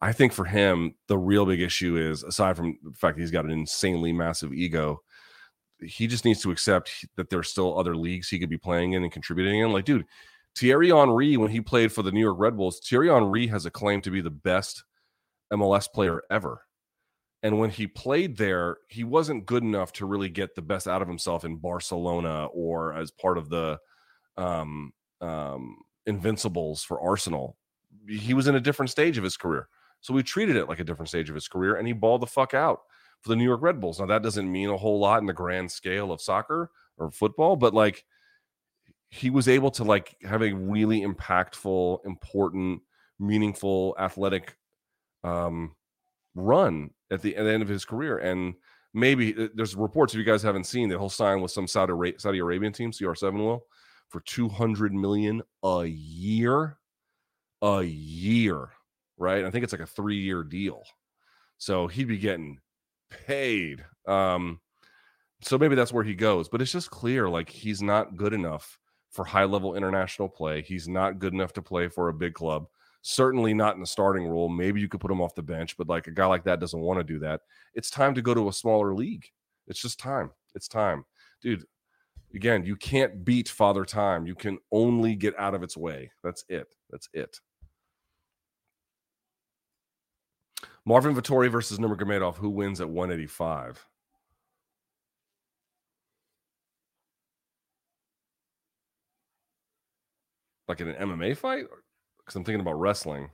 [0.00, 3.44] I think for him, the real big issue is aside from the fact he's got
[3.44, 5.02] an insanely massive ego,
[5.80, 9.02] he just needs to accept that there's still other leagues he could be playing in
[9.02, 9.72] and contributing in.
[9.72, 10.06] Like, dude,
[10.56, 13.70] Thierry Henry, when he played for the New York Red Bulls, Thierry Henry has a
[13.70, 14.84] claim to be the best
[15.52, 16.62] MLS player ever.
[17.42, 21.02] And when he played there, he wasn't good enough to really get the best out
[21.02, 23.78] of himself in Barcelona or as part of the
[24.36, 27.56] um, um, Invincibles for Arsenal.
[28.08, 29.68] He was in a different stage of his career.
[30.00, 32.26] So we treated it like a different stage of his career, and he balled the
[32.26, 32.80] fuck out
[33.20, 34.00] for the New York Red Bulls.
[34.00, 37.56] Now, that doesn't mean a whole lot in the grand scale of soccer or football,
[37.56, 38.04] but like
[39.10, 42.80] he was able to like have a really impactful, important,
[43.18, 44.56] meaningful, athletic
[45.24, 45.74] um,
[46.38, 48.18] run at the, at the end of his career.
[48.18, 48.54] And
[48.94, 52.14] maybe uh, there's reports if you guys haven't seen that he'll sign with some Saudi,
[52.18, 53.64] Saudi Arabian team, CR7 will,
[54.08, 56.78] for 200 million a year.
[57.60, 58.68] A year,
[59.16, 59.44] right?
[59.44, 60.84] I think it's like a three year deal.
[61.56, 62.58] So he'd be getting
[63.10, 63.84] paid.
[64.06, 64.60] Um,
[65.40, 66.48] so maybe that's where he goes.
[66.48, 68.78] But it's just clear like he's not good enough
[69.10, 70.62] for high level international play.
[70.62, 72.68] He's not good enough to play for a big club.
[73.10, 74.50] Certainly not in the starting role.
[74.50, 76.78] Maybe you could put him off the bench, but like a guy like that doesn't
[76.78, 77.40] want to do that.
[77.72, 79.24] It's time to go to a smaller league.
[79.66, 80.30] It's just time.
[80.54, 81.06] It's time.
[81.40, 81.64] Dude,
[82.34, 84.26] again, you can't beat Father Time.
[84.26, 86.12] You can only get out of its way.
[86.22, 86.66] That's it.
[86.90, 87.40] That's it.
[90.84, 92.36] Marvin Vettori versus Nurmagomedov.
[92.36, 93.86] Who wins at 185?
[100.68, 101.64] Like in an MMA fight?
[102.28, 103.30] Because I'm thinking about wrestling.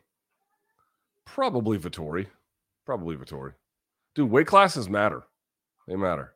[1.27, 2.29] Probably Vettori.
[2.87, 3.55] Probably Vettori.
[4.15, 5.25] Dude, weight classes matter.
[5.89, 6.35] They matter.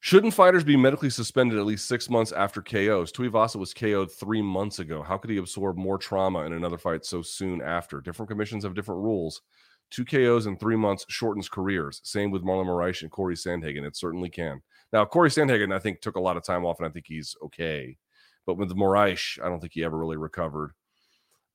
[0.00, 3.12] Shouldn't fighters be medically suspended at least six months after KOs?
[3.12, 5.02] Tuivasa was KO'd three months ago.
[5.02, 8.00] How could he absorb more trauma in another fight so soon after?
[8.00, 9.42] Different commissions have different rules.
[9.90, 12.00] Two KOs in three months shortens careers.
[12.04, 13.86] Same with Marlon Moraes and Corey Sandhagen.
[13.86, 14.62] It certainly can.
[14.94, 17.36] Now, Corey Sandhagen, I think, took a lot of time off, and I think he's
[17.44, 17.98] okay.
[18.46, 20.72] But with Moraes, I don't think he ever really recovered.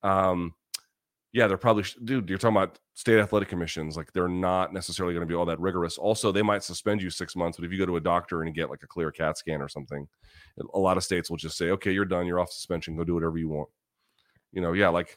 [0.03, 0.53] Um,
[1.34, 3.95] yeah, they're probably, dude, you're talking about state athletic commissions.
[3.95, 5.98] Like they're not necessarily going to be all that rigorous.
[5.98, 8.56] Also, they might suspend you six months, but if you go to a doctor and
[8.56, 10.07] get like a clear CAT scan or something,
[10.74, 12.26] a lot of states will just say, okay, you're done.
[12.26, 12.95] You're off suspension.
[12.95, 13.69] Go do whatever you want.
[14.52, 15.15] You know, yeah, like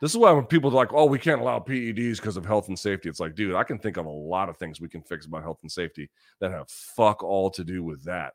[0.00, 2.68] this is why when people are like, oh, we can't allow PEDs because of health
[2.68, 5.02] and safety, it's like, dude, I can think of a lot of things we can
[5.02, 6.10] fix about health and safety
[6.40, 8.34] that have fuck all to do with that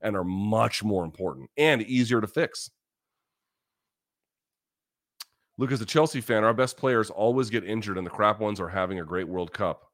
[0.00, 2.70] and are much more important and easier to fix.
[5.58, 8.60] Luke, as a Chelsea fan, our best players always get injured and the crap ones
[8.60, 9.90] are having a great World Cup.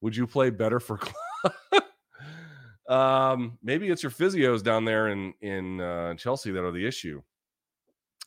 [0.00, 1.00] Would you play better for
[2.88, 7.20] um, maybe it's your physios down there in in uh, Chelsea that are the issue.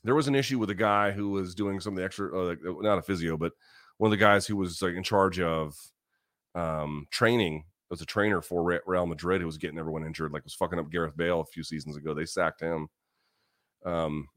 [0.03, 2.55] There was an issue with a guy who was doing some of the extra, uh,
[2.81, 3.53] not a physio, but
[3.97, 5.75] one of the guys who was like in charge of
[6.53, 7.65] um, training.
[7.89, 10.89] Was a trainer for Real Madrid who was getting everyone injured, like was fucking up
[10.89, 12.15] Gareth Bale a few seasons ago.
[12.15, 12.87] They sacked him.
[13.85, 14.29] Um,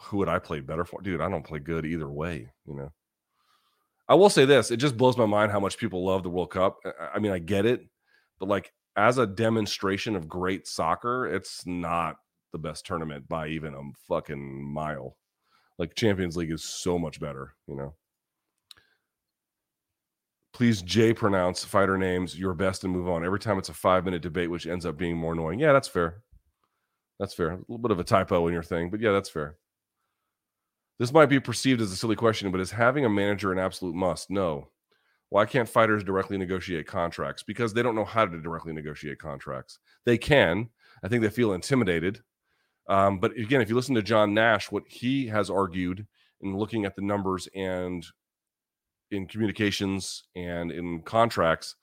[0.00, 1.00] who would I play better for?
[1.00, 2.92] Dude, I don't play good either way, you know.
[4.08, 6.50] I will say this, it just blows my mind how much people love the World
[6.50, 6.78] Cup.
[7.14, 7.86] I mean, I get it,
[8.38, 12.16] but like as a demonstration of great soccer, it's not
[12.52, 15.16] the best tournament by even a fucking mile.
[15.78, 17.94] Like Champions League is so much better, you know.
[20.52, 23.24] Please J pronounce fighter names your best and move on.
[23.24, 25.58] Every time it's a five minute debate, which ends up being more annoying.
[25.58, 26.22] Yeah, that's fair.
[27.18, 27.52] That's fair.
[27.52, 29.56] A little bit of a typo in your thing, but yeah, that's fair.
[30.98, 33.94] This might be perceived as a silly question, but is having a manager an absolute
[33.94, 34.30] must?
[34.30, 34.68] No.
[35.30, 37.42] Why can't fighters directly negotiate contracts?
[37.42, 39.78] Because they don't know how to directly negotiate contracts.
[40.04, 40.68] They can.
[41.02, 42.20] I think they feel intimidated.
[42.88, 46.06] Um, but again, if you listen to John Nash, what he has argued
[46.40, 48.06] in looking at the numbers and
[49.10, 51.76] in communications and in contracts,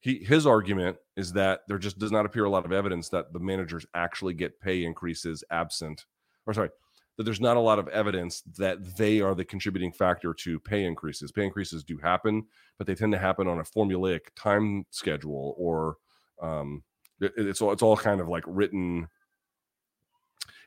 [0.00, 3.32] he his argument is that there just does not appear a lot of evidence that
[3.32, 6.04] the managers actually get pay increases absent,
[6.46, 6.70] or sorry,
[7.16, 10.84] that there's not a lot of evidence that they are the contributing factor to pay
[10.84, 11.30] increases.
[11.30, 12.44] Pay increases do happen,
[12.78, 15.96] but they tend to happen on a formulaic time schedule or
[16.42, 16.82] um,
[17.20, 19.08] it, it's all it's all kind of like written.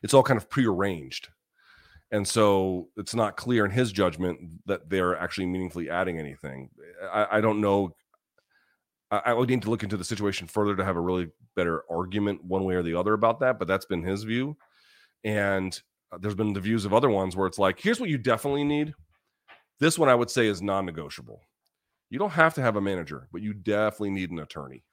[0.02, 1.28] It's all kind of prearranged,
[2.10, 6.70] and so it's not clear in his judgment that they're actually meaningfully adding anything.
[7.12, 7.94] I, I don't know.
[9.10, 11.84] I, I would need to look into the situation further to have a really better
[11.90, 13.58] argument one way or the other about that.
[13.58, 14.56] But that's been his view,
[15.24, 15.78] and
[16.12, 18.64] Uh, there's been the views of other ones where it's like, here's what you definitely
[18.64, 18.94] need.
[19.78, 21.40] This one I would say is non negotiable.
[22.10, 24.84] You don't have to have a manager, but you definitely need an attorney.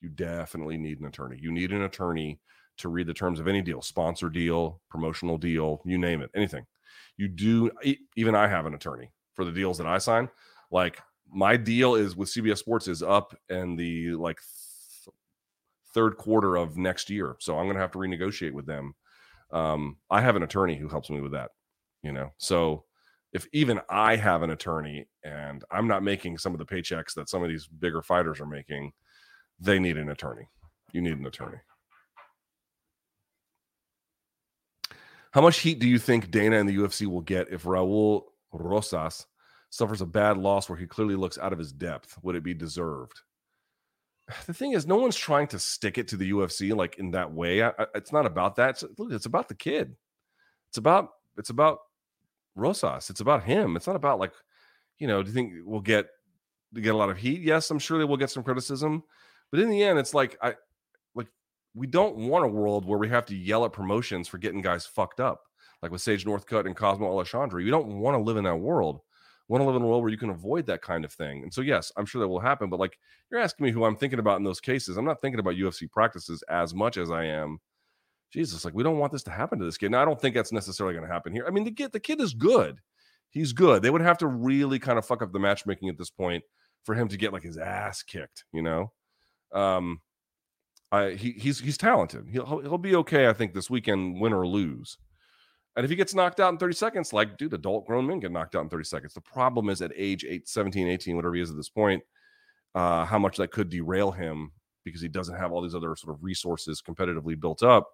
[0.00, 1.38] You definitely need an attorney.
[1.40, 2.38] You need an attorney
[2.78, 6.66] to read the terms of any deal, sponsor deal, promotional deal, you name it, anything.
[7.16, 7.70] You do,
[8.16, 10.28] even I have an attorney for the deals that I sign.
[10.70, 11.00] Like
[11.32, 14.38] my deal is with CBS Sports is up in the like
[15.04, 15.14] th-
[15.94, 17.36] third quarter of next year.
[17.40, 18.94] So I'm going to have to renegotiate with them
[19.50, 21.50] um, I have an attorney who helps me with that,
[22.02, 22.32] you know.
[22.38, 22.84] So
[23.32, 27.28] if even I have an attorney and I'm not making some of the paychecks that
[27.28, 28.92] some of these bigger fighters are making,
[29.60, 30.48] they need an attorney.
[30.92, 31.58] You need an attorney.
[35.32, 39.26] How much heat do you think Dana and the UFC will get if Raul Rosas
[39.68, 42.16] suffers a bad loss where he clearly looks out of his depth?
[42.22, 43.20] Would it be deserved?
[44.46, 47.32] The thing is, no one's trying to stick it to the UFC like in that
[47.32, 47.62] way.
[47.62, 48.70] I, I, it's not about that.
[48.70, 49.94] It's, look, it's about the kid.
[50.68, 51.78] It's about it's about
[52.54, 53.10] Rosas.
[53.10, 53.76] It's about him.
[53.76, 54.32] It's not about like,
[54.98, 56.08] you know, do you think we'll get
[56.74, 57.42] get a lot of heat?
[57.42, 59.04] Yes, I'm sure they will get some criticism,
[59.50, 60.54] but in the end, it's like I
[61.14, 61.28] like
[61.74, 64.86] we don't want a world where we have to yell at promotions for getting guys
[64.86, 65.42] fucked up,
[65.82, 67.60] like with Sage Northcutt and Cosmo Alexandre.
[67.60, 69.00] You don't want to live in that world
[69.48, 71.42] want to live in a world where you can avoid that kind of thing.
[71.42, 72.68] And so, yes, I'm sure that will happen.
[72.68, 72.98] But like
[73.30, 75.90] you're asking me who I'm thinking about in those cases, I'm not thinking about UFC
[75.90, 77.58] practices as much as I am.
[78.32, 79.92] Jesus, like we don't want this to happen to this kid.
[79.92, 81.46] Now, I don't think that's necessarily going to happen here.
[81.46, 82.80] I mean, the kid, the kid is good.
[83.30, 83.82] He's good.
[83.82, 86.42] They would have to really kind of fuck up the matchmaking at this point
[86.84, 88.44] for him to get like his ass kicked.
[88.52, 88.92] You know,
[89.52, 90.00] um,
[90.90, 92.28] I he he's he's talented.
[92.30, 93.28] He'll he'll be okay.
[93.28, 94.98] I think this weekend, win or lose.
[95.76, 98.32] And if he gets knocked out in 30 seconds, like, dude, adult grown men get
[98.32, 99.14] knocked out in 30 seconds.
[99.14, 102.02] The problem is at age 8, 17, 18, whatever he is at this point,
[102.74, 104.52] uh, how much that could derail him
[104.84, 107.90] because he doesn't have all these other sort of resources competitively built up.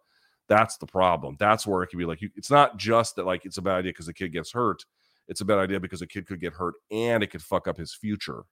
[0.48, 1.36] That's the problem.
[1.40, 3.78] That's where it could be like, you, it's not just that, like, it's a bad
[3.78, 4.84] idea because the kid gets hurt.
[5.26, 7.78] It's a bad idea because a kid could get hurt and it could fuck up
[7.78, 8.44] his future.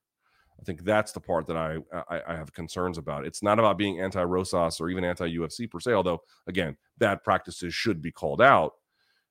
[0.61, 1.78] I think that's the part that I,
[2.09, 3.27] I, I have concerns about.
[3.27, 7.23] It's not about being anti Rosas or even anti UFC per se, although again, bad
[7.23, 8.74] practices should be called out.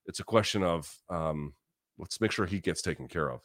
[0.10, 1.54] It's a question of um,
[2.00, 3.42] let's make sure he gets taken care of.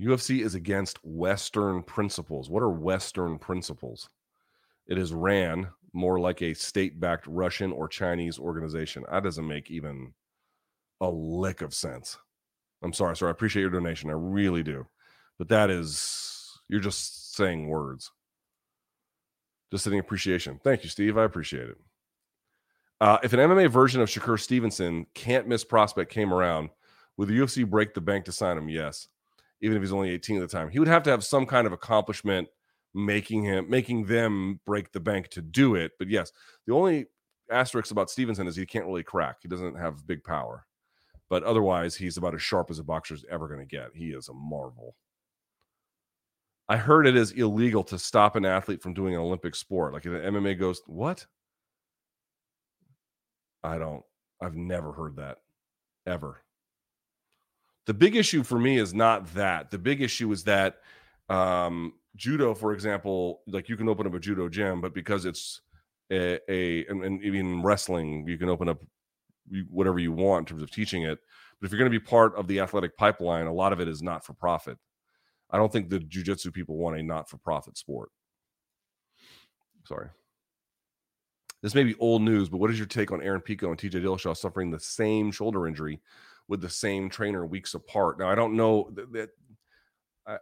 [0.00, 2.48] UFC is against Western principles.
[2.48, 4.08] What are Western principles?
[4.86, 9.04] It is ran more like a state backed Russian or Chinese organization.
[9.10, 10.14] That doesn't make even
[11.02, 12.16] a lick of sense.
[12.82, 13.28] I'm sorry, sir.
[13.28, 14.08] I appreciate your donation.
[14.08, 14.86] I really do.
[15.38, 18.10] But that is, you're just saying words.
[19.70, 20.58] Just sitting appreciation.
[20.64, 21.18] Thank you, Steve.
[21.18, 21.76] I appreciate it.
[23.00, 26.68] Uh, if an MMA version of Shakur Stevenson can't miss prospect came around,
[27.16, 28.68] would the UFC break the bank to sign him?
[28.68, 29.08] Yes.
[29.62, 31.66] Even if he's only 18 at the time, he would have to have some kind
[31.66, 32.48] of accomplishment
[32.92, 35.92] making him making them break the bank to do it.
[35.98, 36.32] But yes,
[36.66, 37.06] the only
[37.50, 39.36] asterisk about Stevenson is he can't really crack.
[39.42, 40.66] He doesn't have big power.
[41.28, 43.90] But otherwise, he's about as sharp as a boxer's ever going to get.
[43.94, 44.96] He is a marvel.
[46.68, 49.92] I heard it is illegal to stop an athlete from doing an Olympic sport.
[49.92, 51.26] Like if the MMA goes, what?
[53.62, 54.02] I don't,
[54.40, 55.38] I've never heard that
[56.06, 56.42] ever.
[57.86, 59.70] The big issue for me is not that.
[59.70, 60.76] The big issue is that
[61.28, 65.60] um, judo, for example, like you can open up a judo gym, but because it's
[66.10, 68.80] a, a and, and even wrestling, you can open up
[69.70, 71.18] whatever you want in terms of teaching it.
[71.60, 73.88] But if you're going to be part of the athletic pipeline, a lot of it
[73.88, 74.78] is not for profit.
[75.50, 78.10] I don't think the jujitsu people want a not for profit sport.
[79.84, 80.08] Sorry.
[81.62, 84.02] This may be old news, but what is your take on Aaron Pico and TJ
[84.02, 86.00] Dillashaw suffering the same shoulder injury
[86.48, 88.18] with the same trainer weeks apart?
[88.18, 89.30] Now, I don't know that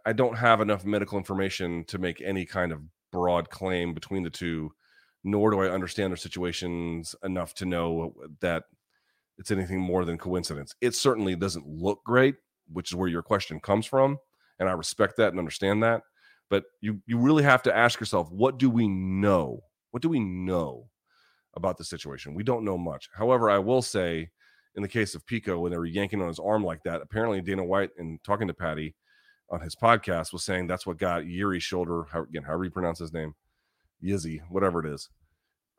[0.05, 2.81] I don't have enough medical information to make any kind of
[3.11, 4.71] broad claim between the two,
[5.23, 8.63] nor do I understand their situations enough to know that
[9.37, 10.75] it's anything more than coincidence.
[10.79, 12.35] It certainly doesn't look great,
[12.71, 14.17] which is where your question comes from,
[14.59, 16.03] and I respect that and understand that.
[16.49, 19.61] But you you really have to ask yourself, what do we know?
[19.91, 20.88] What do we know
[21.59, 22.33] about the situation?
[22.33, 23.09] We don't know much.
[23.13, 24.29] However, I will say,
[24.75, 27.41] in the case of Pico, when they were yanking on his arm like that, apparently
[27.41, 28.95] Dana White, in talking to Patty
[29.49, 32.05] on his podcast, was saying that's what got Yuri's shoulder.
[32.11, 33.33] How, again, however you pronounce his name,
[34.03, 35.09] Yizzy, whatever it is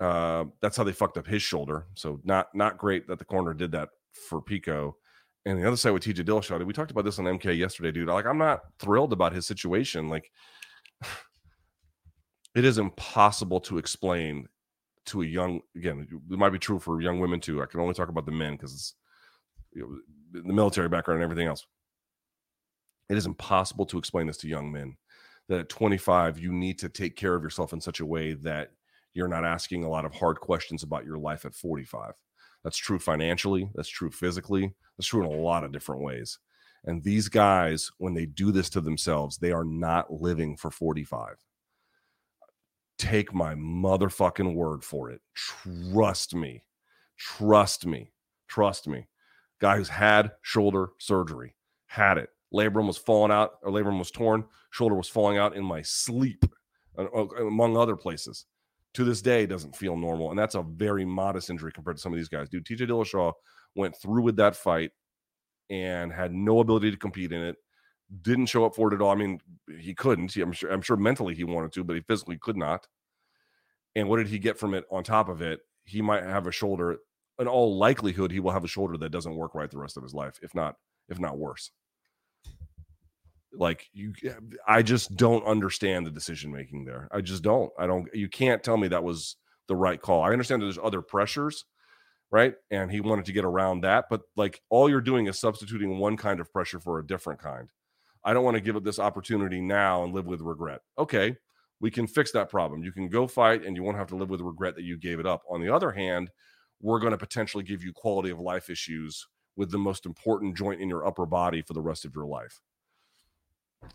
[0.01, 1.87] uh, that's how they fucked up his shoulder.
[1.95, 3.91] So not not great that the corner did that
[4.29, 4.97] for Pico.
[5.47, 8.09] And the other side with TJ Dillashaw, we talked about this on MK yesterday, dude.
[8.09, 10.09] Like I'm not thrilled about his situation.
[10.09, 10.31] Like
[12.55, 14.47] it is impossible to explain
[15.07, 17.95] to a young again it might be true for young women too i can only
[17.95, 18.95] talk about the men because it's
[19.73, 21.67] you know, the military background and everything else
[23.09, 24.97] it is impossible to explain this to young men
[25.49, 28.71] that at 25 you need to take care of yourself in such a way that
[29.15, 32.13] you're not asking a lot of hard questions about your life at 45.
[32.63, 36.39] That's true financially, that's true physically, that's true in a lot of different ways.
[36.85, 41.35] And these guys, when they do this to themselves, they are not living for 45.
[43.01, 45.23] Take my motherfucking word for it.
[45.35, 46.65] Trust me.
[47.17, 48.13] Trust me.
[48.47, 49.09] Trust me.
[49.59, 51.55] Guy who's had shoulder surgery,
[51.87, 52.29] had it.
[52.53, 56.45] Labrum was falling out, or labrum was torn, shoulder was falling out in my sleep,
[56.99, 57.07] uh,
[57.39, 58.45] among other places
[58.95, 60.31] to this day doesn't feel normal.
[60.31, 62.49] And that's a very modest injury compared to some of these guys.
[62.49, 63.33] Dude, TJ Dillashaw
[63.75, 64.91] went through with that fight
[65.71, 67.57] and had no ability to compete in it.
[68.23, 69.11] Didn't show up for it at all.
[69.11, 69.41] I mean,
[69.79, 70.35] he couldn't.
[70.37, 70.71] I'm sure.
[70.71, 72.87] I'm sure mentally he wanted to, but he physically could not.
[73.95, 74.85] And what did he get from it?
[74.91, 76.99] On top of it, he might have a shoulder.
[77.39, 80.03] In all likelihood, he will have a shoulder that doesn't work right the rest of
[80.03, 80.77] his life, if not,
[81.09, 81.71] if not worse
[83.53, 84.13] like you
[84.69, 88.63] i just don't understand the decision making there i just don't i don't you can't
[88.63, 91.65] tell me that was the right call i understand that there's other pressures
[92.31, 95.99] right and he wanted to get around that but like all you're doing is substituting
[95.99, 97.69] one kind of pressure for a different kind
[98.25, 101.37] i don't want to give up this opportunity now and live with regret okay
[101.81, 104.31] we can fix that problem you can go fight and you won't have to live
[104.31, 106.31] with regret that you gave it up on the other hand
[106.83, 109.27] we're going to potentially give you quality of life issues
[109.57, 112.61] with the most important joint in your upper body for the rest of your life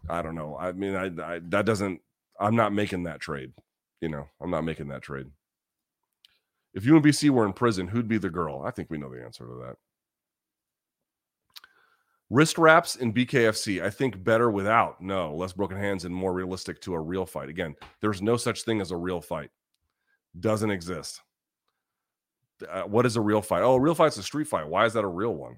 [0.09, 0.57] I don't know.
[0.57, 2.01] I mean, I, I that doesn't.
[2.39, 3.53] I'm not making that trade.
[4.01, 5.27] You know, I'm not making that trade.
[6.73, 8.63] If UMBC were in prison, who'd be the girl?
[8.65, 9.75] I think we know the answer to that.
[12.31, 14.99] Wrist wraps in BKFC, I think better without.
[14.99, 17.49] No, less broken hands and more realistic to a real fight.
[17.49, 19.51] Again, there's no such thing as a real fight.
[20.39, 21.21] Doesn't exist.
[22.67, 23.61] Uh, what is a real fight?
[23.61, 24.67] Oh, a real fight's a street fight.
[24.67, 25.57] Why is that a real one?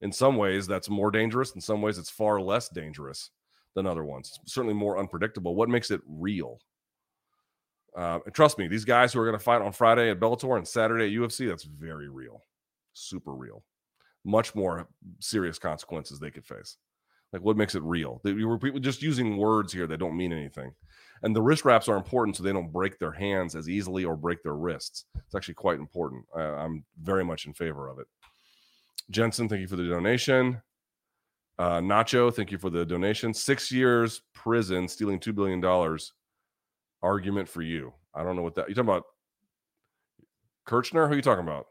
[0.00, 1.54] In some ways, that's more dangerous.
[1.54, 3.30] In some ways, it's far less dangerous
[3.74, 4.38] than other ones.
[4.42, 5.54] It's certainly more unpredictable.
[5.54, 6.58] What makes it real?
[7.96, 10.66] Uh, trust me, these guys who are going to fight on Friday at Bellator and
[10.66, 12.42] Saturday at UFC, that's very real,
[12.94, 13.62] super real.
[14.24, 14.88] Much more
[15.20, 16.76] serious consequences they could face.
[17.32, 18.20] Like, what makes it real?
[18.22, 20.72] They, you were just using words here that don't mean anything.
[21.22, 24.16] And the wrist wraps are important so they don't break their hands as easily or
[24.16, 25.04] break their wrists.
[25.14, 26.24] It's actually quite important.
[26.36, 28.06] I'm very much in favor of it.
[29.10, 30.60] Jensen, thank you for the donation.
[31.58, 33.32] Uh, Nacho, thank you for the donation.
[33.32, 35.98] Six years prison, stealing $2 billion.
[37.02, 37.92] Argument for you.
[38.14, 39.04] I don't know what that you talking about.
[40.66, 41.06] Kirchner?
[41.06, 41.66] Who are you talking about?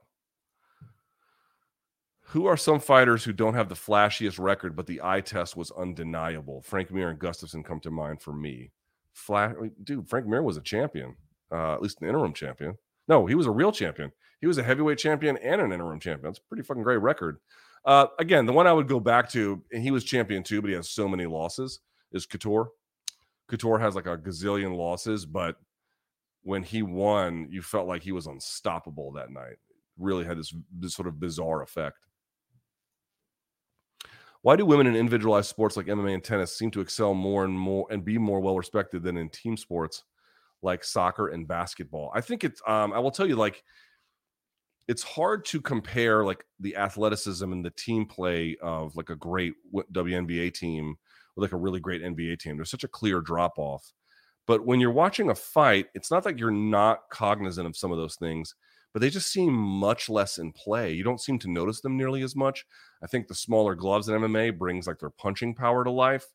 [2.32, 5.70] Who are some fighters who don't have the flashiest record, but the eye test was
[5.72, 6.62] undeniable?
[6.62, 8.72] Frank Mir and Gustafsson come to mind for me.
[9.12, 9.54] Flash,
[9.84, 11.18] dude, Frank Mir was a champion,
[11.52, 12.78] uh, at least an interim champion.
[13.10, 14.14] No, he was a real champion.
[14.40, 16.32] He was a heavyweight champion and an interim champion.
[16.32, 17.40] That's a pretty fucking great record.
[17.84, 20.70] Uh, again, the one I would go back to, and he was champion too, but
[20.70, 21.82] he has so many losses,
[22.14, 22.70] is Couture.
[23.50, 25.58] Couture has like a gazillion losses, but
[26.44, 29.58] when he won, you felt like he was unstoppable that night.
[29.98, 32.08] Really had this, this sort of bizarre effect.
[34.44, 37.58] Why do women in individualized sports like MMA and tennis seem to excel more and
[37.58, 40.04] more and be more well respected than in team sports
[40.64, 42.12] like soccer and basketball?
[42.16, 43.64] I think it's um, I will tell you like
[44.88, 49.54] it's hard to compare like the athleticism and the team play of like a great
[49.94, 50.96] WNBA team
[51.36, 52.58] with like a really great NBA team.
[52.58, 53.94] There's such a clear drop off.
[54.48, 57.98] But when you're watching a fight, it's not that you're not cognizant of some of
[57.98, 58.56] those things
[58.94, 60.92] but they just seem much less in play.
[60.92, 62.66] You don't seem to notice them nearly as much.
[63.04, 66.26] I think the smaller gloves in MMA brings like their punching power to life.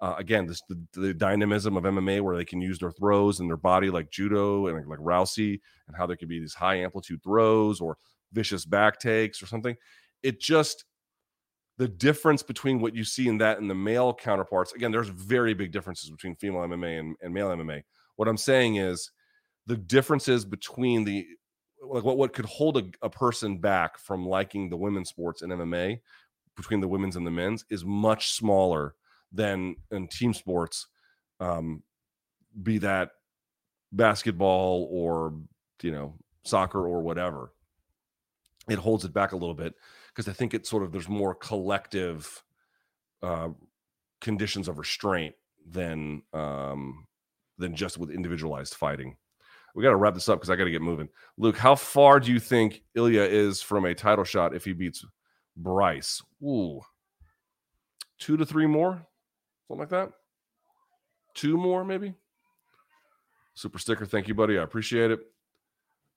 [0.00, 3.50] Uh, again, this the, the, dynamism of MMA where they can use their throws and
[3.50, 6.76] their body like judo and like, like Rousey, and how there could be these high
[6.76, 7.98] amplitude throws or
[8.32, 9.76] vicious back takes or something.
[10.22, 10.84] It just
[11.78, 14.72] the difference between what you see in that and the male counterparts.
[14.72, 17.82] Again, there's very big differences between female MMA and, and male MMA.
[18.16, 19.10] What I'm saying is
[19.66, 21.26] the differences between the
[21.82, 25.50] like what, what could hold a, a person back from liking the women's sports in
[25.50, 26.00] MMA
[26.56, 28.94] between the women's and the men's is much smaller
[29.32, 30.88] than in team sports,
[31.40, 31.82] um,
[32.62, 33.10] be that
[33.92, 35.34] basketball or
[35.82, 36.14] you know
[36.44, 37.52] soccer or whatever.
[38.68, 39.74] It holds it back a little bit
[40.08, 42.42] because I think it's sort of there's more collective
[43.22, 43.50] uh,
[44.20, 45.34] conditions of restraint
[45.64, 47.06] than um,
[47.56, 49.16] than just with individualized fighting
[49.78, 51.08] we got to wrap this up because I got to get moving.
[51.36, 55.04] Luke, how far do you think Ilia is from a title shot if he beats
[55.56, 56.20] Bryce?
[56.42, 56.80] Ooh,
[58.18, 59.06] two to three more,
[59.68, 60.10] something like that.
[61.34, 62.12] Two more, maybe.
[63.54, 64.58] Super sticker, thank you, buddy.
[64.58, 65.20] I appreciate it.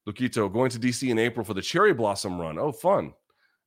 [0.10, 2.58] Lukito going to DC in April for the Cherry Blossom Run.
[2.58, 3.14] Oh, fun!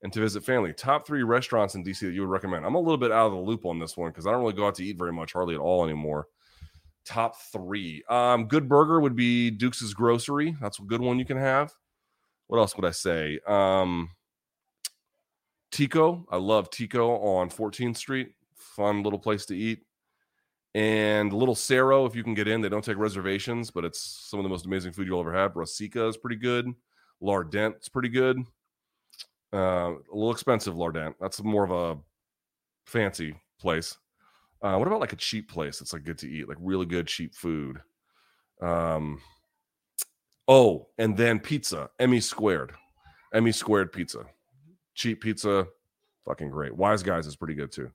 [0.03, 0.73] And to visit family.
[0.73, 2.66] Top three restaurants in DC that you would recommend.
[2.66, 4.55] I'm a little bit out of the loop on this one because I don't really
[4.55, 6.27] go out to eat very much, hardly at all anymore
[7.05, 8.03] top three.
[8.09, 10.57] Um, good burger would be Duke's Grocery.
[10.61, 11.73] That's a good one you can have.
[12.47, 13.41] What else would I say?
[13.47, 14.11] Um,
[15.71, 16.27] Tico.
[16.31, 18.33] I love Tico on 14th Street.
[18.55, 19.81] Fun little place to eat.
[20.75, 24.41] And Little Serow, if you can get in, they don't take reservations, but it's some
[24.41, 25.55] of the most amazing food you'll ever have.
[25.55, 26.69] Rasika is pretty good.
[27.21, 28.41] L'Ardente's pretty good.
[29.53, 31.15] Uh, a little expensive, L'Ardente.
[31.21, 32.01] That's more of a
[32.87, 33.97] fancy place.
[34.65, 37.07] Uh, what about like a cheap place that's like good to eat, like really good
[37.07, 37.82] cheap food?
[38.62, 39.20] Um,
[40.49, 42.73] oh, and then pizza, Emmy squared,
[43.35, 44.24] Emmy squared pizza,
[44.95, 45.66] cheap pizza,
[46.24, 46.74] fucking great.
[46.74, 47.91] Wise Guys is pretty good too.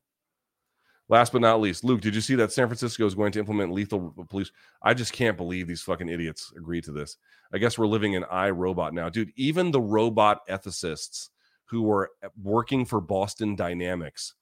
[1.08, 3.72] Last but not least, Luke, did you see that San Francisco is going to implement
[3.72, 4.52] lethal police?
[4.84, 7.18] I just can't believe these fucking idiots agreed to this.
[7.52, 9.34] I guess we're living in iRobot now, dude.
[9.36, 11.30] Even the robot ethicists
[11.66, 14.36] who were eh, working for Boston Dynamics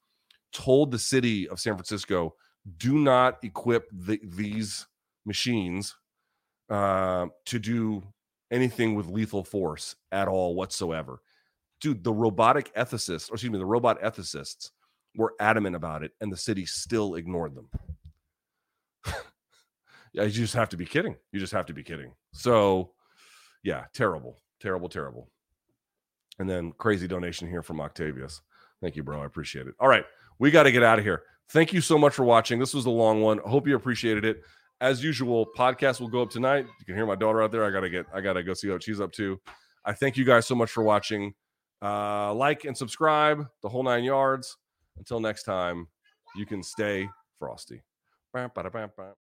[0.52, 2.34] told the city of San Francisco,
[2.76, 4.86] do not equip the, these
[5.24, 5.94] machines
[6.70, 8.02] uh, to do
[8.50, 11.20] anything with lethal force at all whatsoever.
[11.80, 14.70] Dude, the robotic ethicists, or excuse me, the robot ethicists
[15.16, 17.70] were adamant about it, and the city still ignored them.
[20.12, 21.16] you just have to be kidding.
[21.32, 22.12] You just have to be kidding.
[22.32, 22.92] So,
[23.62, 25.30] yeah, terrible, terrible, terrible.
[26.38, 28.42] And then crazy donation here from Octavius.
[28.80, 29.22] Thank you, bro.
[29.22, 29.74] I appreciate it.
[29.80, 30.04] All right
[30.38, 31.22] we got to get out of here.
[31.50, 32.58] Thank you so much for watching.
[32.58, 33.40] This was a long one.
[33.44, 34.42] I hope you appreciated it.
[34.80, 36.66] As usual, podcast will go up tonight.
[36.78, 37.64] You can hear my daughter out there.
[37.64, 39.40] I gotta get, I gotta go see what she's up to.
[39.84, 41.34] I thank you guys so much for watching.
[41.80, 44.56] Uh, like and subscribe, the whole nine yards.
[44.98, 45.88] Until next time,
[46.36, 47.08] you can stay
[47.38, 47.82] frosty.